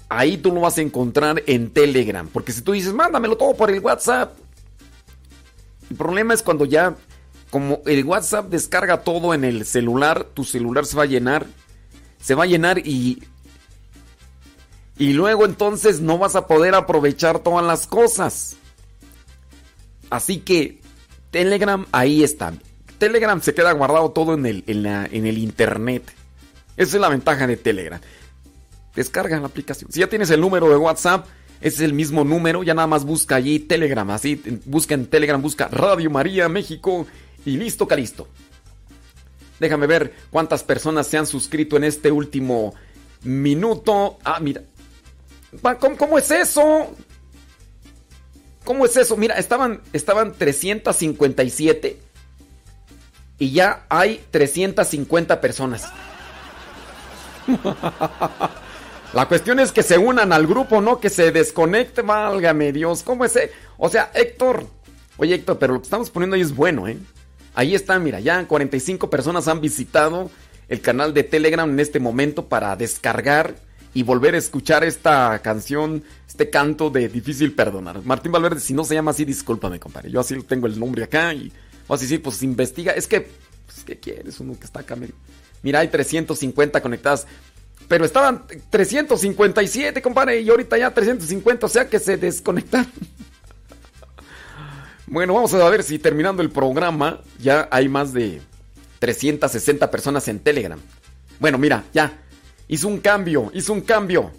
ahí 0.08 0.38
tú 0.38 0.50
lo 0.50 0.62
vas 0.62 0.78
a 0.78 0.80
encontrar 0.80 1.42
en 1.46 1.68
Telegram. 1.68 2.26
Porque 2.26 2.52
si 2.52 2.62
tú 2.62 2.72
dices, 2.72 2.94
mándamelo 2.94 3.36
todo 3.36 3.54
por 3.54 3.70
el 3.70 3.80
WhatsApp. 3.80 4.32
El 5.90 5.96
problema 5.98 6.32
es 6.32 6.42
cuando 6.42 6.64
ya, 6.64 6.96
como 7.50 7.82
el 7.84 8.02
WhatsApp 8.02 8.48
descarga 8.48 9.02
todo 9.02 9.34
en 9.34 9.44
el 9.44 9.66
celular, 9.66 10.24
tu 10.32 10.42
celular 10.42 10.86
se 10.86 10.96
va 10.96 11.02
a 11.02 11.06
llenar. 11.06 11.44
Se 12.18 12.34
va 12.34 12.44
a 12.44 12.46
llenar 12.46 12.78
y... 12.78 13.22
Y 15.03 15.14
luego 15.14 15.44
entonces 15.46 15.98
no 15.98 16.16
vas 16.16 16.36
a 16.36 16.46
poder 16.46 16.76
aprovechar 16.76 17.40
todas 17.40 17.66
las 17.66 17.88
cosas. 17.88 18.55
Así 20.11 20.38
que 20.38 20.80
Telegram, 21.32 21.84
ahí 21.90 22.22
está. 22.22 22.55
Telegram 22.98 23.42
se 23.42 23.53
queda 23.53 23.72
guardado 23.72 24.12
todo 24.12 24.34
en 24.34 24.46
el, 24.46 24.62
en, 24.68 25.26
el 25.26 25.38
internet. 25.38 26.05
Esa 26.76 26.96
es 26.96 27.00
la 27.00 27.09
ventaja 27.09 27.48
de 27.48 27.57
Telegram. 27.57 28.00
Descarga 28.94 29.40
la 29.40 29.46
aplicación. 29.46 29.90
Si 29.90 29.98
ya 29.98 30.07
tienes 30.07 30.30
el 30.30 30.40
número 30.40 30.68
de 30.70 30.76
WhatsApp, 30.76 31.26
ese 31.61 31.78
es 31.78 31.80
el 31.80 31.94
mismo 31.94 32.22
número. 32.22 32.62
Ya 32.62 32.74
nada 32.74 32.86
más 32.86 33.05
busca 33.05 33.34
allí 33.34 33.59
Telegram. 33.59 34.09
Así, 34.11 34.40
busca 34.66 34.94
en 34.94 35.07
Telegram, 35.07 35.42
busca 35.42 35.66
Radio 35.66 36.11
María 36.11 36.48
México 36.48 37.09
y 37.44 37.57
listo, 37.57 37.88
calisto. 37.88 38.28
Déjame 39.59 39.88
ver 39.88 40.14
cuántas 40.30 40.62
personas 40.62 41.09
se 41.09 41.18
han 41.18 41.26
suscrito 41.26 41.76
en 41.76 41.82
este 41.82 42.12
último 42.12 42.72
minuto. 43.24 44.18
Ah, 44.22 44.38
mira. 44.40 44.62
Cómo 45.98 46.18
es 46.18 46.30
eso? 46.30 46.94
¿Cómo 48.64 48.86
es 48.86 48.96
eso? 48.96 49.16
Mira, 49.16 49.34
estaban, 49.36 49.80
estaban 49.92 50.32
357 50.34 51.98
y 53.38 53.50
ya 53.50 53.84
hay 53.88 54.24
350 54.30 55.40
personas. 55.40 55.88
La 59.12 59.26
cuestión 59.28 59.61
es 59.61 59.72
que 59.72 59.82
se 59.82 59.98
unan 59.98 60.32
al 60.32 60.46
grupo, 60.46 60.80
no 60.80 61.00
que 61.00 61.11
se 61.11 61.32
desconecte, 61.32 62.03
válgame 62.03 62.72
Dios. 62.72 63.03
¿Cómo 63.03 63.24
es? 63.24 63.36
eso? 63.36 63.53
O 63.76 63.90
sea, 63.90 64.11
Héctor, 64.14 64.64
oye 65.18 65.34
Héctor, 65.34 65.59
pero 65.59 65.74
lo 65.74 65.80
que 65.80 65.84
estamos 65.84 66.09
poniendo 66.11 66.36
ahí 66.36 66.42
es 66.42 66.55
bueno, 66.55 66.88
¿eh? 66.88 66.96
Ahí 67.55 67.74
están, 67.74 68.03
mira, 68.03 68.20
ya 68.20 68.46
45 68.46 69.11
personas 69.11 69.48
han 69.48 69.61
visitado 69.61 70.30
el 70.68 70.80
canal 70.80 71.12
de 71.12 71.24
Telegram 71.24 71.68
en 71.68 71.80
este 71.80 72.00
momento 72.00 72.46
para 72.46 72.74
descargar 72.76 73.55
y 73.95 74.03
volver 74.03 74.34
a 74.34 74.38
escuchar 74.38 74.84
esta 74.84 75.38
canción, 75.40 76.03
este 76.26 76.51
canto 76.51 76.90
de 76.90 77.09
Difícil 77.09 77.53
Perdonar. 77.53 78.03
Martín 78.05 78.32
Valverde, 78.32 78.61
si 78.61 78.74
no 78.74 78.84
se 78.84 78.95
llama 78.95 79.11
así, 79.11 79.24
discúlpame, 79.24 79.78
compadre. 79.78 80.11
Yo 80.11 80.20
así 80.20 80.40
tengo 80.43 80.66
el 80.66 80.78
nombre 80.78 81.05
acá 81.05 81.34
y 81.34 81.53
vas 81.86 82.01
a 82.01 82.05
decir, 82.05 82.22
pues 82.22 82.43
investiga. 82.43 82.93
Es 82.93 83.07
que, 83.07 83.28
pues, 83.66 83.84
¿qué 83.84 83.99
quieres? 83.99 84.40
Uno 84.40 84.59
que 84.59 84.64
está 84.64 84.80
acá. 84.80 84.97
Mira, 85.62 85.80
hay 85.80 85.88
350 85.88 86.80
conectadas. 86.80 87.26
Pero 87.88 88.05
estaban 88.05 88.45
357, 88.70 90.01
compadre, 90.01 90.40
y 90.40 90.49
ahorita 90.49 90.78
ya 90.78 90.95
350, 90.95 91.66
o 91.66 91.68
sea 91.68 91.88
que 91.88 91.99
se 91.99 92.16
desconectaron. 92.16 92.90
Bueno, 95.05 95.34
vamos 95.34 95.53
a 95.53 95.68
ver 95.68 95.82
si 95.82 95.99
terminando 95.99 96.43
el 96.43 96.49
programa 96.49 97.20
ya 97.38 97.68
hay 97.70 97.86
más 97.86 98.14
de 98.14 98.40
360 98.99 99.90
personas 99.90 100.26
en 100.28 100.40
Telegram. 100.40 100.78
Bueno, 101.38 101.59
mira, 101.59 101.84
ya. 101.93 102.18
Hizo 102.68 102.88
un 102.88 103.00
cambio, 103.00 103.50
hizo 103.54 103.72
un 103.72 103.82
cambio. 103.82 104.30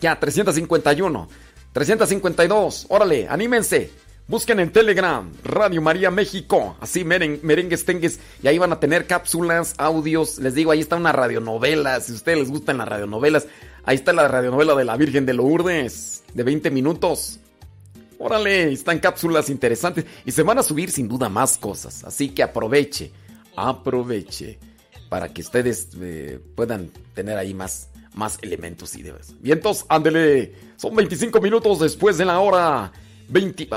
Ya, 0.00 0.18
351, 0.18 1.28
352. 1.72 2.86
Órale, 2.88 3.28
anímense. 3.28 3.90
Busquen 4.28 4.60
en 4.60 4.72
Telegram, 4.72 5.30
Radio 5.42 5.82
María 5.82 6.10
México, 6.10 6.76
así 6.80 7.04
merengues 7.04 7.84
tengues, 7.84 8.20
y 8.40 8.46
ahí 8.46 8.56
van 8.56 8.72
a 8.72 8.78
tener 8.78 9.06
cápsulas, 9.06 9.74
audios, 9.78 10.38
les 10.38 10.54
digo, 10.54 10.70
ahí 10.70 10.78
está 10.78 10.94
una 10.94 11.10
radionovela, 11.10 12.00
si 12.00 12.12
a 12.12 12.14
ustedes 12.14 12.38
les 12.38 12.48
gustan 12.48 12.78
las 12.78 12.88
radionovelas, 12.88 13.48
ahí 13.84 13.96
está 13.96 14.12
la 14.12 14.28
radionovela 14.28 14.76
de 14.76 14.84
la 14.84 14.96
Virgen 14.96 15.26
de 15.26 15.34
Lourdes, 15.34 16.22
de 16.32 16.42
20 16.44 16.70
minutos. 16.70 17.40
Órale, 18.18 18.72
están 18.72 19.00
cápsulas 19.00 19.50
interesantes 19.50 20.06
y 20.24 20.30
se 20.30 20.44
van 20.44 20.58
a 20.58 20.62
subir 20.62 20.92
sin 20.92 21.08
duda 21.08 21.28
más 21.28 21.58
cosas, 21.58 22.04
así 22.04 22.28
que 22.28 22.44
aproveche, 22.44 23.10
aproveche 23.56 24.58
para 25.12 25.28
que 25.28 25.42
ustedes 25.42 25.88
eh, 26.00 26.40
puedan 26.54 26.90
tener 27.12 27.36
ahí 27.36 27.52
más, 27.52 27.90
más 28.14 28.38
elementos 28.40 28.96
y 28.96 29.02
demás. 29.02 29.34
Vientos, 29.40 29.84
ándele, 29.90 30.54
son 30.76 30.96
25 30.96 31.38
minutos 31.38 31.80
después 31.80 32.16
de 32.16 32.24
la 32.24 32.40
hora 32.40 32.90
20... 33.28 33.68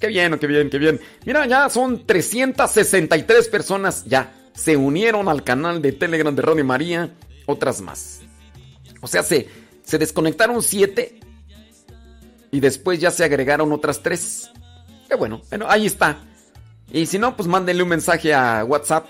Qué 0.00 0.06
bien, 0.06 0.38
qué 0.38 0.46
bien, 0.46 0.70
qué 0.70 0.78
bien. 0.78 0.98
Mira, 1.26 1.44
ya 1.46 1.68
son 1.68 2.06
363 2.06 3.48
personas 3.48 4.06
ya 4.06 4.32
se 4.54 4.78
unieron 4.78 5.28
al 5.28 5.44
canal 5.44 5.82
de 5.82 5.92
Telegram 5.92 6.34
de 6.34 6.40
Radio 6.40 6.64
María, 6.64 7.10
otras 7.44 7.82
más. 7.82 8.20
O 9.02 9.06
sea, 9.06 9.22
se, 9.22 9.48
se 9.84 9.98
desconectaron 9.98 10.62
7 10.62 11.20
y 12.50 12.60
después 12.60 12.98
ya 12.98 13.10
se 13.10 13.24
agregaron 13.24 13.70
otras 13.72 14.02
3. 14.02 14.50
Qué 15.06 15.16
bueno, 15.16 15.42
bueno, 15.50 15.66
ahí 15.68 15.84
está. 15.84 16.20
Y 16.90 17.04
si 17.04 17.18
no, 17.18 17.36
pues 17.36 17.46
mándenle 17.46 17.82
un 17.82 17.90
mensaje 17.90 18.32
a 18.32 18.64
WhatsApp 18.64 19.06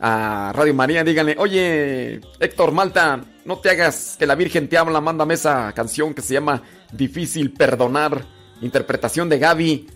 a 0.00 0.52
Radio 0.54 0.74
María, 0.74 1.04
díganle, 1.04 1.36
oye, 1.38 2.20
Héctor 2.38 2.72
Malta, 2.72 3.20
no 3.44 3.58
te 3.58 3.70
hagas 3.70 4.16
que 4.18 4.26
la 4.26 4.34
Virgen 4.34 4.68
te 4.68 4.76
habla, 4.76 5.00
mándame 5.00 5.34
esa 5.34 5.72
canción 5.72 6.14
que 6.14 6.22
se 6.22 6.34
llama 6.34 6.62
Difícil 6.92 7.52
Perdonar, 7.52 8.24
interpretación 8.60 9.28
de 9.28 9.38
Gaby. 9.38 9.88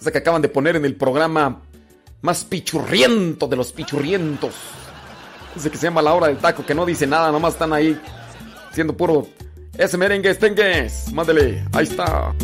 Esa 0.00 0.12
que 0.12 0.18
acaban 0.18 0.42
de 0.42 0.48
poner 0.48 0.76
en 0.76 0.84
el 0.84 0.94
programa 0.94 1.62
más 2.22 2.44
pichurriento 2.44 3.46
de 3.48 3.56
los 3.56 3.72
pichurrientos. 3.72 4.54
Ese 5.56 5.70
que 5.70 5.76
se 5.76 5.86
llama 5.86 6.02
La 6.02 6.14
Hora 6.14 6.28
del 6.28 6.38
Taco, 6.38 6.64
que 6.64 6.74
no 6.74 6.86
dice 6.86 7.06
nada, 7.06 7.32
nomás 7.32 7.54
están 7.54 7.72
ahí 7.72 7.98
siendo 8.72 8.96
puro. 8.96 9.26
Ese 9.76 9.96
merengue, 9.96 10.34
tengues, 10.34 11.12
mándele, 11.12 11.64
ahí 11.72 11.84
está. 11.84 12.34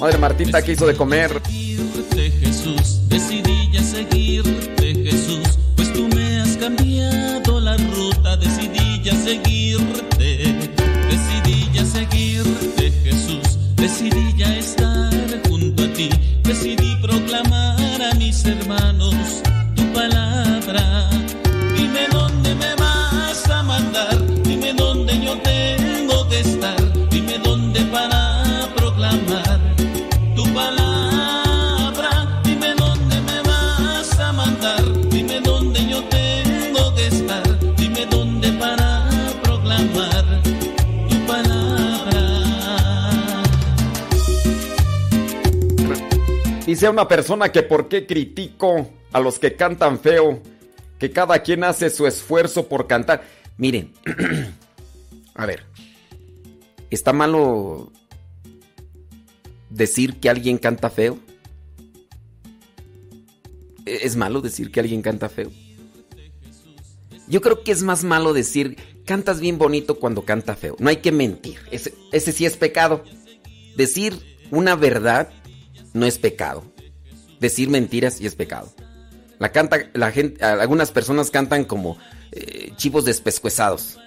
Madre 0.00 0.18
Martita, 0.18 0.62
¿qué 0.62 0.72
hizo 0.72 0.86
de 0.86 0.94
comer? 0.94 1.40
Jesús, 2.40 3.08
decidí 3.08 3.70
ya 3.72 3.82
hermanos 18.46 19.25
Dice 46.66 46.88
una 46.88 47.06
persona 47.06 47.52
que 47.52 47.62
por 47.62 47.86
qué 47.88 48.06
critico 48.06 48.90
a 49.12 49.20
los 49.20 49.38
que 49.38 49.54
cantan 49.54 50.00
feo, 50.00 50.42
que 50.98 51.12
cada 51.12 51.38
quien 51.38 51.62
hace 51.62 51.90
su 51.90 52.08
esfuerzo 52.08 52.68
por 52.68 52.88
cantar. 52.88 53.22
Miren, 53.56 53.94
a 55.36 55.46
ver, 55.46 55.64
¿está 56.90 57.12
malo 57.12 57.92
decir 59.70 60.18
que 60.18 60.28
alguien 60.28 60.58
canta 60.58 60.90
feo? 60.90 61.20
¿E-, 63.86 64.00
¿Es 64.02 64.16
malo 64.16 64.40
decir 64.40 64.72
que 64.72 64.80
alguien 64.80 65.02
canta 65.02 65.28
feo? 65.28 65.52
Yo 67.28 67.40
creo 67.42 67.62
que 67.62 67.70
es 67.70 67.84
más 67.84 68.02
malo 68.02 68.32
decir 68.32 68.76
cantas 69.04 69.38
bien 69.38 69.56
bonito 69.56 70.00
cuando 70.00 70.24
canta 70.24 70.56
feo. 70.56 70.74
No 70.80 70.88
hay 70.88 70.96
que 70.96 71.12
mentir. 71.12 71.60
Ese, 71.70 71.94
ese 72.10 72.32
sí 72.32 72.44
es 72.44 72.56
pecado. 72.56 73.04
Decir 73.76 74.18
una 74.50 74.74
verdad 74.74 75.30
no 75.96 76.06
es 76.06 76.18
pecado. 76.18 76.64
Decir 77.40 77.68
mentiras 77.68 78.14
sí 78.14 78.26
es 78.26 78.34
pecado. 78.34 78.72
La 79.38 79.52
canta, 79.52 79.78
la 79.92 80.10
gente, 80.12 80.44
algunas 80.44 80.90
personas 80.92 81.30
cantan 81.30 81.64
como 81.64 81.98
eh, 82.32 82.72
chivos 82.76 83.04
despescuezados. 83.04 83.98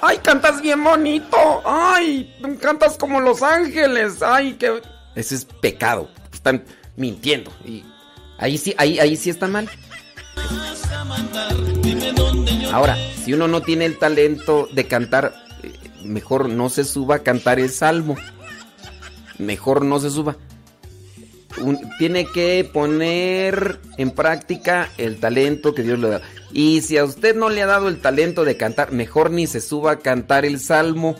¡Ay, 0.00 0.18
cantas 0.18 0.62
bien 0.62 0.82
bonito! 0.82 1.36
¡Ay, 1.64 2.32
cantas 2.60 2.96
como 2.96 3.20
Los 3.20 3.42
Ángeles! 3.42 4.22
¡Ay, 4.22 4.54
qué... 4.54 4.80
Ese 5.16 5.34
es 5.34 5.44
pecado. 5.44 6.08
Están 6.32 6.64
mintiendo. 6.96 7.50
Y 7.64 7.84
ahí 8.38 8.56
sí, 8.58 8.74
ahí, 8.78 8.98
ahí 9.00 9.16
sí 9.16 9.30
está 9.30 9.48
mal. 9.48 9.68
Ahora, 12.72 12.96
si 13.24 13.32
uno 13.32 13.48
no 13.48 13.62
tiene 13.62 13.86
el 13.86 13.98
talento 13.98 14.68
de 14.72 14.86
cantar, 14.86 15.34
eh, 15.62 15.72
mejor 16.04 16.48
no 16.48 16.68
se 16.68 16.84
suba 16.84 17.16
a 17.16 17.22
cantar 17.22 17.58
el 17.58 17.70
salmo. 17.70 18.16
Mejor 19.38 19.84
no 19.84 20.00
se 20.00 20.10
suba. 20.10 20.36
Tiene 21.98 22.26
que 22.26 22.68
poner 22.72 23.80
en 23.96 24.10
práctica 24.10 24.90
el 24.96 25.18
talento 25.18 25.74
que 25.74 25.82
Dios 25.82 25.98
le 25.98 26.08
da. 26.08 26.20
Y 26.52 26.82
si 26.82 26.96
a 26.98 27.04
usted 27.04 27.34
no 27.34 27.48
le 27.48 27.62
ha 27.62 27.66
dado 27.66 27.88
el 27.88 28.00
talento 28.00 28.44
de 28.44 28.56
cantar, 28.56 28.92
mejor 28.92 29.30
ni 29.30 29.46
se 29.46 29.60
suba 29.60 29.92
a 29.92 29.98
cantar 29.98 30.44
el 30.44 30.60
salmo. 30.60 31.16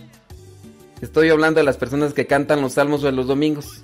Estoy 1.01 1.31
hablando 1.31 1.61
de 1.61 1.65
las 1.65 1.77
personas 1.77 2.13
que 2.13 2.27
cantan 2.27 2.61
los 2.61 2.75
salmos 2.75 3.03
de 3.03 3.13
los 3.13 3.27
domingos. 3.27 3.83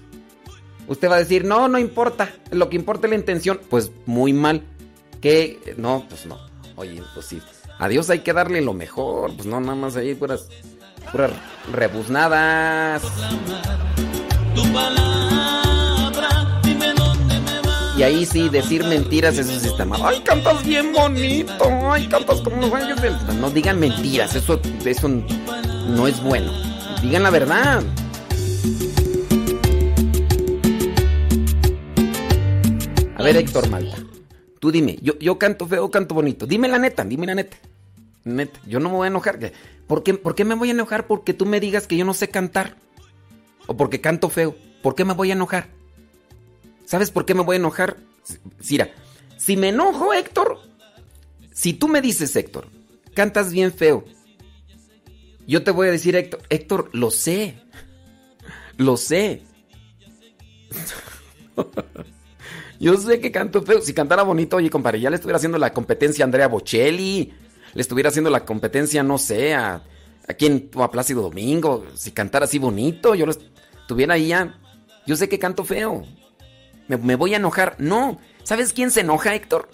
Usted 0.86 1.08
va 1.08 1.16
a 1.16 1.20
decir, 1.20 1.44
no, 1.44 1.68
no 1.68 1.78
importa. 1.78 2.30
Lo 2.50 2.68
que 2.68 2.76
importa 2.76 3.06
es 3.06 3.10
la 3.10 3.16
intención. 3.16 3.60
Pues 3.70 3.90
muy 4.06 4.32
mal. 4.32 4.62
Que 5.20 5.74
no, 5.76 6.04
pues 6.08 6.26
no. 6.26 6.38
Oye, 6.76 7.02
pues 7.14 7.26
sí. 7.26 7.40
A 7.78 7.88
Dios 7.88 8.10
hay 8.10 8.20
que 8.20 8.32
darle 8.32 8.60
lo 8.60 8.74
mejor. 8.74 9.34
Pues 9.34 9.46
no, 9.46 9.60
nada 9.60 9.74
más 9.74 9.96
ahí 9.96 10.14
puras, 10.14 10.48
puras 11.10 11.32
rebuznadas. 11.72 13.02
Y 17.96 18.02
ahí 18.02 18.26
sí, 18.26 18.48
decir 18.48 18.82
mentiras, 18.84 19.38
eso 19.38 19.58
sí 19.58 19.68
está 19.68 19.84
mal. 19.84 20.00
¡Ay, 20.04 20.20
cantas 20.20 20.64
bien 20.66 20.92
bonito! 20.92 21.54
¡Ay, 21.88 22.08
cantas 22.08 22.40
como 22.40 22.56
los 22.56 22.72
ángeles 22.72 23.00
del... 23.00 23.40
No 23.40 23.50
digan 23.50 23.78
mentiras, 23.78 24.34
eso, 24.34 24.60
eso 24.84 25.08
no 25.08 26.08
es 26.08 26.20
bueno. 26.20 26.50
Digan 27.00 27.22
la 27.22 27.30
verdad. 27.30 27.84
A 33.16 33.22
ver, 33.22 33.36
Héctor 33.36 33.70
Malta, 33.70 33.96
tú 34.58 34.72
dime, 34.72 34.98
yo, 35.00 35.16
yo 35.20 35.38
canto 35.38 35.66
feo 35.66 35.88
canto 35.90 36.16
bonito. 36.16 36.46
Dime 36.46 36.66
la 36.66 36.78
neta, 36.78 37.04
dime 37.04 37.26
la 37.26 37.36
neta. 37.36 37.56
Neta, 38.24 38.58
yo 38.66 38.80
no 38.80 38.90
me 38.90 38.96
voy 38.96 39.04
a 39.04 39.08
enojar. 39.08 39.38
¿Por 39.86 40.02
qué, 40.02 40.14
¿Por 40.14 40.34
qué 40.34 40.44
me 40.44 40.56
voy 40.56 40.70
a 40.70 40.72
enojar? 40.72 41.06
Porque 41.06 41.32
tú 41.32 41.46
me 41.46 41.60
digas 41.60 41.86
que 41.86 41.96
yo 41.96 42.04
no 42.04 42.12
sé 42.12 42.28
cantar. 42.28 42.76
O 43.66 43.76
porque 43.76 44.00
canto 44.00 44.28
feo. 44.28 44.54
¿Por 44.82 44.94
qué 44.94 45.04
me 45.04 45.14
voy 45.14 45.30
a 45.30 45.34
enojar? 45.34 45.68
¿Sabes 46.84 47.10
por 47.10 47.24
qué 47.24 47.34
me 47.34 47.42
voy 47.42 47.56
a 47.56 47.58
enojar? 47.58 47.96
Mira, 48.70 48.90
si 49.38 49.56
me 49.56 49.70
enojo, 49.70 50.12
Héctor, 50.12 50.58
si 51.52 51.72
tú 51.72 51.88
me 51.88 52.00
dices, 52.00 52.34
Héctor, 52.36 52.68
cantas 53.14 53.52
bien 53.52 53.72
feo, 53.72 54.04
yo 55.46 55.62
te 55.62 55.70
voy 55.70 55.88
a 55.88 55.90
decir, 55.90 56.16
Héctor, 56.16 56.42
Héctor, 56.48 56.90
lo 56.92 57.10
sé, 57.10 57.58
lo 58.76 58.96
sé. 58.96 59.42
Yo 62.80 62.96
sé 62.98 63.20
que 63.20 63.30
canto 63.30 63.62
feo. 63.62 63.80
Si 63.80 63.94
cantara 63.94 64.24
bonito, 64.24 64.56
oye, 64.56 64.68
compadre, 64.68 65.00
ya 65.00 65.08
le 65.08 65.16
estuviera 65.16 65.36
haciendo 65.36 65.56
la 65.56 65.72
competencia 65.72 66.24
a 66.24 66.26
Andrea 66.26 66.48
Bocelli. 66.48 67.32
Le 67.72 67.80
estuviera 67.80 68.10
haciendo 68.10 68.30
la 68.30 68.44
competencia, 68.44 69.02
no 69.02 69.16
sé, 69.16 69.54
a 70.28 70.34
quien, 70.34 70.70
a 70.74 70.90
Plácido 70.90 71.22
Domingo. 71.22 71.84
Si 71.94 72.12
cantara 72.12 72.44
así 72.44 72.58
bonito, 72.58 73.14
yo 73.14 73.26
lo 73.26 73.32
estuviera 73.32 74.14
ahí 74.14 74.28
ya. 74.28 74.58
Yo 75.06 75.16
sé 75.16 75.28
que 75.28 75.38
canto 75.38 75.64
feo. 75.64 76.04
Me, 76.88 77.16
voy 77.16 77.34
a 77.34 77.38
enojar. 77.38 77.76
No. 77.78 78.18
¿Sabes 78.42 78.72
quién 78.72 78.90
se 78.90 79.00
enoja, 79.00 79.34
Héctor? 79.34 79.70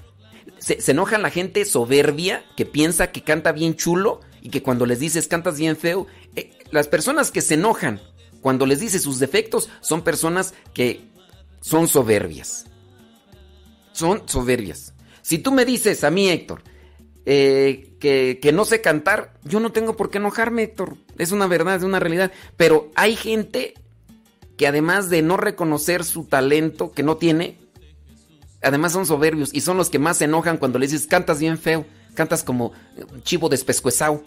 Se, 0.59 0.81
se, 0.81 0.93
enoja 0.93 1.19
la 1.19 1.31
gente 1.31 1.65
soberbia 1.65 2.45
que 2.57 2.67
piensa 2.67 3.13
que 3.13 3.23
canta 3.23 3.53
bien 3.53 3.77
chulo 3.77 4.21
y 4.43 4.51
que 4.51 4.63
cuando 4.63 4.87
les 4.87 5.01
dices 5.01 5.29
cantas 5.29 5.59
bien 5.59 5.77
feo. 5.77 6.07
Eh, 6.37 6.59
las 6.71 6.89
personas 6.89 7.31
que 7.31 7.41
se 7.41 7.55
enojan 7.55 8.01
cuando 8.41 8.67
les 8.67 8.81
dices 8.81 9.03
sus 9.03 9.19
defectos 9.19 9.69
son 9.81 10.03
personas 10.03 10.55
que 10.75 11.11
son 11.61 11.89
soberbias. 11.89 12.67
Son 13.93 14.23
soberbias. 14.27 14.95
Si 15.23 15.39
tú 15.39 15.53
me 15.53 15.65
dices 15.65 16.05
a 16.05 16.11
mí, 16.11 16.29
Héctor, 16.29 16.63
eh, 17.33 17.95
que, 18.01 18.51
no 18.53 18.65
sé 18.65 18.81
cantar, 18.81 19.35
yo 19.45 19.61
no 19.61 19.71
tengo 19.71 19.97
por 19.97 20.11
qué 20.11 20.19
enojarme, 20.19 20.65
Héctor. 20.65 20.97
Es 21.17 21.31
una 21.31 21.47
verdad, 21.47 21.77
es 21.77 21.85
una 21.85 22.01
realidad. 22.01 22.33
Pero 22.57 22.91
hay 22.97 23.15
gente 23.15 23.75
que 24.57 24.67
además 24.67 25.11
de 25.11 25.23
no 25.23 25.37
reconocer 25.37 26.03
su 26.03 26.25
talento 26.25 26.91
que 26.91 27.05
no 27.05 27.19
tiene, 27.19 27.57
además 28.63 28.91
son 28.91 29.07
soberbios 29.07 29.51
y 29.53 29.61
son 29.61 29.77
los 29.77 29.91
que 29.91 30.01
más 30.01 30.17
se 30.17 30.25
enojan 30.25 30.57
cuando 30.57 30.81
le 30.81 30.89
dices 30.89 31.07
cantas 31.07 31.39
bien 31.39 31.57
feo, 31.57 31.87
cantas 32.15 32.43
como 32.43 32.73
chivo 33.23 33.49
despescuezado, 33.49 34.25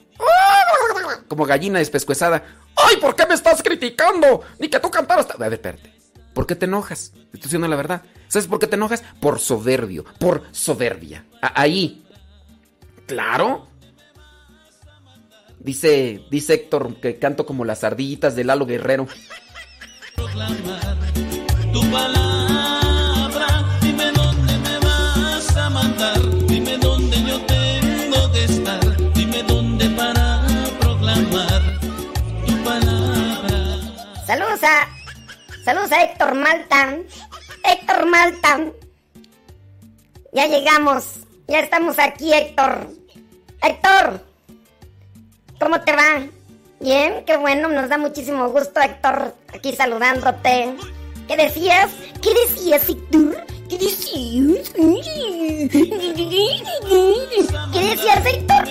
como 1.27 1.45
gallina 1.45 1.79
despescuezada. 1.79 2.41
¡Ay, 2.77 2.95
¿por 3.01 3.17
qué 3.17 3.25
me 3.25 3.33
estás 3.33 3.61
criticando? 3.61 4.43
Ni 4.59 4.69
que 4.69 4.79
tú 4.79 4.89
cantaras. 4.89 5.29
A 5.29 5.35
ver, 5.35 5.51
espérate. 5.51 5.93
¿Por 6.33 6.47
qué 6.47 6.55
te 6.55 6.67
enojas? 6.67 7.11
Estoy 7.33 7.41
diciendo 7.41 7.67
la 7.67 7.75
verdad. 7.75 8.03
¿Sabes 8.29 8.47
por 8.47 8.59
qué 8.59 8.67
te 8.67 8.75
enojas? 8.75 9.03
Por 9.19 9.41
soberbio, 9.41 10.05
por 10.19 10.43
soberbia. 10.53 11.25
ahí. 11.41 12.02
Claro. 13.05 13.67
Dice, 15.59 16.25
dice 16.29 16.55
Héctor 16.55 16.95
que 16.99 17.17
canto 17.19 17.45
como 17.45 17.63
las 17.63 17.83
ardillitas 17.83 18.35
de 18.35 18.43
Lalo 18.43 18.65
Guerrero. 18.65 19.07
tu 21.71 21.91
palabra, 21.91 23.79
dime 23.81 24.11
dónde 24.11 24.57
me 24.57 24.79
vas 24.79 25.55
a 25.55 25.69
mandar, 25.69 26.19
dime 26.47 26.77
dónde 26.77 27.23
yo 27.23 27.39
tengo 27.45 28.31
que 28.33 28.43
estar, 28.43 29.13
dime 29.13 29.41
dónde 29.43 29.89
para 29.91 30.45
proclamar 30.81 31.61
tu 32.45 32.63
palabra. 32.63 34.25
Saludos 34.27 34.63
a, 34.63 34.89
saludos 35.63 35.91
a 35.93 36.03
Héctor 36.03 36.35
Malta, 36.35 36.97
Héctor 37.63 38.05
Malta. 38.05 38.59
Ya 40.33 40.47
llegamos, 40.47 41.22
ya 41.53 41.59
estamos 41.59 41.99
aquí, 41.99 42.33
Héctor. 42.33 42.87
Héctor, 43.61 44.25
¿cómo 45.59 45.79
te 45.81 45.91
va? 45.91 46.23
Bien, 46.79 47.23
qué 47.27 47.37
bueno, 47.37 47.69
nos 47.69 47.89
da 47.89 47.99
muchísimo 47.99 48.49
gusto, 48.49 48.81
Héctor, 48.81 49.35
aquí 49.53 49.71
saludándote. 49.75 50.73
¿Qué 51.27 51.37
decías? 51.37 51.91
¿Qué 52.23 52.33
decías, 52.33 52.89
Héctor? 52.89 53.45
¿Qué 53.69 53.77
decías? 53.77 54.71
¿Qué 57.71 57.79
decías, 57.81 58.25
Héctor? 58.25 58.63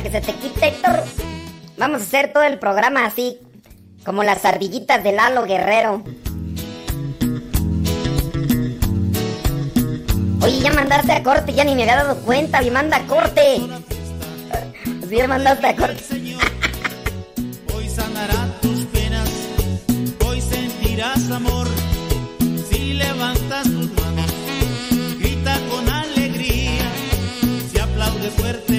Que 0.00 0.10
se 0.10 0.20
te 0.20 0.32
quite, 0.34 0.68
Héctor, 0.68 1.02
vamos 1.76 2.00
a 2.00 2.04
hacer 2.04 2.32
todo 2.32 2.44
el 2.44 2.58
programa 2.58 3.04
así, 3.04 3.38
como 4.04 4.22
las 4.22 4.44
ardillitas 4.44 5.02
de 5.04 5.12
Lalo 5.12 5.44
Guerrero. 5.44 6.02
Oye, 10.42 10.60
ya 10.60 10.72
mandaste 10.72 11.12
a 11.12 11.22
corte, 11.22 11.52
ya 11.52 11.64
ni 11.64 11.74
me 11.74 11.82
había 11.82 11.96
dado 11.96 12.16
cuenta, 12.22 12.60
me 12.62 12.70
manda 12.70 12.96
a 12.98 13.06
corte. 13.06 13.60
Sí, 15.08 15.18
ya 15.18 15.28
mandaste 15.28 15.66
a 15.66 15.76
corte. 15.76 16.02
Hoy 17.74 17.86
sanará 17.86 18.48
tus 18.62 18.86
penas, 18.86 19.28
hoy 20.26 20.40
sentirás 20.40 21.30
amor. 21.30 21.68
Si 22.70 22.94
levantas 22.94 23.64
tus 23.64 23.92
manos, 23.92 24.32
grita 25.18 25.58
con 25.68 25.86
alegría. 25.86 26.88
Si 27.70 27.78
aplaude 27.78 28.30
fuertemente, 28.30 28.71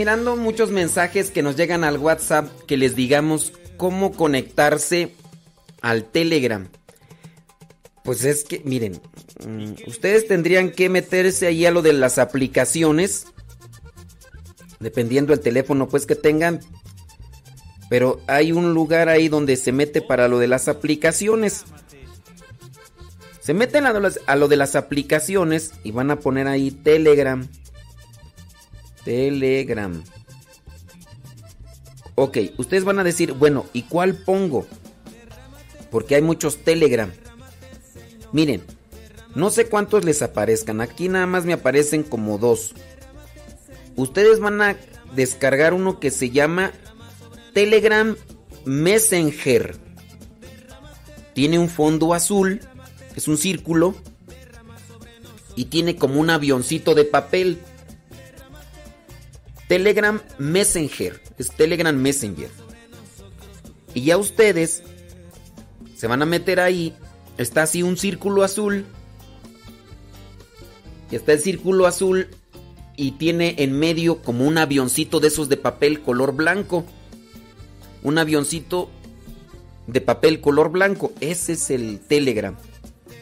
mirando 0.00 0.34
muchos 0.34 0.70
mensajes 0.70 1.30
que 1.30 1.42
nos 1.42 1.56
llegan 1.56 1.84
al 1.84 1.98
WhatsApp 1.98 2.48
que 2.66 2.78
les 2.78 2.96
digamos 2.96 3.52
cómo 3.76 4.12
conectarse 4.12 5.12
al 5.82 6.04
Telegram. 6.04 6.68
Pues 8.02 8.24
es 8.24 8.44
que, 8.44 8.62
miren, 8.64 8.98
mm, 9.46 9.72
ustedes 9.88 10.26
tendrían 10.26 10.70
que 10.70 10.88
meterse 10.88 11.48
ahí 11.48 11.66
a 11.66 11.70
lo 11.70 11.82
de 11.82 11.92
las 11.92 12.16
aplicaciones, 12.16 13.26
dependiendo 14.78 15.34
del 15.34 15.40
teléfono 15.40 15.86
pues 15.86 16.06
que 16.06 16.16
tengan. 16.16 16.60
Pero 17.90 18.22
hay 18.26 18.52
un 18.52 18.72
lugar 18.72 19.10
ahí 19.10 19.28
donde 19.28 19.56
se 19.56 19.70
mete 19.70 20.00
para 20.00 20.28
lo 20.28 20.38
de 20.38 20.48
las 20.48 20.66
aplicaciones. 20.66 21.66
Se 23.40 23.52
meten 23.52 23.84
a 23.84 24.36
lo 24.36 24.48
de 24.48 24.56
las 24.56 24.76
aplicaciones 24.76 25.72
y 25.84 25.90
van 25.90 26.10
a 26.10 26.20
poner 26.20 26.48
ahí 26.48 26.70
Telegram. 26.70 27.46
Telegram. 29.04 30.02
Ok, 32.14 32.38
ustedes 32.58 32.84
van 32.84 32.98
a 32.98 33.04
decir, 33.04 33.32
bueno, 33.32 33.66
¿y 33.72 33.82
cuál 33.82 34.14
pongo? 34.14 34.66
Porque 35.90 36.16
hay 36.16 36.22
muchos 36.22 36.58
Telegram. 36.58 37.10
Miren, 38.32 38.62
no 39.34 39.50
sé 39.50 39.66
cuántos 39.68 40.04
les 40.04 40.22
aparezcan. 40.22 40.80
Aquí 40.80 41.08
nada 41.08 41.26
más 41.26 41.44
me 41.44 41.52
aparecen 41.52 42.02
como 42.02 42.38
dos. 42.38 42.74
Ustedes 43.96 44.40
van 44.40 44.60
a 44.60 44.76
descargar 45.14 45.74
uno 45.74 45.98
que 45.98 46.10
se 46.10 46.30
llama 46.30 46.72
Telegram 47.52 48.16
Messenger. 48.64 49.76
Tiene 51.32 51.58
un 51.58 51.68
fondo 51.68 52.12
azul, 52.12 52.60
es 53.16 53.28
un 53.28 53.38
círculo, 53.38 53.94
y 55.56 55.66
tiene 55.66 55.96
como 55.96 56.20
un 56.20 56.30
avioncito 56.30 56.94
de 56.94 57.04
papel. 57.04 57.58
Telegram 59.70 60.20
Messenger. 60.38 61.20
Es 61.38 61.52
Telegram 61.52 61.96
Messenger. 61.96 62.50
Y 63.94 64.02
ya 64.02 64.16
ustedes 64.16 64.82
se 65.94 66.08
van 66.08 66.22
a 66.22 66.26
meter 66.26 66.58
ahí. 66.58 66.92
Está 67.38 67.62
así 67.62 67.84
un 67.84 67.96
círculo 67.96 68.42
azul. 68.42 68.84
Y 71.12 71.14
está 71.14 71.34
el 71.34 71.38
círculo 71.38 71.86
azul. 71.86 72.26
Y 72.96 73.12
tiene 73.12 73.54
en 73.58 73.78
medio 73.78 74.22
como 74.22 74.44
un 74.44 74.58
avioncito 74.58 75.20
de 75.20 75.28
esos 75.28 75.48
de 75.48 75.56
papel 75.56 76.00
color 76.00 76.34
blanco. 76.34 76.84
Un 78.02 78.18
avioncito 78.18 78.90
de 79.86 80.00
papel 80.00 80.40
color 80.40 80.72
blanco. 80.72 81.12
Ese 81.20 81.52
es 81.52 81.70
el 81.70 82.00
Telegram. 82.00 82.56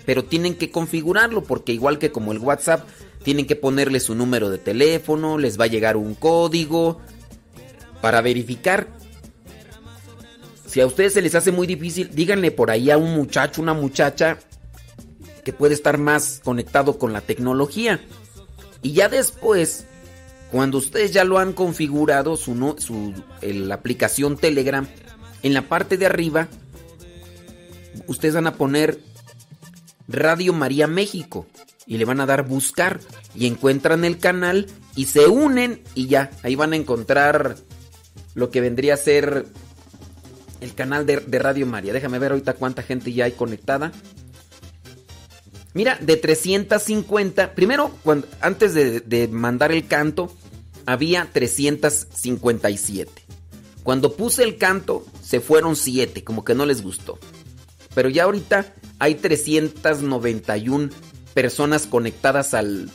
Pero 0.07 0.25
tienen 0.25 0.55
que 0.55 0.71
configurarlo 0.71 1.43
porque 1.43 1.75
igual 1.75 1.99
que 1.99 2.11
como 2.11 2.33
el 2.33 2.39
WhatsApp, 2.39 2.89
tienen 3.23 3.47
que 3.47 3.57
ponerle 3.57 4.01
su 4.01 4.15
número 4.15 4.51
de 4.51 4.59
teléfono, 4.59 5.39
les 5.39 5.59
va 5.59 5.65
a 5.65 5.69
llegar 5.69 5.97
un 5.97 6.15
código 6.15 7.01
para 8.01 8.21
verificar. 8.21 8.89
Si 10.67 10.81
a 10.81 10.87
ustedes 10.87 11.15
se 11.15 11.23
les 11.23 11.35
hace 11.35 11.51
muy 11.51 11.67
difícil, 11.67 12.11
díganle 12.15 12.51
por 12.51 12.71
ahí 12.71 12.91
a 12.91 12.99
un 12.99 13.15
muchacho, 13.15 13.63
una 13.63 13.75
muchacha 13.75 14.39
que 15.45 15.53
puede 15.53 15.75
estar 15.75 15.99
más 15.99 16.41
conectado 16.45 16.99
con 16.99 17.13
la 17.13 17.23
tecnología. 17.23 18.01
Y 18.83 18.93
ya 18.93 19.09
después, 19.09 19.87
cuando 20.53 20.79
ustedes 20.79 21.13
ya 21.13 21.25
lo 21.25 21.39
han 21.39 21.53
configurado, 21.53 22.37
su, 22.37 22.55
la 23.41 23.75
aplicación 23.75 24.37
Telegram, 24.37 24.87
en 25.43 25.55
la 25.55 25.63
parte 25.63 25.97
de 25.97 26.07
arriba, 26.07 26.49
ustedes 28.07 28.35
van 28.35 28.47
a 28.47 28.55
poner 28.55 29.01
Radio 30.07 30.53
María 30.53 30.87
México 30.87 31.47
y 31.89 31.97
le 31.97 32.05
van 32.05 32.21
a 32.21 32.27
dar 32.27 32.47
buscar 32.47 33.01
y 33.35 33.47
encuentran 33.47 34.05
el 34.05 34.19
canal 34.19 34.67
y 34.95 35.07
se 35.07 35.27
unen 35.27 35.83
y 35.95 36.07
ya, 36.07 36.31
ahí 36.43 36.55
van 36.55 36.75
a 36.75 36.77
encontrar 36.77 37.57
lo 38.35 38.51
que 38.51 38.61
vendría 38.61 38.95
a 38.95 38.99
ser 38.99 39.47
el 40.61 40.75
canal 40.75 41.07
de, 41.07 41.39
Radio 41.39 41.67
María. 41.67 41.95
Déjame 41.95 42.19
ver 42.19 42.33
ahorita 42.33 42.53
cuánta 42.55 42.83
gente 42.83 43.13
ya 43.13 43.25
hay 43.25 43.33
conectada. 43.33 43.91
Mira, 45.73 45.99
de 46.01 46.17
350, 46.17 47.55
primero, 47.55 47.91
antes 48.41 48.75
de, 48.75 49.01
de 49.01 49.29
mandar 49.29 49.73
el 49.73 49.87
canto, 49.87 50.33
había 50.85 51.29
357. 51.33 53.11
Cuando 53.83 54.15
puse 54.15 54.43
el 54.43 54.59
canto, 54.59 55.07
se 55.23 55.41
fueron 55.41 55.75
7, 55.75 56.23
como 56.23 56.45
que 56.45 56.55
no 56.55 56.67
les 56.67 56.83
gustó. 56.83 57.19
Pero 57.95 58.11
ya 58.11 58.25
ahorita 58.25 58.75
hay 58.99 59.15
391 59.15 60.91
personas 61.39 61.87
conectadas 61.87 62.53
al, 62.53 62.91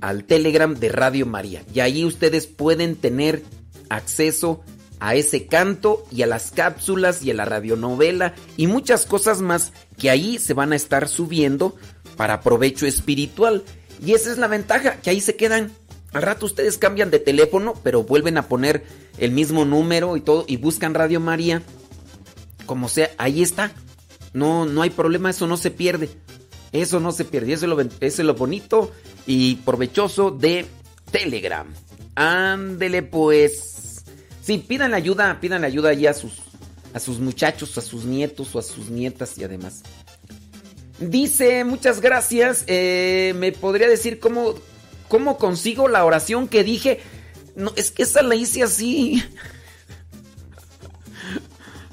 al 0.00 0.24
Telegram 0.24 0.74
de 0.74 0.88
Radio 0.88 1.24
María. 1.24 1.62
Y 1.72 1.78
ahí 1.78 2.04
ustedes 2.04 2.48
pueden 2.48 2.96
tener 2.96 3.44
acceso 3.90 4.60
a 4.98 5.14
ese 5.14 5.46
canto 5.46 6.04
y 6.10 6.22
a 6.22 6.26
las 6.26 6.50
cápsulas 6.50 7.22
y 7.22 7.30
a 7.30 7.34
la 7.34 7.44
radionovela 7.44 8.34
y 8.56 8.66
muchas 8.66 9.06
cosas 9.06 9.40
más 9.40 9.72
que 9.96 10.10
ahí 10.10 10.40
se 10.40 10.52
van 10.52 10.72
a 10.72 10.74
estar 10.74 11.06
subiendo 11.08 11.76
para 12.16 12.40
provecho 12.40 12.86
espiritual. 12.86 13.62
Y 14.04 14.14
esa 14.14 14.32
es 14.32 14.38
la 14.38 14.48
ventaja, 14.48 14.96
que 14.96 15.10
ahí 15.10 15.20
se 15.20 15.36
quedan. 15.36 15.70
Al 16.12 16.22
rato 16.22 16.44
ustedes 16.44 16.76
cambian 16.76 17.12
de 17.12 17.20
teléfono, 17.20 17.74
pero 17.84 18.02
vuelven 18.02 18.36
a 18.36 18.48
poner 18.48 18.84
el 19.16 19.30
mismo 19.30 19.64
número 19.64 20.16
y 20.16 20.22
todo 20.22 20.44
y 20.48 20.56
buscan 20.56 20.92
Radio 20.92 21.20
María. 21.20 21.62
Como 22.66 22.88
sea, 22.88 23.10
ahí 23.16 23.42
está. 23.42 23.70
No, 24.32 24.64
no 24.64 24.82
hay 24.82 24.90
problema, 24.90 25.30
eso 25.30 25.46
no 25.46 25.56
se 25.56 25.70
pierde. 25.70 26.10
Eso 26.72 27.00
no 27.00 27.12
se 27.12 27.24
pierde. 27.24 27.52
Eso 27.52 27.66
es 28.00 28.18
lo, 28.18 28.34
bonito 28.34 28.92
y 29.26 29.56
provechoso 29.56 30.30
de 30.30 30.66
Telegram. 31.10 31.66
Ándele 32.14 33.02
pues. 33.02 34.04
Sí, 34.42 34.58
pidan 34.58 34.94
ayuda, 34.94 35.38
pidan 35.40 35.64
ayuda 35.64 35.90
ahí 35.90 36.06
a 36.06 36.14
sus, 36.14 36.40
a 36.94 36.98
sus 36.98 37.18
muchachos, 37.20 37.76
a 37.78 37.80
sus 37.80 38.04
nietos 38.04 38.54
o 38.54 38.58
a 38.58 38.62
sus 38.62 38.90
nietas 38.90 39.36
y 39.38 39.44
además. 39.44 39.82
Dice, 41.00 41.64
muchas 41.64 42.00
gracias. 42.00 42.64
eh, 42.66 43.34
¿Me 43.36 43.52
podría 43.52 43.88
decir 43.88 44.18
cómo, 44.18 44.54
cómo 45.08 45.38
consigo 45.38 45.88
la 45.88 46.04
oración 46.04 46.48
que 46.48 46.64
dije? 46.64 47.00
No, 47.56 47.72
es 47.76 47.90
que 47.90 48.02
esa 48.04 48.22
la 48.22 48.34
hice 48.34 48.62
así. 48.62 49.22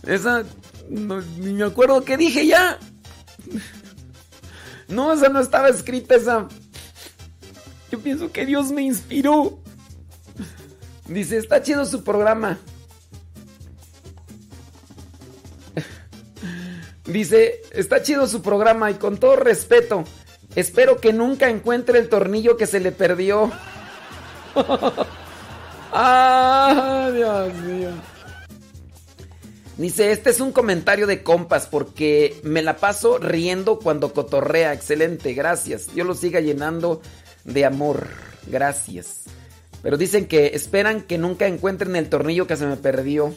Esa, 0.04 0.44
no, 0.88 1.22
ni 1.22 1.54
me 1.54 1.66
acuerdo 1.66 2.06
qué 2.06 2.16
dije 2.16 2.46
ya. 2.46 2.78
No, 4.88 5.14
esa 5.14 5.30
no 5.30 5.40
estaba 5.40 5.70
escrita, 5.70 6.16
esa. 6.16 6.48
Yo 7.92 8.00
pienso 8.00 8.32
que 8.32 8.46
Dios 8.46 8.72
me 8.72 8.82
inspiró. 8.82 9.60
Dice, 11.08 11.38
está 11.38 11.62
chido 11.62 11.86
su 11.86 12.04
programa. 12.04 12.58
Dice, 17.06 17.62
está 17.72 18.02
chido 18.02 18.26
su 18.28 18.42
programa 18.42 18.90
y 18.90 18.96
con 18.96 19.18
todo 19.18 19.36
respeto, 19.36 20.06
espero 20.56 20.98
que 21.00 21.14
nunca 21.14 21.50
encuentre 21.50 22.00
el 22.00 22.10
tornillo 22.10 22.58
que 22.58 22.66
se 22.66 22.80
le 22.80 22.92
perdió. 22.92 23.52
¡Ah, 25.94 27.12
Dios 27.14 27.54
mío! 27.54 28.15
Dice, 29.78 30.12
este 30.12 30.30
es 30.30 30.40
un 30.40 30.54
comentario 30.54 31.06
de 31.06 31.22
compas 31.22 31.68
porque 31.68 32.40
me 32.44 32.62
la 32.62 32.78
paso 32.78 33.18
riendo 33.18 33.78
cuando 33.80 34.14
cotorrea. 34.14 34.74
Excelente, 34.74 35.34
gracias. 35.34 35.88
Yo 35.94 36.06
lo 36.06 36.16
siga 36.16 36.40
llenando 36.40 37.02
de 37.44 37.66
amor. 37.66 38.08
Gracias. 38.48 39.24
Pero 39.82 39.98
dicen 39.98 40.28
que 40.28 40.48
esperan 40.54 41.02
que 41.02 41.18
nunca 41.18 41.48
encuentren 41.48 41.96
el 41.98 42.10
tornillo 42.10 42.48
que 42.48 42.56
se 42.56 42.66
me 42.66 42.78
perdió. 42.78 43.36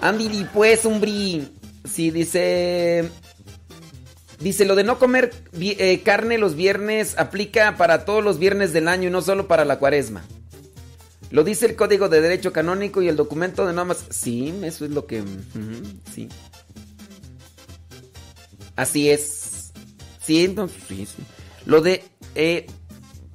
Andy, 0.00 0.46
pues, 0.52 0.84
un 0.84 1.00
bri. 1.00 1.48
Sí, 1.88 2.10
dice. 2.10 3.08
Dice, 4.40 4.64
lo 4.64 4.74
de 4.74 4.82
no 4.82 4.98
comer 4.98 5.32
eh, 5.60 6.02
carne 6.02 6.36
los 6.36 6.56
viernes 6.56 7.16
aplica 7.16 7.76
para 7.76 8.04
todos 8.04 8.24
los 8.24 8.40
viernes 8.40 8.72
del 8.72 8.88
año 8.88 9.08
y 9.08 9.12
no 9.12 9.22
solo 9.22 9.46
para 9.46 9.64
la 9.64 9.78
cuaresma. 9.78 10.24
Lo 11.32 11.44
dice 11.44 11.64
el 11.64 11.76
Código 11.76 12.10
de 12.10 12.20
Derecho 12.20 12.52
Canónico 12.52 13.00
y 13.00 13.08
el 13.08 13.16
documento 13.16 13.66
de 13.66 13.72
normas. 13.72 14.04
Sí, 14.10 14.54
eso 14.62 14.84
es 14.84 14.90
lo 14.90 15.06
que... 15.06 15.24
sí. 16.14 16.28
Así 18.76 19.08
es. 19.08 19.72
Sí, 20.22 20.54
sí, 20.88 21.06
sí. 21.06 21.22
Lo 21.64 21.80
de 21.80 22.04
eh, 22.34 22.66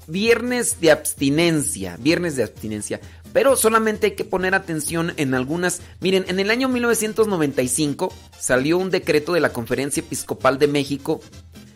viernes 0.05 0.79
de 0.79 0.91
abstinencia. 0.91 1.97
Viernes 1.97 2.35
de 2.35 2.43
abstinencia. 2.43 3.01
Pero 3.33 3.55
solamente 3.55 4.07
hay 4.07 4.15
que 4.15 4.25
poner 4.25 4.53
atención 4.53 5.13
en 5.17 5.33
algunas. 5.33 5.81
Miren, 5.99 6.25
en 6.27 6.39
el 6.39 6.51
año 6.51 6.69
1995 6.69 8.13
salió 8.39 8.77
un 8.77 8.91
decreto 8.91 9.33
de 9.33 9.39
la 9.39 9.53
Conferencia 9.53 10.01
Episcopal 10.01 10.59
de 10.59 10.67
México 10.67 11.19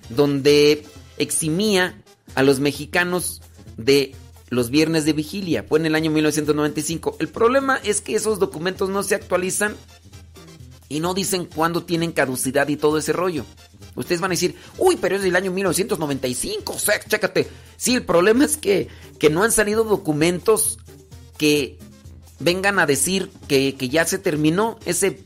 donde 0.09 0.85
eximía 1.17 1.99
a 2.35 2.43
los 2.43 2.59
mexicanos 2.59 3.41
de 3.77 4.13
los 4.51 4.69
viernes 4.69 5.05
de 5.05 5.13
vigilia. 5.13 5.63
Fue 5.63 5.79
en 5.79 5.87
el 5.87 5.95
año 5.95 6.11
1995. 6.11 7.15
El 7.19 7.29
problema 7.29 7.79
es 7.83 8.01
que 8.01 8.15
esos 8.15 8.37
documentos 8.37 8.89
no 8.89 9.01
se 9.01 9.15
actualizan 9.15 9.75
y 10.89 10.99
no 10.99 11.13
dicen 11.13 11.45
cuándo 11.45 11.85
tienen 11.85 12.11
caducidad 12.11 12.67
y 12.67 12.75
todo 12.75 12.97
ese 12.97 13.13
rollo. 13.13 13.45
Ustedes 13.95 14.19
van 14.19 14.31
a 14.31 14.33
decir, 14.33 14.55
uy, 14.77 14.97
pero 14.99 15.15
es 15.15 15.23
del 15.23 15.37
año 15.37 15.51
1995, 15.51 16.73
o 16.73 16.79
sea, 16.79 16.99
chécate. 16.99 17.47
Sí, 17.77 17.95
el 17.95 18.03
problema 18.03 18.43
es 18.43 18.57
que, 18.57 18.89
que 19.19 19.29
no 19.29 19.43
han 19.43 19.53
salido 19.53 19.85
documentos 19.85 20.79
que 21.37 21.79
vengan 22.39 22.77
a 22.77 22.85
decir 22.85 23.31
que, 23.47 23.75
que 23.75 23.87
ya 23.87 24.05
se 24.05 24.17
terminó 24.17 24.79
ese 24.85 25.23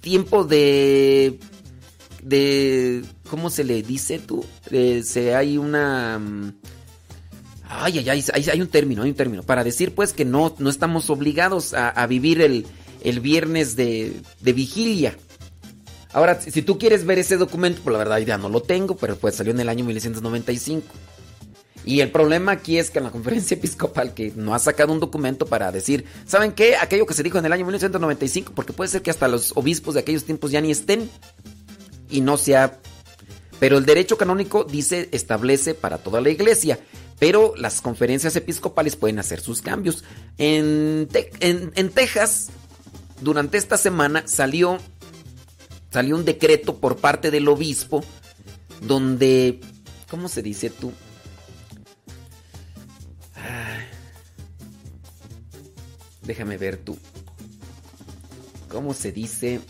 tiempo 0.00 0.42
de... 0.42 1.38
de 2.24 3.04
¿Cómo 3.30 3.50
se 3.50 3.62
le 3.62 3.84
dice 3.84 4.18
tú? 4.18 4.44
De, 4.68 5.04
se 5.04 5.36
hay 5.36 5.58
una... 5.58 6.20
Ay, 7.70 7.98
ay, 7.98 8.08
ay, 8.08 8.48
hay, 8.50 8.60
un 8.62 8.68
término, 8.68 9.02
hay 9.02 9.10
un 9.10 9.16
término. 9.16 9.42
Para 9.42 9.62
decir 9.62 9.94
pues 9.94 10.14
que 10.14 10.24
no, 10.24 10.54
no 10.58 10.70
estamos 10.70 11.10
obligados 11.10 11.74
a, 11.74 12.06
vivir 12.06 12.40
el, 12.40 13.20
viernes 13.20 13.76
de, 13.76 14.14
vigilia. 14.40 15.16
Ahora, 16.12 16.40
si 16.40 16.62
tú 16.62 16.78
quieres 16.78 17.04
ver 17.04 17.18
ese 17.18 17.36
documento, 17.36 17.82
pues 17.84 17.92
la 17.92 17.98
verdad 17.98 18.18
ya 18.18 18.38
no 18.38 18.48
lo 18.48 18.62
tengo, 18.62 18.96
pero 18.96 19.16
pues 19.16 19.34
salió 19.34 19.52
en 19.52 19.60
el 19.60 19.68
año 19.68 19.84
1995. 19.84 20.86
Y 21.84 22.00
el 22.00 22.10
problema 22.10 22.52
aquí 22.52 22.78
es 22.78 22.90
que 22.90 22.98
en 22.98 23.04
la 23.04 23.10
conferencia 23.10 23.54
episcopal 23.58 24.14
que 24.14 24.32
no 24.34 24.54
ha 24.54 24.58
sacado 24.58 24.92
un 24.92 25.00
documento 25.00 25.44
para 25.46 25.70
decir, 25.70 26.06
¿saben 26.26 26.52
qué? 26.52 26.76
Aquello 26.76 27.06
que 27.06 27.14
se 27.14 27.22
dijo 27.22 27.38
en 27.38 27.44
el 27.44 27.52
año 27.52 27.66
1995, 27.66 28.52
porque 28.54 28.72
puede 28.72 28.90
ser 28.90 29.02
que 29.02 29.10
hasta 29.10 29.28
los 29.28 29.52
obispos 29.56 29.94
de 29.94 30.00
aquellos 30.00 30.24
tiempos 30.24 30.50
ya 30.50 30.60
ni 30.60 30.70
estén 30.70 31.10
y 32.10 32.22
no 32.22 32.36
sea... 32.38 32.78
Pero 33.60 33.76
el 33.76 33.84
derecho 33.84 34.16
canónico 34.16 34.62
dice, 34.62 35.08
establece 35.10 35.74
para 35.74 35.98
toda 35.98 36.20
la 36.20 36.30
iglesia. 36.30 36.78
Pero 37.18 37.54
las 37.56 37.80
conferencias 37.80 38.36
episcopales 38.36 38.96
pueden 38.96 39.18
hacer 39.18 39.40
sus 39.40 39.60
cambios. 39.60 40.04
En, 40.36 41.08
en, 41.40 41.90
Texas, 41.90 42.50
durante 43.20 43.58
esta 43.58 43.76
semana 43.76 44.22
salió, 44.26 44.78
salió 45.90 46.14
un 46.14 46.24
decreto 46.24 46.76
por 46.76 46.96
parte 46.96 47.30
del 47.30 47.48
obispo 47.48 48.04
donde, 48.82 49.60
¿cómo 50.08 50.28
se 50.28 50.42
dice 50.42 50.70
tú? 50.70 50.92
Déjame 56.22 56.56
ver 56.58 56.76
tú. 56.76 56.96
¿Cómo 58.68 58.92
se 58.94 59.12
dice? 59.12 59.60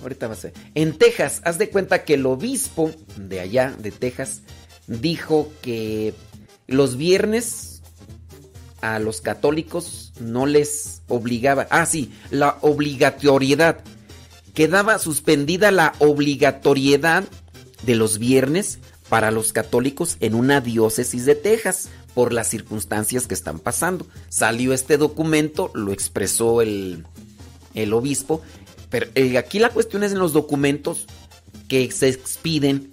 Ahorita 0.00 0.26
va 0.26 0.32
a 0.32 0.36
ser. 0.36 0.54
En 0.74 0.96
Texas, 0.96 1.42
haz 1.44 1.58
de 1.58 1.68
cuenta 1.68 2.04
que 2.04 2.14
el 2.14 2.24
obispo 2.26 2.90
de 3.16 3.40
allá, 3.40 3.76
de 3.78 3.92
Texas, 3.92 4.40
dijo 4.86 5.52
que 5.62 6.14
los 6.66 6.96
viernes 6.96 7.82
a 8.80 8.98
los 8.98 9.20
católicos 9.20 10.12
no 10.20 10.46
les 10.46 11.02
obligaba. 11.08 11.66
Ah, 11.70 11.86
sí, 11.86 12.12
la 12.30 12.58
obligatoriedad. 12.60 13.78
Quedaba 14.54 14.98
suspendida 14.98 15.70
la 15.70 15.94
obligatoriedad 15.98 17.24
de 17.84 17.94
los 17.94 18.18
viernes 18.18 18.78
para 19.08 19.30
los 19.30 19.52
católicos 19.52 20.16
en 20.20 20.34
una 20.34 20.60
diócesis 20.60 21.26
de 21.26 21.34
Texas 21.34 21.88
por 22.14 22.32
las 22.32 22.48
circunstancias 22.48 23.26
que 23.26 23.34
están 23.34 23.58
pasando. 23.58 24.06
Salió 24.28 24.72
este 24.72 24.96
documento, 24.96 25.70
lo 25.74 25.92
expresó 25.92 26.62
el, 26.62 27.06
el 27.74 27.92
obispo, 27.92 28.40
pero 28.88 29.06
eh, 29.14 29.36
aquí 29.36 29.58
la 29.58 29.70
cuestión 29.70 30.02
es 30.02 30.12
en 30.12 30.18
los 30.18 30.32
documentos 30.32 31.06
que 31.68 31.90
se 31.90 32.08
expiden 32.08 32.90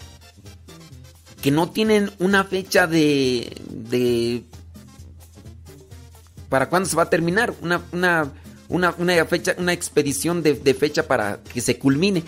que 1.44 1.52
no 1.52 1.70
tienen 1.70 2.10
una 2.20 2.46
fecha 2.46 2.88
de, 2.88 3.54
de 3.70 4.46
para 6.48 6.70
cuándo 6.70 6.88
se 6.88 6.96
va 6.96 7.04
a 7.04 7.10
terminar, 7.10 7.54
una, 7.62 7.82
una, 7.92 8.32
una, 8.70 9.26
fecha, 9.26 9.54
una 9.58 9.74
expedición 9.74 10.42
de, 10.42 10.56
fecha 10.74 11.06
para 11.06 11.44
que 11.44 11.60
se 11.60 11.78
culmine. 11.78 12.24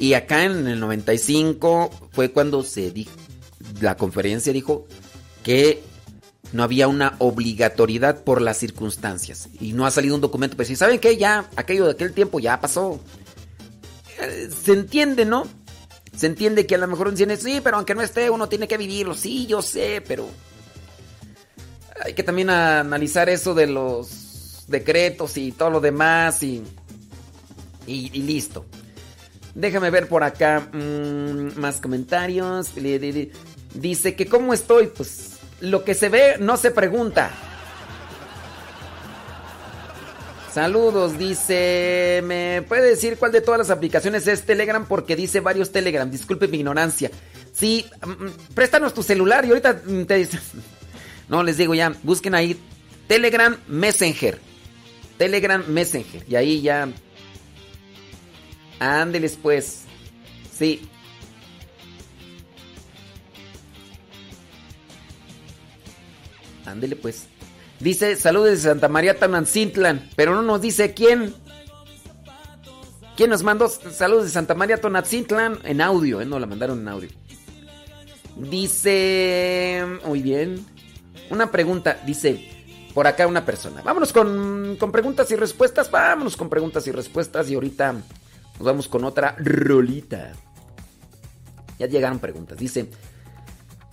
Y 0.00 0.14
acá 0.14 0.42
en 0.42 0.66
el 0.66 0.80
95 0.80 2.08
fue 2.10 2.32
cuando 2.32 2.64
se 2.64 2.90
dijo, 2.90 3.12
la 3.80 3.96
conferencia 3.96 4.52
dijo 4.52 4.88
que 5.44 5.84
no 6.52 6.64
había 6.64 6.88
una 6.88 7.14
obligatoriedad 7.20 8.24
por 8.24 8.42
las 8.42 8.56
circunstancias. 8.56 9.48
Y 9.60 9.74
no 9.74 9.86
ha 9.86 9.92
salido 9.92 10.16
un 10.16 10.20
documento 10.20 10.56
para 10.56 10.64
decir, 10.64 10.76
¿saben 10.76 10.98
qué? 10.98 11.16
Ya, 11.16 11.48
aquello 11.54 11.84
de 11.84 11.92
aquel 11.92 12.12
tiempo 12.12 12.40
ya 12.40 12.60
pasó. 12.60 12.98
Eh, 14.20 14.50
se 14.64 14.72
entiende, 14.72 15.24
¿no? 15.24 15.46
Se 16.16 16.26
entiende 16.26 16.66
que 16.66 16.74
a 16.74 16.78
lo 16.78 16.86
mejor 16.88 17.12
dicen, 17.12 17.36
sí, 17.36 17.60
pero 17.62 17.76
aunque 17.76 17.94
no 17.94 18.02
esté, 18.02 18.30
uno 18.30 18.48
tiene 18.48 18.66
que 18.66 18.78
vivirlo. 18.78 19.14
Sí, 19.14 19.46
yo 19.46 19.60
sé, 19.60 20.02
pero 20.06 20.28
hay 22.02 22.14
que 22.14 22.22
también 22.22 22.50
analizar 22.50 23.28
eso 23.28 23.54
de 23.54 23.66
los 23.66 24.64
decretos 24.66 25.36
y 25.36 25.52
todo 25.52 25.70
lo 25.70 25.80
demás 25.80 26.42
y, 26.42 26.62
y, 27.86 28.08
listo. 28.22 28.64
Déjame 29.54 29.90
ver 29.90 30.08
por 30.08 30.22
acá 30.24 30.68
mm, 30.72 31.58
más 31.58 31.80
comentarios. 31.80 32.72
Dice 33.74 34.16
que 34.16 34.26
cómo 34.26 34.54
estoy, 34.54 34.86
pues 34.88 35.36
lo 35.60 35.84
que 35.84 35.94
se 35.94 36.08
ve 36.08 36.36
no 36.38 36.56
se 36.56 36.70
pregunta. 36.70 37.30
Saludos, 40.56 41.18
dice. 41.18 42.22
¿Me 42.24 42.62
puede 42.66 42.88
decir 42.88 43.18
cuál 43.18 43.30
de 43.30 43.42
todas 43.42 43.58
las 43.58 43.68
aplicaciones 43.68 44.26
es 44.26 44.46
Telegram? 44.46 44.86
Porque 44.88 45.14
dice 45.14 45.40
varios 45.40 45.70
Telegram. 45.70 46.10
Disculpe 46.10 46.48
mi 46.48 46.56
ignorancia. 46.56 47.10
Sí, 47.52 47.84
mm, 48.06 48.10
mm, 48.24 48.32
préstanos 48.54 48.94
tu 48.94 49.02
celular 49.02 49.44
y 49.44 49.48
ahorita 49.50 49.82
mm, 49.84 50.04
te 50.04 50.14
dice. 50.14 50.38
No, 51.28 51.42
les 51.42 51.58
digo 51.58 51.74
ya, 51.74 51.92
busquen 52.02 52.34
ahí 52.34 52.58
Telegram 53.06 53.54
Messenger. 53.68 54.38
Telegram 55.18 55.62
Messenger. 55.68 56.24
Y 56.26 56.36
ahí 56.36 56.62
ya. 56.62 56.88
Ándeles 58.78 59.36
pues. 59.36 59.82
Sí. 60.56 60.88
Ándele 66.64 66.96
pues. 66.96 67.26
Dice 67.80 68.16
saludos 68.16 68.50
de 68.50 68.56
Santa 68.56 68.88
María 68.88 69.18
Tonancintlan, 69.18 70.08
pero 70.16 70.34
no 70.34 70.42
nos 70.42 70.60
dice 70.60 70.94
quién. 70.94 71.34
¿Quién 73.16 73.30
nos 73.30 73.42
mandó 73.42 73.68
saludos 73.68 74.24
de 74.24 74.30
Santa 74.30 74.54
María 74.54 74.80
Tonancintlan 74.80 75.58
en 75.64 75.80
audio? 75.80 76.20
Eh? 76.20 76.26
No 76.26 76.38
la 76.38 76.46
mandaron 76.46 76.80
en 76.80 76.88
audio. 76.88 77.08
Dice, 78.36 79.84
muy 80.04 80.20
bien. 80.20 80.64
Una 81.30 81.50
pregunta, 81.50 81.98
dice 82.04 82.52
por 82.94 83.06
acá 83.06 83.26
una 83.26 83.44
persona. 83.44 83.82
Vámonos 83.82 84.12
con, 84.12 84.76
con 84.78 84.90
preguntas 84.90 85.30
y 85.30 85.36
respuestas. 85.36 85.90
Vámonos 85.90 86.36
con 86.36 86.48
preguntas 86.48 86.86
y 86.86 86.92
respuestas 86.92 87.50
y 87.50 87.54
ahorita 87.54 87.92
nos 87.92 88.62
vamos 88.62 88.88
con 88.88 89.04
otra 89.04 89.36
rolita. 89.38 90.32
Ya 91.78 91.86
llegaron 91.86 92.18
preguntas. 92.18 92.56
Dice, 92.58 92.88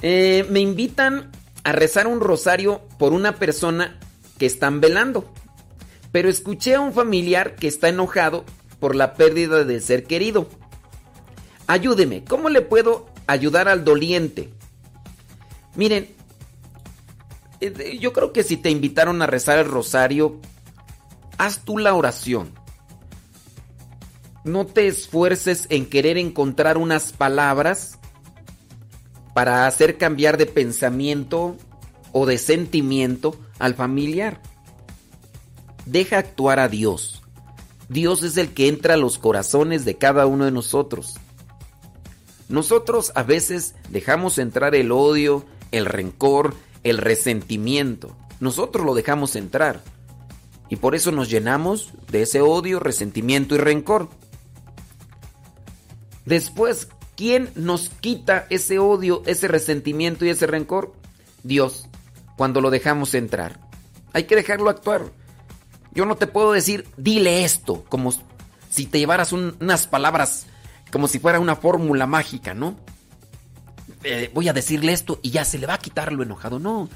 eh, 0.01 0.45
me 0.49 0.61
invitan 0.61 1.31
a 1.63 1.71
rezar 1.71 2.07
un 2.07 2.19
rosario 2.19 2.81
por 2.97 3.13
una 3.13 3.35
persona 3.35 3.99
que 4.37 4.45
están 4.45 4.81
velando. 4.81 5.31
Pero 6.11 6.29
escuché 6.29 6.75
a 6.75 6.81
un 6.81 6.93
familiar 6.93 7.55
que 7.55 7.67
está 7.67 7.89
enojado 7.89 8.43
por 8.79 8.95
la 8.95 9.13
pérdida 9.13 9.63
del 9.63 9.81
ser 9.81 10.03
querido. 10.03 10.47
Ayúdeme, 11.67 12.23
¿cómo 12.25 12.49
le 12.49 12.61
puedo 12.61 13.07
ayudar 13.27 13.67
al 13.67 13.85
doliente? 13.85 14.49
Miren, 15.75 16.09
eh, 17.61 17.97
yo 17.99 18.13
creo 18.13 18.33
que 18.33 18.43
si 18.43 18.57
te 18.57 18.69
invitaron 18.69 19.21
a 19.21 19.27
rezar 19.27 19.59
el 19.59 19.65
rosario, 19.65 20.39
haz 21.37 21.63
tú 21.63 21.77
la 21.77 21.93
oración. 21.93 22.51
No 24.43 24.65
te 24.65 24.87
esfuerces 24.87 25.67
en 25.69 25.85
querer 25.85 26.17
encontrar 26.17 26.77
unas 26.77 27.13
palabras 27.13 27.99
para 29.33 29.67
hacer 29.67 29.97
cambiar 29.97 30.37
de 30.37 30.45
pensamiento 30.45 31.57
o 32.11 32.25
de 32.25 32.37
sentimiento 32.37 33.35
al 33.59 33.75
familiar. 33.75 34.41
Deja 35.85 36.17
actuar 36.19 36.59
a 36.59 36.69
Dios. 36.69 37.21
Dios 37.89 38.23
es 38.23 38.37
el 38.37 38.53
que 38.53 38.67
entra 38.67 38.93
a 38.93 38.97
los 38.97 39.17
corazones 39.17 39.85
de 39.85 39.97
cada 39.97 40.25
uno 40.25 40.45
de 40.45 40.51
nosotros. 40.51 41.15
Nosotros 42.49 43.11
a 43.15 43.23
veces 43.23 43.75
dejamos 43.89 44.37
entrar 44.37 44.75
el 44.75 44.91
odio, 44.91 45.45
el 45.71 45.85
rencor, 45.85 46.55
el 46.83 46.97
resentimiento. 46.97 48.15
Nosotros 48.39 48.85
lo 48.85 48.93
dejamos 48.93 49.35
entrar. 49.35 49.81
Y 50.69 50.77
por 50.77 50.95
eso 50.95 51.11
nos 51.11 51.29
llenamos 51.29 51.93
de 52.11 52.23
ese 52.23 52.41
odio, 52.41 52.79
resentimiento 52.79 53.55
y 53.55 53.57
rencor. 53.57 54.09
Después, 56.25 56.87
¿quién 57.15 57.49
nos 57.55 57.89
quita 57.89 58.47
ese 58.49 58.79
odio, 58.79 59.23
ese 59.25 59.47
resentimiento 59.47 60.25
y 60.25 60.29
ese 60.29 60.47
rencor? 60.47 60.93
Dios, 61.43 61.87
cuando 62.37 62.61
lo 62.61 62.69
dejamos 62.69 63.13
entrar. 63.13 63.59
Hay 64.13 64.25
que 64.25 64.35
dejarlo 64.35 64.69
actuar. 64.69 65.11
Yo 65.93 66.05
no 66.05 66.15
te 66.15 66.27
puedo 66.27 66.53
decir, 66.53 66.87
dile 66.97 67.43
esto, 67.43 67.83
como 67.89 68.13
si 68.69 68.85
te 68.85 68.99
llevaras 68.99 69.31
unas 69.31 69.87
palabras, 69.87 70.47
como 70.91 71.07
si 71.07 71.19
fuera 71.19 71.39
una 71.39 71.55
fórmula 71.55 72.07
mágica, 72.07 72.53
¿no? 72.53 72.75
Eh, 74.03 74.31
voy 74.33 74.49
a 74.49 74.53
decirle 74.53 74.91
esto 74.91 75.19
y 75.21 75.29
ya 75.31 75.45
se 75.45 75.57
le 75.57 75.67
va 75.67 75.75
a 75.75 75.79
quitar 75.79 76.11
lo 76.11 76.23
enojado. 76.23 76.59
No, 76.59 76.89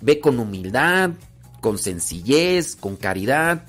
ve 0.00 0.20
con 0.20 0.38
humildad, 0.38 1.10
con 1.60 1.78
sencillez, 1.78 2.76
con 2.76 2.96
caridad. 2.96 3.64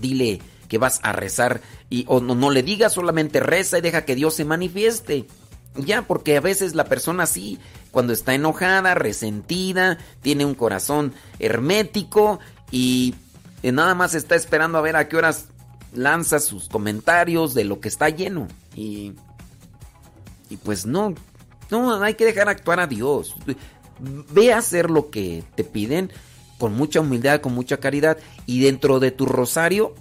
Dile 0.00 0.40
que 0.70 0.78
vas 0.78 1.00
a 1.02 1.12
rezar 1.12 1.60
y 1.90 2.04
o 2.08 2.20
no, 2.20 2.36
no 2.36 2.50
le 2.50 2.62
digas 2.62 2.94
solamente 2.94 3.40
reza 3.40 3.76
y 3.76 3.80
deja 3.82 4.06
que 4.06 4.14
Dios 4.14 4.34
se 4.34 4.46
manifieste. 4.46 5.26
Ya, 5.74 6.02
porque 6.02 6.36
a 6.36 6.40
veces 6.40 6.74
la 6.74 6.84
persona 6.84 7.24
así, 7.24 7.58
cuando 7.90 8.12
está 8.12 8.34
enojada, 8.34 8.94
resentida, 8.94 9.98
tiene 10.22 10.44
un 10.44 10.54
corazón 10.54 11.12
hermético 11.38 12.40
y 12.70 13.14
nada 13.62 13.94
más 13.94 14.14
está 14.14 14.36
esperando 14.36 14.78
a 14.78 14.80
ver 14.80 14.96
a 14.96 15.08
qué 15.08 15.16
horas 15.16 15.46
lanza 15.92 16.38
sus 16.38 16.68
comentarios 16.68 17.52
de 17.52 17.64
lo 17.64 17.80
que 17.80 17.88
está 17.88 18.08
lleno. 18.08 18.46
Y, 18.76 19.14
y 20.48 20.56
pues 20.56 20.86
no, 20.86 21.14
no, 21.70 22.00
hay 22.02 22.14
que 22.14 22.24
dejar 22.24 22.48
actuar 22.48 22.78
a 22.78 22.86
Dios. 22.86 23.34
Ve 24.32 24.52
a 24.52 24.58
hacer 24.58 24.88
lo 24.88 25.10
que 25.10 25.42
te 25.56 25.64
piden 25.64 26.12
con 26.58 26.74
mucha 26.74 27.00
humildad, 27.00 27.40
con 27.40 27.54
mucha 27.54 27.78
caridad. 27.78 28.18
Y 28.46 28.60
dentro 28.60 29.00
de 29.00 29.10
tu 29.10 29.26
rosario 29.26 29.94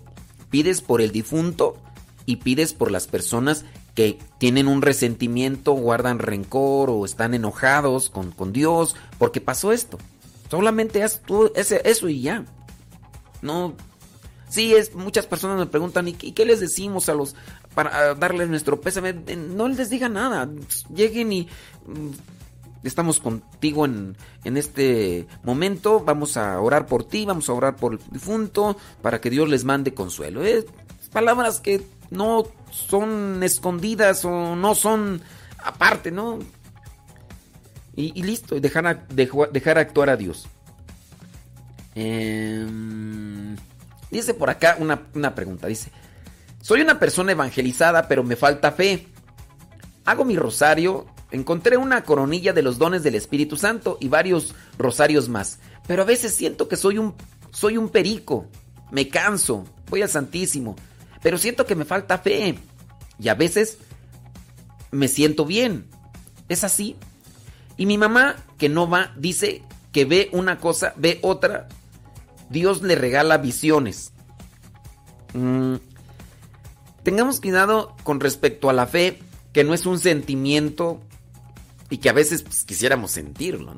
pides 0.50 0.82
por 0.82 1.02
el 1.02 1.12
difunto 1.12 1.78
y 2.26 2.38
pides 2.38 2.74
por 2.74 2.92
las 2.92 3.08
personas 3.08 3.66
que 3.96 4.20
tienen 4.38 4.68
un 4.68 4.82
resentimiento, 4.82 5.74
guardan 5.74 6.20
rencor 6.20 6.90
o 6.90 7.06
están 7.06 7.34
enojados 7.34 8.10
con, 8.10 8.32
con 8.32 8.54
Dios 8.54 8.96
porque 9.18 9.42
pasó 9.42 9.72
esto. 9.72 9.98
Solamente 10.50 11.04
haz 11.04 11.22
tú 11.26 11.52
ese, 11.56 11.82
eso 11.86 12.10
y 12.10 12.22
ya. 12.22 12.46
No. 13.42 13.76
Sí, 14.50 14.74
es, 14.74 14.96
muchas 14.96 15.28
personas 15.28 15.60
me 15.60 15.68
preguntan, 15.68 16.08
¿y 16.08 16.14
qué, 16.14 16.46
les 16.46 16.60
decimos 16.60 17.08
a 17.08 17.14
los, 17.14 17.36
para 17.76 18.16
darles 18.16 18.50
nuestro 18.50 18.82
pésame? 18.82 19.14
No 19.14 19.68
les 19.68 19.90
diga 19.90 20.10
nada. 20.10 20.50
Lleguen 20.94 21.32
y 21.32 21.48
mm, 21.86 22.10
estamos 22.84 23.20
contigo 23.20 23.86
en, 23.86 24.16
en, 24.44 24.58
este 24.58 25.28
momento. 25.44 26.00
Vamos 26.02 26.38
a 26.38 26.60
orar 26.60 26.86
por 26.86 27.04
ti, 27.04 27.26
vamos 27.26 27.50
a 27.50 27.54
orar 27.54 27.76
por 27.76 27.94
el 27.94 28.00
difunto 28.12 28.78
para 29.02 29.22
que 29.22 29.30
Dios 29.30 29.50
les 29.50 29.64
mande 29.64 29.94
consuelo. 29.94 30.44
Es 30.44 30.66
palabras 31.12 31.60
que 31.60 31.82
no 32.10 32.44
son 32.72 33.44
escondidas 33.44 34.26
o 34.26 34.56
no 34.56 34.76
son 34.76 35.22
aparte, 35.58 36.12
¿no? 36.12 36.40
Y, 37.96 38.24
listo, 38.24 38.58
dejar, 38.62 39.08
dejar 39.10 39.78
actuar 39.78 40.10
a 40.10 40.16
Dios. 40.16 40.48
Em, 41.96 43.58
dice 44.10 44.34
por 44.34 44.50
acá 44.50 44.78
una, 44.80 45.02
una 45.16 45.36
pregunta, 45.36 45.68
dice, 45.68 45.92
soy 46.62 46.80
una 46.80 46.98
persona 46.98 47.34
evangelizada 47.34 48.08
pero 48.08 48.24
me 48.24 48.38
falta 48.38 48.72
fe. 48.72 49.08
Hago 50.06 50.24
mi 50.24 50.38
rosario, 50.38 51.08
encontré 51.32 51.78
una 51.78 52.04
coronilla 52.04 52.54
de 52.54 52.62
los 52.62 52.78
dones 52.78 53.04
del 53.04 53.16
Espíritu 53.16 53.58
Santo 53.58 53.98
y 54.00 54.08
varios 54.08 54.56
rosarios 54.78 55.30
más, 55.30 55.60
pero 55.88 56.04
a 56.04 56.06
veces 56.06 56.34
siento 56.34 56.68
que 56.68 56.76
soy 56.76 56.98
un, 56.98 57.16
soy 57.52 57.78
un 57.78 57.90
perico, 57.90 58.48
me 58.92 59.08
canso, 59.08 59.66
voy 59.90 60.02
al 60.02 60.10
Santísimo, 60.10 60.76
pero 61.22 61.38
siento 61.38 61.66
que 61.66 61.76
me 61.76 61.86
falta 61.86 62.18
fe 62.18 62.58
y 63.20 63.28
a 63.28 63.36
veces 63.36 63.78
me 64.92 65.08
siento 65.08 65.46
bien. 65.46 65.86
¿Es 66.48 66.64
así? 66.64 66.96
Y 67.78 67.86
mi 67.86 67.98
mamá, 67.98 68.36
que 68.58 68.70
no 68.70 68.90
va, 68.90 69.14
dice 69.18 69.64
que 69.92 70.06
ve 70.06 70.30
una 70.34 70.58
cosa, 70.58 70.94
ve 70.98 71.20
otra 71.22 71.68
Dios 72.50 72.82
le 72.82 72.96
regala 72.96 73.38
visiones. 73.38 74.12
Mm, 75.34 75.76
tengamos 77.04 77.40
cuidado 77.40 77.96
con 78.04 78.20
respecto 78.20 78.70
a 78.70 78.74
la 78.74 78.88
fe, 78.88 79.20
que 79.54 79.64
no 79.64 79.74
es 79.74 79.86
un 79.86 80.00
sentimiento 80.00 81.02
y 81.90 81.98
que 81.98 82.10
a 82.10 82.14
veces 82.14 82.44
pues, 82.44 82.64
quisiéramos 82.64 83.12
sentirlo. 83.12 83.74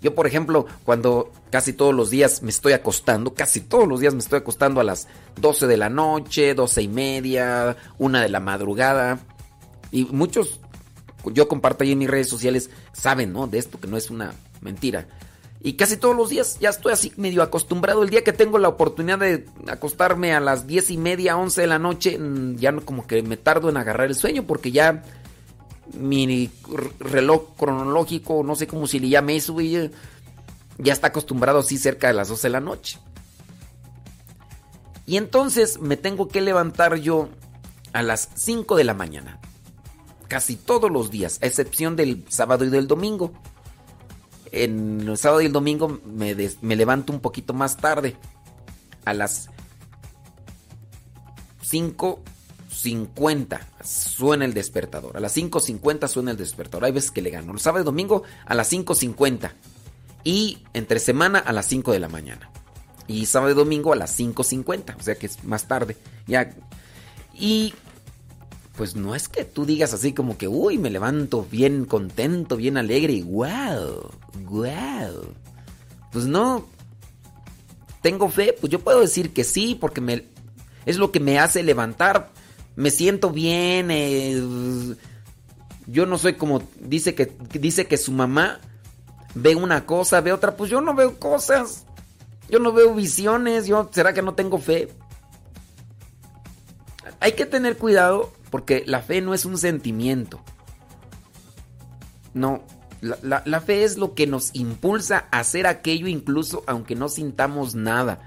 Yo, 0.00 0.14
por 0.14 0.26
ejemplo, 0.26 0.66
cuando 0.84 1.32
casi 1.50 1.72
todos 1.72 1.94
los 1.94 2.10
días 2.10 2.42
me 2.42 2.50
estoy 2.50 2.74
acostando, 2.74 3.32
casi 3.32 3.60
todos 3.60 3.88
los 3.88 4.00
días 4.00 4.12
me 4.12 4.20
estoy 4.20 4.38
acostando 4.38 4.80
a 4.80 4.84
las 4.84 5.08
12 5.40 5.66
de 5.66 5.76
la 5.76 5.88
noche, 5.88 6.54
12 6.54 6.82
y 6.82 6.88
media, 6.88 7.76
una 7.98 8.20
de 8.20 8.28
la 8.28 8.40
madrugada. 8.40 9.20
Y 9.90 10.04
muchos, 10.04 10.60
yo 11.32 11.48
comparto 11.48 11.84
ahí 11.84 11.92
en 11.92 11.98
mis 11.98 12.10
redes 12.10 12.28
sociales, 12.28 12.68
saben, 12.92 13.32
¿no? 13.32 13.46
De 13.46 13.58
esto 13.58 13.80
que 13.80 13.86
no 13.86 13.96
es 13.96 14.10
una 14.10 14.34
mentira. 14.60 15.06
Y 15.62 15.72
casi 15.72 15.96
todos 15.96 16.14
los 16.14 16.28
días 16.28 16.58
ya 16.60 16.68
estoy 16.68 16.92
así 16.92 17.14
medio 17.16 17.42
acostumbrado. 17.42 18.02
El 18.02 18.10
día 18.10 18.22
que 18.22 18.34
tengo 18.34 18.58
la 18.58 18.68
oportunidad 18.68 19.18
de 19.18 19.46
acostarme 19.66 20.34
a 20.34 20.40
las 20.40 20.66
diez 20.66 20.90
y 20.90 20.98
media, 20.98 21.38
11 21.38 21.62
de 21.62 21.66
la 21.66 21.78
noche, 21.78 22.18
mm, 22.18 22.56
ya 22.56 22.76
como 22.84 23.06
que 23.06 23.22
me 23.22 23.38
tardo 23.38 23.70
en 23.70 23.78
agarrar 23.78 24.08
el 24.08 24.14
sueño 24.14 24.42
porque 24.46 24.70
ya 24.70 25.02
mi 25.92 26.50
reloj 26.98 27.54
cronológico, 27.56 28.42
no 28.42 28.56
sé 28.56 28.66
cómo 28.66 28.86
si 28.86 28.98
le 28.98 29.08
llame 29.08 29.36
eso, 29.36 29.60
ya, 29.60 29.90
ya 30.78 30.92
está 30.92 31.08
acostumbrado 31.08 31.60
así 31.60 31.78
cerca 31.78 32.08
de 32.08 32.14
las 32.14 32.28
12 32.28 32.48
de 32.48 32.52
la 32.52 32.60
noche. 32.60 32.98
Y 35.06 35.16
entonces 35.18 35.80
me 35.80 35.96
tengo 35.96 36.28
que 36.28 36.40
levantar 36.40 36.96
yo 36.96 37.28
a 37.92 38.02
las 38.02 38.30
5 38.34 38.76
de 38.76 38.84
la 38.84 38.94
mañana. 38.94 39.38
Casi 40.28 40.56
todos 40.56 40.90
los 40.90 41.10
días, 41.10 41.38
a 41.42 41.46
excepción 41.46 41.96
del 41.96 42.24
sábado 42.28 42.64
y 42.64 42.70
del 42.70 42.88
domingo 42.88 43.32
en 44.54 45.00
el 45.00 45.18
sábado 45.18 45.42
y 45.42 45.46
el 45.46 45.52
domingo 45.52 46.00
me, 46.06 46.36
me 46.62 46.76
levanto 46.76 47.12
un 47.12 47.20
poquito 47.20 47.52
más 47.52 47.76
tarde. 47.76 48.16
A 49.04 49.12
las 49.12 49.50
5.50 52.82 53.60
suena 53.82 54.44
el 54.44 54.54
despertador. 54.54 55.16
A 55.16 55.20
las 55.20 55.36
5.50 55.36 56.08
suena 56.08 56.32
el 56.32 56.36
despertador. 56.36 56.84
Hay 56.84 56.92
veces 56.92 57.10
que 57.10 57.22
le 57.22 57.30
gano. 57.30 57.52
El 57.52 57.60
sábado 57.60 57.82
y 57.82 57.86
domingo 57.86 58.22
a 58.46 58.54
las 58.54 58.72
5.50. 58.72 59.52
Y 60.24 60.58
entre 60.72 60.98
semana 60.98 61.38
a 61.38 61.52
las 61.52 61.66
5 61.66 61.92
de 61.92 62.00
la 62.00 62.08
mañana. 62.08 62.50
Y 63.06 63.26
sábado 63.26 63.52
y 63.52 63.54
domingo 63.54 63.92
a 63.92 63.96
las 63.96 64.18
5.50. 64.18 64.96
O 64.98 65.02
sea 65.02 65.14
que 65.14 65.26
es 65.26 65.44
más 65.44 65.68
tarde. 65.68 65.96
Ya. 66.26 66.54
Y 67.34 67.74
pues 68.76 68.96
no 68.96 69.14
es 69.14 69.28
que 69.28 69.44
tú 69.44 69.64
digas 69.64 69.94
así 69.94 70.12
como 70.12 70.36
que, 70.36 70.48
uy, 70.48 70.78
me 70.78 70.90
levanto 70.90 71.46
bien 71.48 71.84
contento, 71.84 72.56
bien 72.56 72.76
alegre 72.76 73.12
y 73.12 73.22
wow, 73.22 74.10
wow. 74.46 75.34
Pues 76.12 76.26
no. 76.26 76.66
Tengo 78.02 78.28
fe, 78.28 78.54
pues 78.60 78.70
yo 78.70 78.80
puedo 78.80 79.00
decir 79.00 79.32
que 79.32 79.44
sí, 79.44 79.76
porque 79.80 80.26
es 80.84 80.98
lo 80.98 81.10
que 81.10 81.20
me 81.20 81.38
hace 81.38 81.62
levantar. 81.62 82.32
Me 82.76 82.90
siento 82.90 83.30
bien. 83.30 83.90
Eh, 83.90 84.42
yo 85.86 86.06
no 86.06 86.18
soy 86.18 86.34
como 86.34 86.62
dice 86.80 87.14
que 87.14 87.32
dice 87.52 87.86
que 87.86 87.96
su 87.96 88.12
mamá 88.12 88.60
ve 89.34 89.54
una 89.54 89.86
cosa, 89.86 90.20
ve 90.20 90.32
otra. 90.32 90.56
Pues 90.56 90.70
yo 90.70 90.80
no 90.80 90.94
veo 90.94 91.18
cosas. 91.18 91.86
Yo 92.48 92.58
no 92.58 92.72
veo 92.72 92.94
visiones. 92.94 93.66
Yo 93.66 93.90
será 93.92 94.12
que 94.12 94.22
no 94.22 94.34
tengo 94.34 94.58
fe. 94.58 94.88
Hay 97.20 97.32
que 97.32 97.46
tener 97.46 97.76
cuidado 97.76 98.32
porque 98.50 98.84
la 98.86 99.00
fe 99.00 99.20
no 99.20 99.34
es 99.34 99.44
un 99.44 99.58
sentimiento. 99.58 100.40
No, 102.34 102.64
la, 103.00 103.60
fe 103.60 103.84
es 103.84 103.96
lo 103.96 104.14
que 104.14 104.26
nos 104.26 104.50
impulsa 104.54 105.26
a 105.30 105.40
hacer 105.40 105.66
aquello 105.66 106.08
incluso 106.08 106.64
aunque 106.66 106.94
no 106.94 107.08
sintamos 107.08 107.74
nada. 107.74 108.20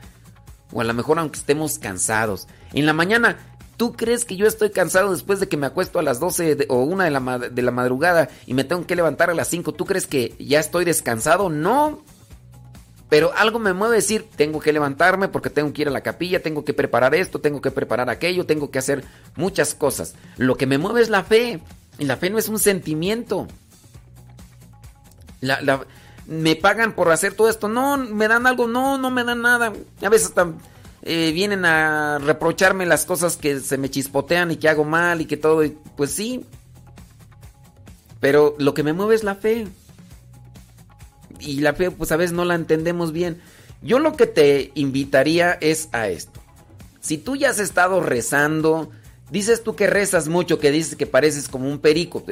O 0.72 0.82
a 0.82 0.84
lo 0.84 0.94
mejor 0.94 1.20
aunque 1.20 1.40
estemos 1.40 1.80
cansados. 1.80 2.48
En 2.74 2.86
la 2.86 2.94
mañana, 2.94 3.38
¿tú 3.78 3.94
crees 3.94 4.26
que 4.26 4.36
yo 4.36 4.48
estoy 4.48 4.72
cansado 4.72 5.12
después 5.12 5.40
de 5.40 5.48
que 5.48 5.56
me 5.56 5.68
acuesto 5.68 6.00
a 6.00 6.04
las 6.04 6.20
12 6.20 6.66
o 6.70 6.82
1 6.82 7.04
de 7.04 7.12
la, 7.12 7.40
de 7.40 7.62
la 7.62 7.72
madrugada 7.72 8.28
y 8.46 8.54
me 8.54 8.64
tengo 8.64 8.86
que 8.86 8.96
levantar 8.96 9.30
a 9.30 9.36
las 9.36 9.48
5? 9.48 9.74
¿Tú 9.74 9.86
crees 9.86 10.08
que 10.08 10.36
ya 10.40 10.60
estoy 10.60 10.84
descansado? 10.84 11.50
No. 11.50 12.04
Pero 13.10 13.32
algo 13.38 13.60
me 13.60 13.72
mueve 13.72 13.96
a 13.96 14.00
decir, 14.00 14.28
tengo 14.36 14.60
que 14.60 14.74
levantarme 14.74 15.30
porque 15.30 15.50
tengo 15.50 15.72
que 15.72 15.84
ir 15.84 15.88
a 15.88 15.92
la 15.92 16.02
capilla, 16.02 16.42
tengo 16.42 16.66
que 16.66 16.74
preparar 16.74 17.16
esto, 17.16 17.40
tengo 17.40 17.62
que 17.62 17.72
preparar 17.72 18.10
aquello, 18.10 18.46
tengo 18.46 18.70
que 18.70 18.80
hacer 18.80 19.06
muchas 19.36 19.76
cosas. 19.76 20.16
Lo 20.36 20.56
que 20.56 20.66
me 20.66 20.78
mueve 20.78 21.02
es 21.02 21.10
la 21.10 21.24
fe. 21.24 21.62
Y 22.00 22.06
la 22.06 22.18
fe 22.18 22.30
no 22.30 22.38
es 22.38 22.50
un 22.50 22.60
sentimiento. 22.60 23.48
me 26.28 26.56
pagan 26.58 26.94
por 26.94 27.10
hacer 27.12 27.34
todo 27.34 27.50
esto. 27.50 27.70
No, 27.70 27.98
me 27.98 28.28
dan 28.28 28.46
algo. 28.46 28.68
No, 28.68 28.98
no 28.98 29.10
me 29.10 29.24
dan 29.24 29.42
nada. 29.42 29.72
A 30.02 30.10
veces 30.10 30.34
eh, 31.10 31.32
vienen 31.32 31.64
a 31.64 32.20
reprocharme 32.20 32.86
las 32.86 33.06
cosas 33.06 33.38
que 33.38 33.62
se 33.62 33.78
me 33.78 33.90
chispotean 33.90 34.52
y 34.52 34.58
que 34.58 34.68
hago 34.68 34.84
mal 34.84 35.22
y 35.22 35.26
que 35.26 35.38
todo. 35.38 35.64
pues 35.96 36.12
sí. 36.12 36.46
Pero 38.20 38.56
lo 38.60 38.74
que 38.74 38.84
me 38.84 38.92
mueve 38.92 39.16
es 39.16 39.24
la 39.24 39.36
fe 39.36 39.68
y 41.40 41.62
la 41.62 41.74
fe 41.74 41.92
pues 41.92 42.12
a 42.12 42.18
veces 42.18 42.34
no 42.34 42.44
la 42.44 42.56
entendemos 42.56 43.14
bien. 43.14 43.42
Yo 43.82 44.00
lo 44.00 44.18
que 44.18 44.28
te 44.28 44.72
invitaría 44.76 45.54
es 45.62 45.88
a 45.94 46.10
esto. 46.10 46.42
Si 47.00 47.18
tú 47.18 47.38
ya 47.38 47.52
has 47.52 47.60
estado 47.60 48.02
rezando, 48.02 48.92
dices 49.32 49.64
tú 49.64 49.78
que 49.78 49.88
rezas 49.88 50.28
mucho, 50.28 50.60
que 50.60 50.72
dices 50.72 50.98
que 50.98 51.06
pareces 51.06 51.48
como 51.48 51.70
un 51.70 51.80
perico, 51.80 52.26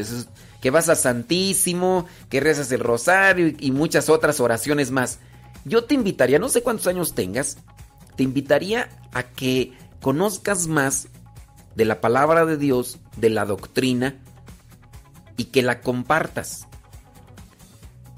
que 0.60 0.70
vas 0.70 0.90
a 0.90 0.96
Santísimo, 0.96 2.08
que 2.30 2.42
rezas 2.42 2.74
el 2.74 2.82
rosario 2.82 3.54
y 3.58 3.72
muchas 3.72 4.10
otras 4.10 4.42
oraciones 4.42 4.92
más. 4.92 5.20
Yo 5.64 5.86
te 5.86 5.96
invitaría, 5.96 6.40
no 6.40 6.50
sé 6.50 6.62
cuántos 6.62 6.88
años 6.88 7.16
tengas, 7.16 7.58
te 8.16 8.24
invitaría 8.24 8.90
a 9.14 9.24
que 9.24 9.74
conozcas 10.02 10.68
más 10.68 11.08
de 11.76 11.86
la 11.86 12.02
palabra 12.02 12.46
de 12.46 12.58
Dios, 12.58 13.00
de 13.18 13.30
la 13.30 13.46
doctrina, 13.46 14.16
y 15.38 15.46
que 15.46 15.62
la 15.62 15.82
compartas. 15.82 16.68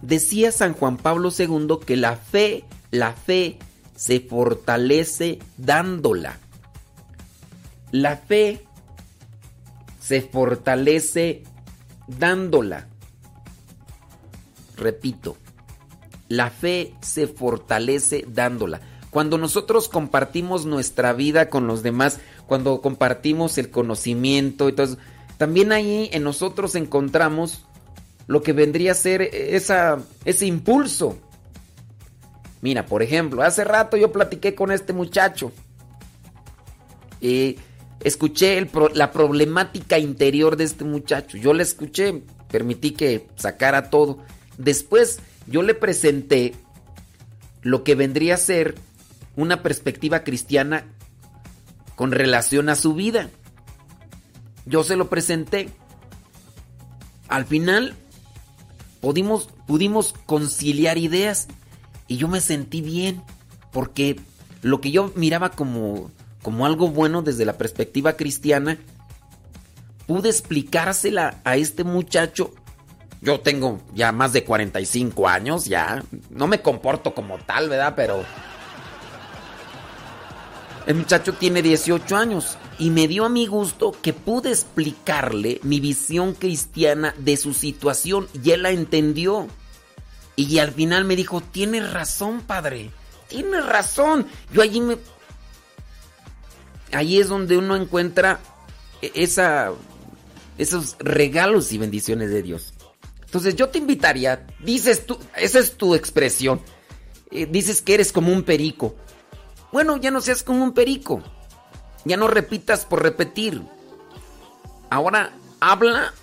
Decía 0.01 0.51
San 0.51 0.73
Juan 0.73 0.97
Pablo 0.97 1.31
II 1.37 1.79
que 1.85 1.97
la 1.97 2.15
fe, 2.15 2.65
la 2.91 3.13
fe 3.13 3.57
se 3.95 4.19
fortalece 4.19 5.39
dándola. 5.57 6.37
La 7.91 8.17
fe 8.17 8.65
se 9.99 10.21
fortalece 10.21 11.43
dándola. 12.07 12.87
Repito, 14.77 15.35
la 16.29 16.51
fe 16.51 16.93
se 17.01 17.27
fortalece 17.27 18.25
dándola. 18.27 18.81
Cuando 19.09 19.37
nosotros 19.37 19.89
compartimos 19.89 20.65
nuestra 20.65 21.13
vida 21.13 21.49
con 21.49 21.67
los 21.67 21.81
demás, 21.83 22.19
cuando 22.45 22.81
compartimos 22.81 23.57
el 23.57 23.69
conocimiento 23.69 24.73
todo 24.73 24.97
también 25.37 25.71
ahí 25.71 26.09
en 26.13 26.23
nosotros 26.23 26.75
encontramos 26.75 27.63
lo 28.25 28.41
que 28.41 28.53
vendría 28.53 28.91
a 28.91 28.95
ser 28.95 29.21
esa, 29.21 29.99
ese 30.25 30.45
impulso. 30.45 31.17
Mira, 32.61 32.85
por 32.85 33.03
ejemplo, 33.03 33.43
hace 33.43 33.63
rato 33.63 33.97
yo 33.97 34.11
platiqué 34.11 34.55
con 34.55 34.71
este 34.71 34.93
muchacho. 34.93 35.51
Y 37.21 37.57
escuché 37.99 38.67
la 38.93 39.11
problemática 39.11 39.99
interior 39.99 40.57
de 40.57 40.65
este 40.65 40.83
muchacho. 40.83 41.37
Yo 41.37 41.53
le 41.53 41.63
escuché, 41.63 42.23
permití 42.49 42.91
que 42.91 43.27
sacara 43.35 43.89
todo. 43.89 44.19
Después 44.57 45.19
yo 45.45 45.61
le 45.61 45.75
presenté 45.75 46.55
lo 47.61 47.83
que 47.83 47.95
vendría 47.95 48.35
a 48.35 48.37
ser 48.37 48.75
una 49.37 49.63
perspectiva 49.63 50.23
cristiana 50.23 50.83
con 51.95 52.11
relación 52.11 52.67
a 52.67 52.75
su 52.75 52.93
vida. 52.93 53.29
Yo 54.65 54.83
se 54.83 54.97
lo 54.97 55.07
presenté. 55.09 55.69
Al 57.29 57.45
final 57.45 57.93
pudimos, 58.99 59.47
pudimos 59.65 60.13
conciliar 60.25 60.97
ideas 60.97 61.47
y 62.07 62.17
yo 62.17 62.27
me 62.27 62.41
sentí 62.41 62.81
bien 62.81 63.23
porque 63.71 64.19
lo 64.61 64.81
que 64.81 64.91
yo 64.91 65.13
miraba 65.15 65.51
como, 65.51 66.11
como 66.41 66.65
algo 66.65 66.89
bueno 66.89 67.21
desde 67.21 67.45
la 67.45 67.57
perspectiva 67.57 68.13
cristiana, 68.13 68.79
pude 70.07 70.29
explicársela 70.29 71.39
a 71.43 71.57
este 71.57 71.83
muchacho. 71.83 72.53
Yo 73.21 73.39
tengo 73.41 73.81
ya 73.93 74.11
más 74.11 74.33
de 74.33 74.43
45 74.43 75.27
años, 75.27 75.65
ya 75.65 76.03
no 76.29 76.47
me 76.47 76.61
comporto 76.61 77.13
como 77.13 77.37
tal, 77.39 77.69
¿verdad? 77.69 77.93
Pero 77.95 78.23
el 80.87 80.95
muchacho 80.95 81.33
tiene 81.33 81.61
18 81.61 82.15
años 82.15 82.57
y 82.79 82.91
me 82.91 83.09
dio 83.09 83.25
a 83.25 83.29
mi 83.29 83.45
gusto 83.45 83.91
que 84.01 84.13
pude 84.13 84.51
explicarle 84.51 85.59
mi 85.61 85.81
visión 85.81 86.33
cristiana 86.33 87.13
de 87.17 87.35
su 87.35 87.53
situación 87.53 88.29
y 88.41 88.51
él 88.51 88.63
la 88.63 88.71
entendió. 88.71 89.47
Y 90.37 90.59
al 90.59 90.71
final 90.71 91.03
me 91.03 91.17
dijo, 91.17 91.41
tienes 91.41 91.91
razón, 91.91 92.39
padre, 92.39 92.91
tienes 93.27 93.65
razón. 93.65 94.27
Yo 94.53 94.61
allí 94.61 94.79
me... 94.79 94.97
Allí 96.93 97.19
es 97.19 97.27
donde 97.27 97.57
uno 97.57 97.75
encuentra 97.75 98.39
e-, 99.01 99.11
esa, 99.15 99.73
esos 100.57 100.95
regalos 100.99 101.73
y 101.73 101.79
bendiciones 101.79 102.29
de 102.29 102.41
Dios. 102.41 102.73
Entonces 103.25 103.57
yo 103.57 103.67
te 103.67 103.77
invitaría, 103.77 104.47
dices 104.63 105.05
tú, 105.05 105.19
esa 105.35 105.59
es 105.59 105.73
tu 105.73 105.95
expresión, 105.95 106.61
eh, 107.29 107.45
dices 107.45 107.81
que 107.81 107.95
eres 107.95 108.13
como 108.13 108.31
un 108.31 108.43
perico. 108.43 108.95
Bueno, 109.71 109.97
ya 109.97 110.11
no 110.11 110.21
seas 110.21 110.43
como 110.43 110.63
un 110.63 110.73
perico. 110.73 111.21
Ya 112.05 112.17
no 112.17 112.27
repitas 112.27 112.85
por 112.85 113.03
repetir. 113.03 113.61
Ahora 114.89 115.33
habla, 115.59 116.13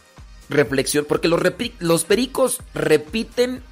reflexión, 0.49 1.05
porque 1.09 1.29
los, 1.29 2.05
pericos 2.05 2.61
repiten 2.73 3.63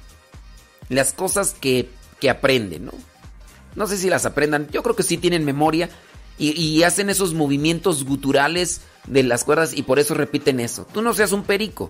las 0.89 1.13
cosas 1.13 1.55
que, 1.59 1.89
que, 2.19 2.29
aprenden, 2.29 2.85
¿no? 2.85 2.91
No 3.75 3.87
sé 3.87 3.97
si 3.97 4.09
las 4.09 4.25
aprendan, 4.25 4.67
yo 4.69 4.83
creo 4.83 4.95
que 4.95 5.03
sí 5.03 5.17
tienen 5.17 5.45
memoria 5.45 5.89
y, 6.37 6.51
y 6.51 6.83
hacen 6.83 7.09
esos 7.09 7.33
movimientos 7.33 8.03
guturales 8.05 8.81
de 9.07 9.23
las 9.23 9.43
cuerdas 9.43 9.73
y 9.73 9.83
por 9.83 9.97
eso 9.97 10.13
repiten 10.13 10.59
eso. 10.59 10.85
Tú 10.93 11.01
no 11.01 11.13
seas 11.13 11.31
un 11.31 11.43
perico. 11.43 11.89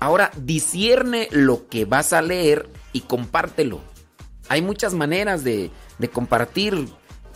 Ahora 0.00 0.30
discierne 0.36 1.28
lo 1.30 1.68
que 1.68 1.84
vas 1.84 2.12
a 2.12 2.22
leer 2.22 2.68
y 2.92 3.00
compártelo. 3.02 3.80
Hay 4.48 4.62
muchas 4.62 4.94
maneras 4.94 5.44
de, 5.44 5.70
de 5.98 6.10
compartir 6.10 6.88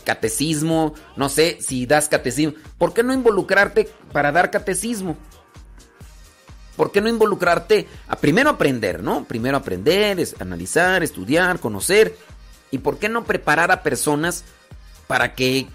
catecismo, 0.03 0.93
no 1.15 1.29
sé 1.29 1.57
si 1.61 1.85
das 1.85 2.09
catecismo. 2.09 2.53
¿Por 2.77 2.93
qué 2.93 3.03
no 3.03 3.13
involucrarte 3.13 3.89
para 4.11 4.31
dar 4.31 4.51
catecismo? 4.51 5.17
¿Por 6.75 6.91
qué 6.91 7.01
no 7.01 7.09
involucrarte 7.09 7.87
a 8.07 8.15
primero 8.15 8.49
aprender, 8.49 9.03
no? 9.03 9.25
Primero 9.25 9.57
aprender, 9.57 10.19
es 10.19 10.35
analizar, 10.39 11.03
estudiar, 11.03 11.59
conocer. 11.59 12.17
¿Y 12.71 12.79
por 12.79 12.97
qué 12.97 13.09
no 13.09 13.25
preparar 13.25 13.71
a 13.71 13.83
personas 13.83 14.43
para 15.05 15.35
que, 15.35 15.67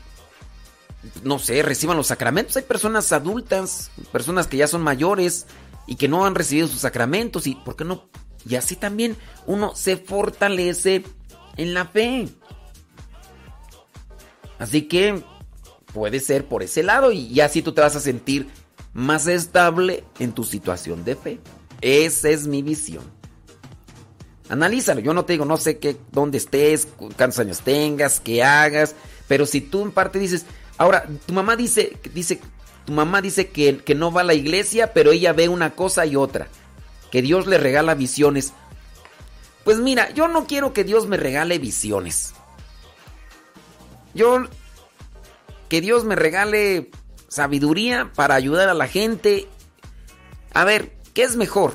no 1.23 1.39
sé, 1.39 1.63
reciban 1.63 1.97
los 1.97 2.09
sacramentos? 2.09 2.57
Hay 2.57 2.65
personas 2.65 3.13
adultas, 3.13 3.93
personas 4.11 4.49
que 4.49 4.57
ya 4.57 4.67
son 4.67 4.83
mayores 4.83 5.47
y 5.87 5.95
que 5.95 6.09
no 6.09 6.27
han 6.27 6.35
recibido 6.35 6.67
sus 6.67 6.81
sacramentos. 6.81 7.47
¿Y 7.47 7.55
por 7.55 7.77
qué 7.77 7.85
no? 7.85 8.09
Y 8.49 8.57
así 8.57 8.75
también 8.75 9.17
uno 9.47 9.77
se 9.77 9.97
fortalece 9.97 11.05
en 11.59 11.75
la 11.75 11.85
fe. 11.85 12.29
Así 14.59 14.83
que 14.83 15.23
puede 15.93 16.21
ser 16.21 16.47
por 16.47 16.63
ese 16.63 16.83
lado 16.83 17.13
y 17.13 17.39
así 17.41 17.61
tú 17.61 17.73
te 17.73 17.83
vas 17.83 17.95
a 17.95 18.01
sentir 18.01 18.49
más 18.95 19.27
estable 19.27 20.05
en 20.19 20.33
tu 20.33 20.45
situación 20.45 21.05
de 21.05 21.15
fe. 21.15 21.39
Esa 21.81 22.31
es 22.31 22.47
mi 22.47 22.63
visión. 22.63 23.05
Analízalo. 24.49 25.01
Yo 25.01 25.13
no 25.13 25.25
te 25.25 25.35
digo, 25.35 25.45
no 25.45 25.57
sé 25.57 25.79
qué, 25.79 25.97
dónde 26.11 26.39
estés, 26.39 26.89
cuántos 26.97 27.39
años 27.39 27.61
tengas, 27.61 28.21
qué 28.21 28.43
hagas, 28.43 28.95
pero 29.29 29.47
si 29.47 29.61
tú 29.61 29.83
en 29.83 29.93
parte 29.93 30.19
dices, 30.19 30.47
ahora, 30.79 31.07
tu 31.27 31.35
mamá 31.35 31.55
dice, 31.55 31.99
dice, 32.15 32.41
tu 32.87 32.93
mamá 32.93 33.21
dice 33.21 33.49
que, 33.51 33.79
que 33.79 33.95
no 33.95 34.11
va 34.11 34.23
a 34.23 34.25
la 34.25 34.35
iglesia, 34.35 34.93
pero 34.95 35.13
ella 35.13 35.33
ve 35.35 35.49
una 35.49 35.75
cosa 35.75 36.07
y 36.07 36.17
otra, 36.17 36.49
que 37.11 37.21
Dios 37.21 37.47
le 37.47 37.59
regala 37.59 37.95
visiones. 37.95 38.55
Pues 39.69 39.81
mira, 39.81 40.09
yo 40.15 40.29
no 40.29 40.47
quiero 40.47 40.73
que 40.73 40.83
Dios 40.83 41.07
me 41.07 41.19
regale 41.19 41.59
visiones. 41.59 42.33
Yo, 44.15 44.45
que 45.69 45.83
Dios 45.83 46.05
me 46.05 46.17
regale 46.17 46.91
sabiduría 47.29 48.11
para 48.15 48.35
ayudar 48.35 48.71
a 48.71 48.73
la 48.73 48.89
gente. 48.89 49.47
A 50.55 50.65
ver, 50.65 50.97
¿qué 51.13 51.23
es 51.23 51.37
mejor? 51.37 51.75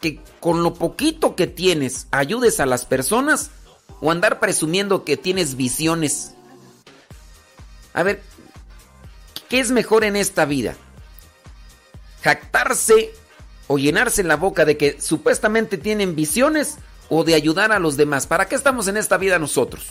Que 0.00 0.22
con 0.40 0.62
lo 0.62 0.72
poquito 0.72 1.36
que 1.36 1.46
tienes 1.46 2.06
ayudes 2.12 2.60
a 2.60 2.64
las 2.64 2.86
personas 2.86 3.50
o 4.00 4.10
andar 4.10 4.40
presumiendo 4.40 5.04
que 5.04 5.18
tienes 5.18 5.54
visiones. 5.54 6.32
A 7.92 8.04
ver, 8.04 8.22
¿qué 9.50 9.60
es 9.60 9.70
mejor 9.70 10.02
en 10.02 10.16
esta 10.16 10.46
vida? 10.46 10.76
¿Jactarse 12.22 13.12
o 13.68 13.78
llenarse 13.78 14.22
la 14.22 14.36
boca 14.36 14.64
de 14.64 14.76
que 14.76 15.00
supuestamente 15.00 15.78
tienen 15.78 16.14
visiones 16.14 16.78
o 17.08 17.24
de 17.24 17.34
ayudar 17.34 17.72
a 17.72 17.78
los 17.78 17.96
demás? 17.96 18.26
¿Para 18.26 18.46
qué 18.46 18.54
estamos 18.54 18.88
en 18.88 18.96
esta 18.96 19.16
vida 19.16 19.38
nosotros? 19.38 19.90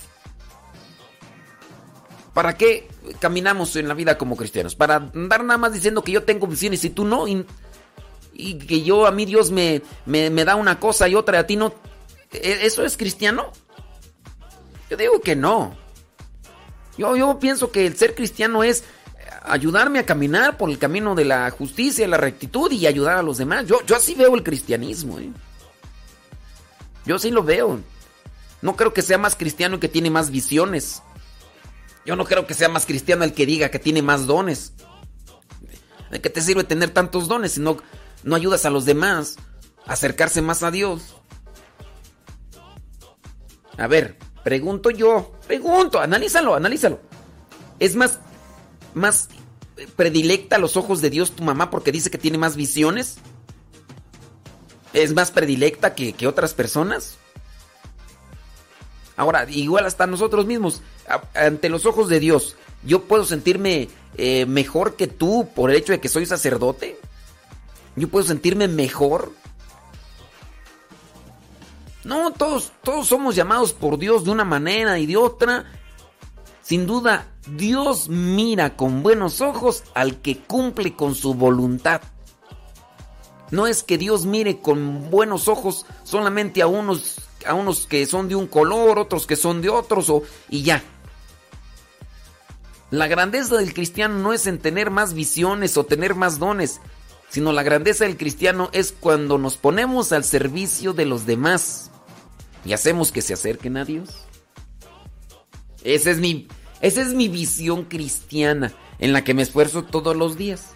¿Para 2.33 2.57
qué 2.57 2.89
caminamos 3.19 3.75
en 3.77 3.87
la 3.87 3.93
vida 3.93 4.17
como 4.17 4.35
cristianos? 4.35 4.75
Para 4.75 4.95
andar 4.95 5.43
nada 5.43 5.57
más 5.57 5.73
diciendo 5.73 6.03
que 6.03 6.11
yo 6.11 6.23
tengo 6.23 6.47
visiones 6.47 6.83
y 6.83 6.89
tú 6.89 7.05
no. 7.05 7.25
Y, 7.27 8.55
que 8.55 8.81
yo, 8.81 9.07
a 9.07 9.11
mí 9.11 9.25
Dios 9.25 9.51
me, 9.51 9.81
me, 10.05 10.29
me 10.29 10.43
da 10.43 10.55
una 10.55 10.77
cosa 10.77 11.07
y 11.07 11.15
otra 11.15 11.37
y 11.37 11.39
a 11.39 11.47
ti 11.47 11.55
no. 11.55 11.73
¿E-, 12.33 12.65
¿Eso 12.65 12.83
es 12.83 12.97
cristiano? 12.97 13.53
Yo 14.89 14.97
digo 14.97 15.21
que 15.21 15.35
no. 15.35 15.77
Yo, 16.97 17.15
yo 17.15 17.39
pienso 17.39 17.71
que 17.71 17.87
el 17.87 17.95
ser 17.95 18.15
cristiano 18.15 18.63
es 18.63 18.83
ayudarme 19.47 19.99
a 19.99 20.05
caminar 20.05 20.57
por 20.57 20.69
el 20.69 20.77
camino 20.77 21.15
de 21.15 21.25
la 21.25 21.49
justicia, 21.51 22.07
la 22.07 22.17
rectitud 22.17 22.71
y 22.71 22.87
ayudar 22.87 23.17
a 23.17 23.23
los 23.23 23.37
demás. 23.37 23.65
Yo, 23.65 23.79
yo 23.85 23.95
así 23.95 24.15
veo 24.15 24.35
el 24.35 24.43
cristianismo. 24.43 25.19
¿eh? 25.19 25.29
Yo 27.05 27.15
así 27.15 27.31
lo 27.31 27.43
veo. 27.43 27.79
No 28.61 28.75
creo 28.75 28.93
que 28.93 29.01
sea 29.01 29.17
más 29.17 29.35
cristiano 29.35 29.75
el 29.75 29.81
que 29.81 29.89
tiene 29.89 30.09
más 30.09 30.31
visiones. 30.31 31.01
Yo 32.05 32.15
no 32.15 32.25
creo 32.25 32.45
que 32.45 32.53
sea 32.53 32.69
más 32.69 32.85
cristiano 32.85 33.23
el 33.23 33.33
que 33.33 33.45
diga 33.45 33.69
que 33.69 33.79
tiene 33.79 34.01
más 34.01 34.27
dones. 34.27 34.73
¿De 36.11 36.21
qué 36.21 36.29
te 36.29 36.41
sirve 36.41 36.63
tener 36.63 36.91
tantos 36.91 37.27
dones 37.27 37.53
si 37.53 37.59
no, 37.59 37.77
no 38.23 38.35
ayudas 38.35 38.65
a 38.65 38.69
los 38.69 38.85
demás 38.85 39.37
a 39.85 39.93
acercarse 39.93 40.41
más 40.41 40.63
a 40.63 40.71
Dios? 40.71 41.15
A 43.77 43.87
ver, 43.87 44.17
pregunto 44.43 44.89
yo, 44.91 45.33
pregunto, 45.47 45.99
analízalo, 45.99 46.55
analízalo. 46.55 46.99
Es 47.79 47.95
más 47.95 48.19
más 48.95 49.29
predilecta 49.95 50.55
a 50.55 50.59
los 50.59 50.77
ojos 50.77 51.01
de 51.01 51.09
Dios 51.09 51.31
tu 51.31 51.43
mamá 51.43 51.69
porque 51.69 51.91
dice 51.91 52.09
que 52.09 52.17
tiene 52.17 52.37
más 52.37 52.55
visiones? 52.55 53.17
¿Es 54.93 55.13
más 55.13 55.31
predilecta 55.31 55.93
que, 55.93 56.27
otras 56.27 56.53
personas? 56.53 57.17
Ahora, 59.17 59.45
igual 59.49 59.85
hasta 59.85 60.07
nosotros 60.07 60.45
mismos, 60.45 60.81
ante 61.33 61.69
los 61.69 61.85
ojos 61.85 62.09
de 62.09 62.19
Dios, 62.19 62.55
¿yo 62.83 63.03
puedo 63.03 63.25
sentirme 63.25 63.89
eh, 64.17 64.45
mejor 64.45 64.95
que 64.95 65.07
tú 65.07 65.49
por 65.53 65.69
el 65.69 65.77
hecho 65.77 65.91
de 65.91 65.99
que 65.99 66.09
soy 66.09 66.25
sacerdote? 66.25 66.97
¿Yo 67.95 68.09
puedo 68.09 68.25
sentirme 68.25 68.67
mejor? 68.67 69.31
No, 72.05 72.31
todos, 72.31 72.71
todos 72.83 73.07
somos 73.07 73.35
llamados 73.35 73.73
por 73.73 73.97
Dios 73.97 74.23
de 74.25 74.31
una 74.31 74.45
manera 74.45 74.99
y 74.99 75.05
de 75.05 75.17
otra. 75.17 75.65
Sin 76.65 76.87
duda, 76.87 77.27
Dios 77.45 78.09
mira 78.09 78.75
con 78.75 79.03
buenos 79.03 79.39
ojos 79.39 79.83
al 79.93 80.19
que 80.19 80.39
cumple 80.39 80.95
con 80.95 81.13
su 81.13 81.35
voluntad. 81.35 82.01
No 83.51 83.67
es 83.67 83.83
que 83.83 83.99
Dios 83.99 84.25
mire 84.25 84.61
con 84.61 85.11
buenos 85.11 85.47
ojos 85.47 85.85
solamente 86.03 86.63
a 86.63 86.67
unos, 86.67 87.21
a 87.45 87.53
unos 87.53 87.85
que 87.85 88.07
son 88.07 88.29
de 88.29 88.35
un 88.35 88.47
color, 88.47 88.97
otros 88.97 89.27
que 89.27 89.35
son 89.35 89.61
de 89.61 89.69
otros, 89.69 90.09
o, 90.09 90.23
y 90.49 90.63
ya. 90.63 90.81
La 92.89 93.05
grandeza 93.05 93.57
del 93.57 93.75
cristiano 93.75 94.17
no 94.17 94.33
es 94.33 94.47
en 94.47 94.57
tener 94.57 94.89
más 94.89 95.13
visiones 95.13 95.77
o 95.77 95.83
tener 95.83 96.15
más 96.15 96.39
dones, 96.39 96.81
sino 97.29 97.51
la 97.51 97.61
grandeza 97.61 98.05
del 98.05 98.17
cristiano 98.17 98.71
es 98.73 98.91
cuando 98.91 99.37
nos 99.37 99.57
ponemos 99.57 100.11
al 100.11 100.23
servicio 100.23 100.93
de 100.93 101.05
los 101.05 101.27
demás 101.27 101.91
y 102.65 102.73
hacemos 102.73 103.11
que 103.11 103.21
se 103.21 103.35
acerquen 103.35 103.77
a 103.77 103.85
Dios. 103.85 104.24
Ese 105.85 106.11
es 106.11 106.17
mi, 106.17 106.47
esa 106.81 107.01
es 107.01 107.13
mi 107.13 107.29
visión 107.29 107.85
cristiana 107.85 108.73
en 108.99 109.13
la 109.13 109.23
que 109.23 109.33
me 109.33 109.43
esfuerzo 109.43 109.83
todos 109.83 110.15
los 110.15 110.35
días. 110.35 110.71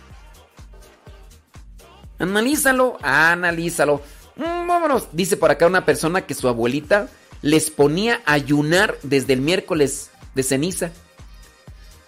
Analízalo, 2.19 2.97
analízalo. 3.01 4.01
Mm, 4.35 4.67
vámonos. 4.67 5.07
Dice 5.11 5.35
por 5.35 5.51
acá 5.51 5.65
una 5.65 5.85
persona 5.85 6.25
que 6.25 6.35
su 6.35 6.47
abuelita 6.47 7.09
les 7.41 7.71
ponía 7.71 8.21
a 8.25 8.33
ayunar 8.33 8.97
desde 9.01 9.33
el 9.33 9.41
miércoles 9.41 10.11
de 10.35 10.43
ceniza. 10.43 10.91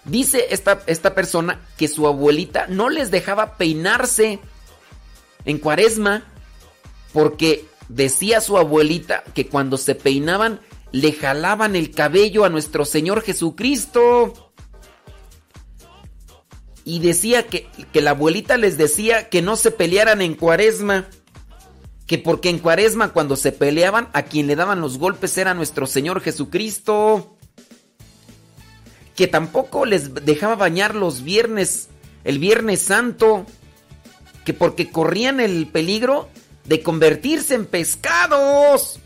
Dice 0.05 0.47
esta, 0.51 0.83
esta 0.85 1.15
persona 1.15 1.59
que 1.77 1.87
su 1.87 2.07
abuelita 2.07 2.67
no 2.67 2.89
les 2.89 3.09
dejaba 3.09 3.57
peinarse 3.57 4.39
en 5.45 5.57
cuaresma 5.57 6.23
porque 7.13 7.65
decía 7.89 8.41
su 8.41 8.57
abuelita 8.57 9.23
que 9.33 9.47
cuando 9.47 9.77
se 9.77 9.95
peinaban 9.95 10.59
le 10.91 11.13
jalaban 11.13 11.75
el 11.75 11.91
cabello 11.91 12.43
a 12.43 12.49
nuestro 12.49 12.85
Señor 12.85 13.21
Jesucristo. 13.21 14.53
Y 16.83 16.99
decía 16.99 17.47
que, 17.47 17.67
que, 17.93 18.01
la 18.01 18.11
abuelita 18.11 18.57
les 18.57 18.77
decía 18.77 19.29
que 19.29 19.41
no 19.41 19.55
se 19.55 19.71
pelearan 19.71 20.21
en 20.21 20.35
cuaresma. 20.35 21.07
Que 22.07 22.17
porque 22.17 22.49
en 22.49 22.59
cuaresma 22.59 23.13
cuando 23.13 23.35
se 23.37 23.51
peleaban 23.51 24.09
a 24.13 24.23
quien 24.23 24.47
le 24.47 24.55
daban 24.55 24.81
los 24.81 24.97
golpes 24.97 25.37
era 25.37 25.53
nuestro 25.53 25.87
Señor 25.87 26.21
Jesucristo. 26.21 27.37
Que 29.15 29.27
tampoco 29.27 29.85
les 29.85 30.13
dejaba 30.25 30.55
bañar 30.55 30.95
los 30.95 31.23
viernes, 31.23 31.89
el 32.23 32.39
viernes 32.39 32.81
santo. 32.81 33.45
Que 34.43 34.53
porque 34.53 34.89
corrían 34.89 35.39
el 35.39 35.67
peligro 35.67 36.29
de 36.65 36.81
convertirse 36.81 37.53
en 37.53 37.65
pescados. 37.65 38.99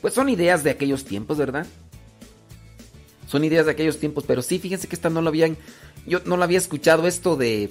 Pues 0.00 0.14
son 0.14 0.28
ideas 0.28 0.64
de 0.64 0.70
aquellos 0.70 1.04
tiempos, 1.04 1.38
¿verdad? 1.38 1.66
Son 3.30 3.44
ideas 3.44 3.66
de 3.66 3.72
aquellos 3.72 3.98
tiempos, 3.98 4.24
pero 4.26 4.42
sí, 4.42 4.58
fíjense 4.58 4.88
que 4.88 4.96
esta 4.96 5.10
no 5.10 5.22
lo 5.22 5.28
habían. 5.28 5.56
Yo 6.06 6.20
no 6.24 6.36
lo 6.36 6.42
había 6.42 6.58
escuchado 6.58 7.06
esto 7.06 7.36
de. 7.36 7.70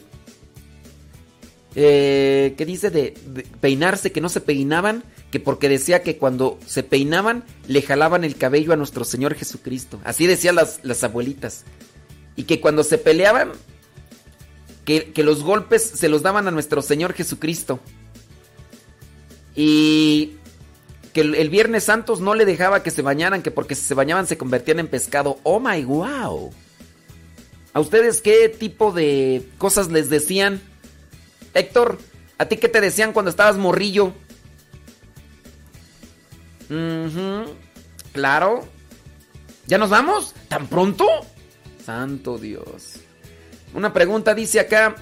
Eh, 1.75 2.55
que 2.57 2.65
dice 2.65 2.89
de, 2.89 3.13
peinarse, 3.61 4.11
que 4.11 4.21
no 4.21 4.29
se 4.29 4.41
peinaban, 4.41 5.03
que 5.31 5.39
porque 5.39 5.69
decía 5.69 6.01
que 6.01 6.17
cuando 6.17 6.57
se 6.65 6.81
peinaban 6.81 7.43
le 7.67 7.81
jalaban 7.81 8.23
el 8.23 8.37
cabello 8.37 8.73
a 8.73 8.77
nuestro 8.77 9.03
Señor 9.03 9.35
Jesucristo. 9.35 9.99
Así 10.03 10.27
decían 10.27 10.55
las, 10.55 10.79
las 10.83 11.03
abuelitas. 11.03 11.65
Y 12.35 12.43
que 12.43 12.61
cuando 12.61 12.83
se 12.83 12.97
peleaban, 12.97 13.51
que, 14.85 15.11
que 15.11 15.23
los 15.23 15.43
golpes 15.43 15.83
se 15.83 16.09
los 16.09 16.21
daban 16.21 16.47
a 16.47 16.51
nuestro 16.51 16.81
Señor 16.81 17.13
Jesucristo. 17.13 17.79
Y 19.55 20.37
que 21.13 21.21
el, 21.21 21.49
Viernes 21.49 21.85
Santos 21.85 22.21
no 22.21 22.35
le 22.35 22.45
dejaba 22.45 22.83
que 22.83 22.91
se 22.91 23.01
bañaran, 23.01 23.41
que 23.41 23.51
porque 23.51 23.75
si 23.75 23.83
se 23.83 23.93
bañaban 23.93 24.27
se 24.27 24.37
convertían 24.37 24.79
en 24.79 24.87
pescado. 24.87 25.39
Oh 25.43 25.59
my 25.59 25.83
wow. 25.83 26.51
¿A 27.73 27.79
ustedes 27.79 28.21
qué 28.21 28.49
tipo 28.49 28.91
de 28.91 29.47
cosas 29.57 29.89
les 29.89 30.09
decían? 30.09 30.61
Héctor, 31.53 31.97
¿a 32.37 32.45
ti 32.45 32.57
qué 32.57 32.69
te 32.69 32.81
decían 32.81 33.13
cuando 33.13 33.31
estabas 33.31 33.57
morrillo? 33.57 34.13
Claro. 38.13 38.67
¿Ya 39.67 39.77
nos 39.77 39.89
vamos? 39.89 40.33
¿Tan 40.47 40.67
pronto? 40.67 41.07
Santo 41.83 42.37
Dios. 42.37 42.99
Una 43.73 43.93
pregunta 43.93 44.33
dice 44.33 44.59
acá, 44.59 44.95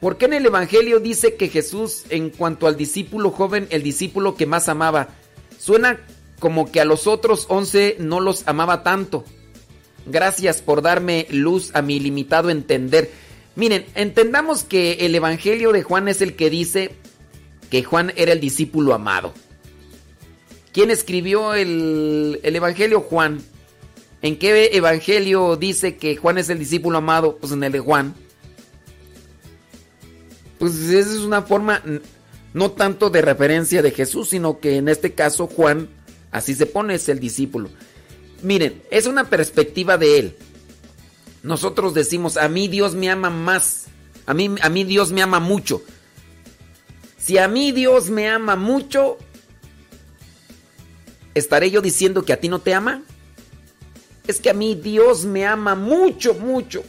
¿por 0.00 0.18
qué 0.18 0.26
en 0.26 0.34
el 0.34 0.46
Evangelio 0.46 1.00
dice 1.00 1.36
que 1.36 1.48
Jesús, 1.48 2.04
en 2.10 2.30
cuanto 2.30 2.66
al 2.66 2.76
discípulo 2.76 3.30
joven, 3.30 3.66
el 3.70 3.82
discípulo 3.82 4.36
que 4.36 4.46
más 4.46 4.68
amaba, 4.68 5.08
Suena 5.58 6.00
como 6.38 6.70
que 6.70 6.80
a 6.80 6.84
los 6.84 7.06
otros 7.06 7.46
11 7.48 7.96
no 7.98 8.20
los 8.20 8.46
amaba 8.46 8.82
tanto. 8.82 9.24
Gracias 10.06 10.62
por 10.62 10.82
darme 10.82 11.26
luz 11.30 11.70
a 11.74 11.82
mi 11.82 12.00
limitado 12.00 12.48
entender. 12.48 13.10
Miren, 13.56 13.84
entendamos 13.94 14.62
que 14.62 14.98
el 15.00 15.14
Evangelio 15.14 15.72
de 15.72 15.82
Juan 15.82 16.08
es 16.08 16.22
el 16.22 16.36
que 16.36 16.48
dice 16.48 16.92
que 17.70 17.82
Juan 17.82 18.12
era 18.16 18.32
el 18.32 18.40
discípulo 18.40 18.94
amado. 18.94 19.34
¿Quién 20.72 20.90
escribió 20.90 21.54
el, 21.54 22.40
Evangelio? 22.42 23.00
Juan. 23.00 23.42
¿En 24.22 24.38
qué 24.38 24.70
Evangelio 24.72 25.56
dice 25.56 25.96
que 25.96 26.16
Juan 26.16 26.38
es 26.38 26.48
el 26.48 26.58
discípulo 26.58 26.98
amado? 26.98 27.36
Pues 27.36 27.52
en 27.52 27.64
el 27.64 27.72
de 27.72 27.80
Juan. 27.80 28.14
Pues 30.58 30.74
esa 30.74 31.10
es 31.10 31.20
una 31.20 31.42
forma 31.42 31.82
no 32.58 32.72
tanto 32.72 33.08
de 33.08 33.22
referencia 33.22 33.82
de 33.82 33.92
Jesús, 33.92 34.30
sino 34.30 34.58
que 34.58 34.76
en 34.76 34.88
este 34.88 35.14
caso 35.14 35.46
Juan, 35.46 35.88
así 36.32 36.54
se 36.54 36.66
pone, 36.66 36.94
es 36.94 37.08
el 37.08 37.20
discípulo. 37.20 37.70
Miren, 38.42 38.82
es 38.90 39.06
una 39.06 39.30
perspectiva 39.30 39.96
de 39.96 40.18
él. 40.18 40.36
Nosotros 41.44 41.94
decimos, 41.94 42.36
a 42.36 42.48
mí 42.48 42.66
Dios 42.66 42.94
me 42.96 43.10
ama 43.10 43.30
más, 43.30 43.86
a 44.26 44.34
mí, 44.34 44.54
a 44.60 44.68
mí 44.68 44.82
Dios 44.82 45.12
me 45.12 45.22
ama 45.22 45.38
mucho. 45.38 45.82
Si 47.16 47.38
a 47.38 47.46
mí 47.46 47.70
Dios 47.70 48.10
me 48.10 48.28
ama 48.28 48.56
mucho, 48.56 49.18
¿estaré 51.34 51.70
yo 51.70 51.80
diciendo 51.80 52.24
que 52.24 52.32
a 52.32 52.40
ti 52.40 52.48
no 52.48 52.60
te 52.60 52.74
ama? 52.74 53.02
Es 54.26 54.40
que 54.40 54.50
a 54.50 54.54
mí 54.54 54.74
Dios 54.74 55.24
me 55.24 55.46
ama 55.46 55.76
mucho, 55.76 56.34
mucho. 56.34 56.82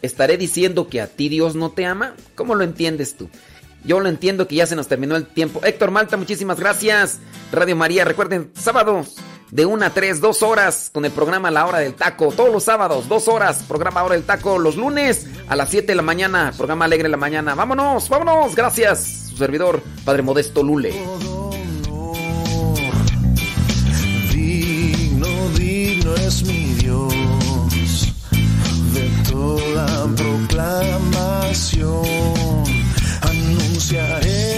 ¿Estaré 0.00 0.38
diciendo 0.38 0.88
que 0.88 1.00
a 1.00 1.08
ti 1.08 1.28
Dios 1.28 1.54
no 1.54 1.72
te 1.72 1.84
ama? 1.84 2.14
¿Cómo 2.34 2.54
lo 2.54 2.64
entiendes 2.64 3.16
tú? 3.16 3.28
Yo 3.84 4.00
lo 4.00 4.08
entiendo 4.08 4.48
que 4.48 4.56
ya 4.56 4.66
se 4.66 4.76
nos 4.76 4.88
terminó 4.88 5.16
el 5.16 5.26
tiempo. 5.26 5.60
Héctor 5.62 5.90
Malta, 5.90 6.16
muchísimas 6.16 6.58
gracias. 6.58 7.18
Radio 7.52 7.76
María, 7.76 8.04
recuerden, 8.04 8.50
sábados 8.54 9.16
de 9.50 9.66
1 9.66 9.84
a 9.84 9.90
3, 9.90 10.20
2 10.20 10.42
horas 10.42 10.90
con 10.92 11.04
el 11.04 11.12
programa 11.12 11.50
La 11.50 11.66
Hora 11.66 11.78
del 11.78 11.94
Taco. 11.94 12.32
Todos 12.32 12.50
los 12.50 12.64
sábados, 12.64 13.08
2 13.08 13.28
horas, 13.28 13.62
programa 13.68 14.02
Hora 14.02 14.14
del 14.14 14.24
Taco. 14.24 14.58
Los 14.58 14.76
lunes 14.76 15.26
a 15.48 15.54
las 15.54 15.68
7 15.68 15.86
de 15.86 15.94
la 15.94 16.02
mañana, 16.02 16.52
programa 16.56 16.86
Alegre 16.86 17.04
de 17.04 17.10
la 17.10 17.18
Mañana. 17.18 17.54
Vámonos, 17.54 18.08
vámonos. 18.08 18.56
Gracias, 18.56 19.28
su 19.30 19.36
servidor, 19.36 19.82
Padre 20.04 20.22
Modesto 20.22 20.62
Lule. 20.62 20.92
Digno, 24.32 25.28
digno 25.56 26.14
es 26.14 26.42
mi 26.42 26.74
Dios 26.74 28.12
de 28.94 29.10
toda 29.30 30.08
proclamación 30.16 32.64
renunciaré. 33.92 34.54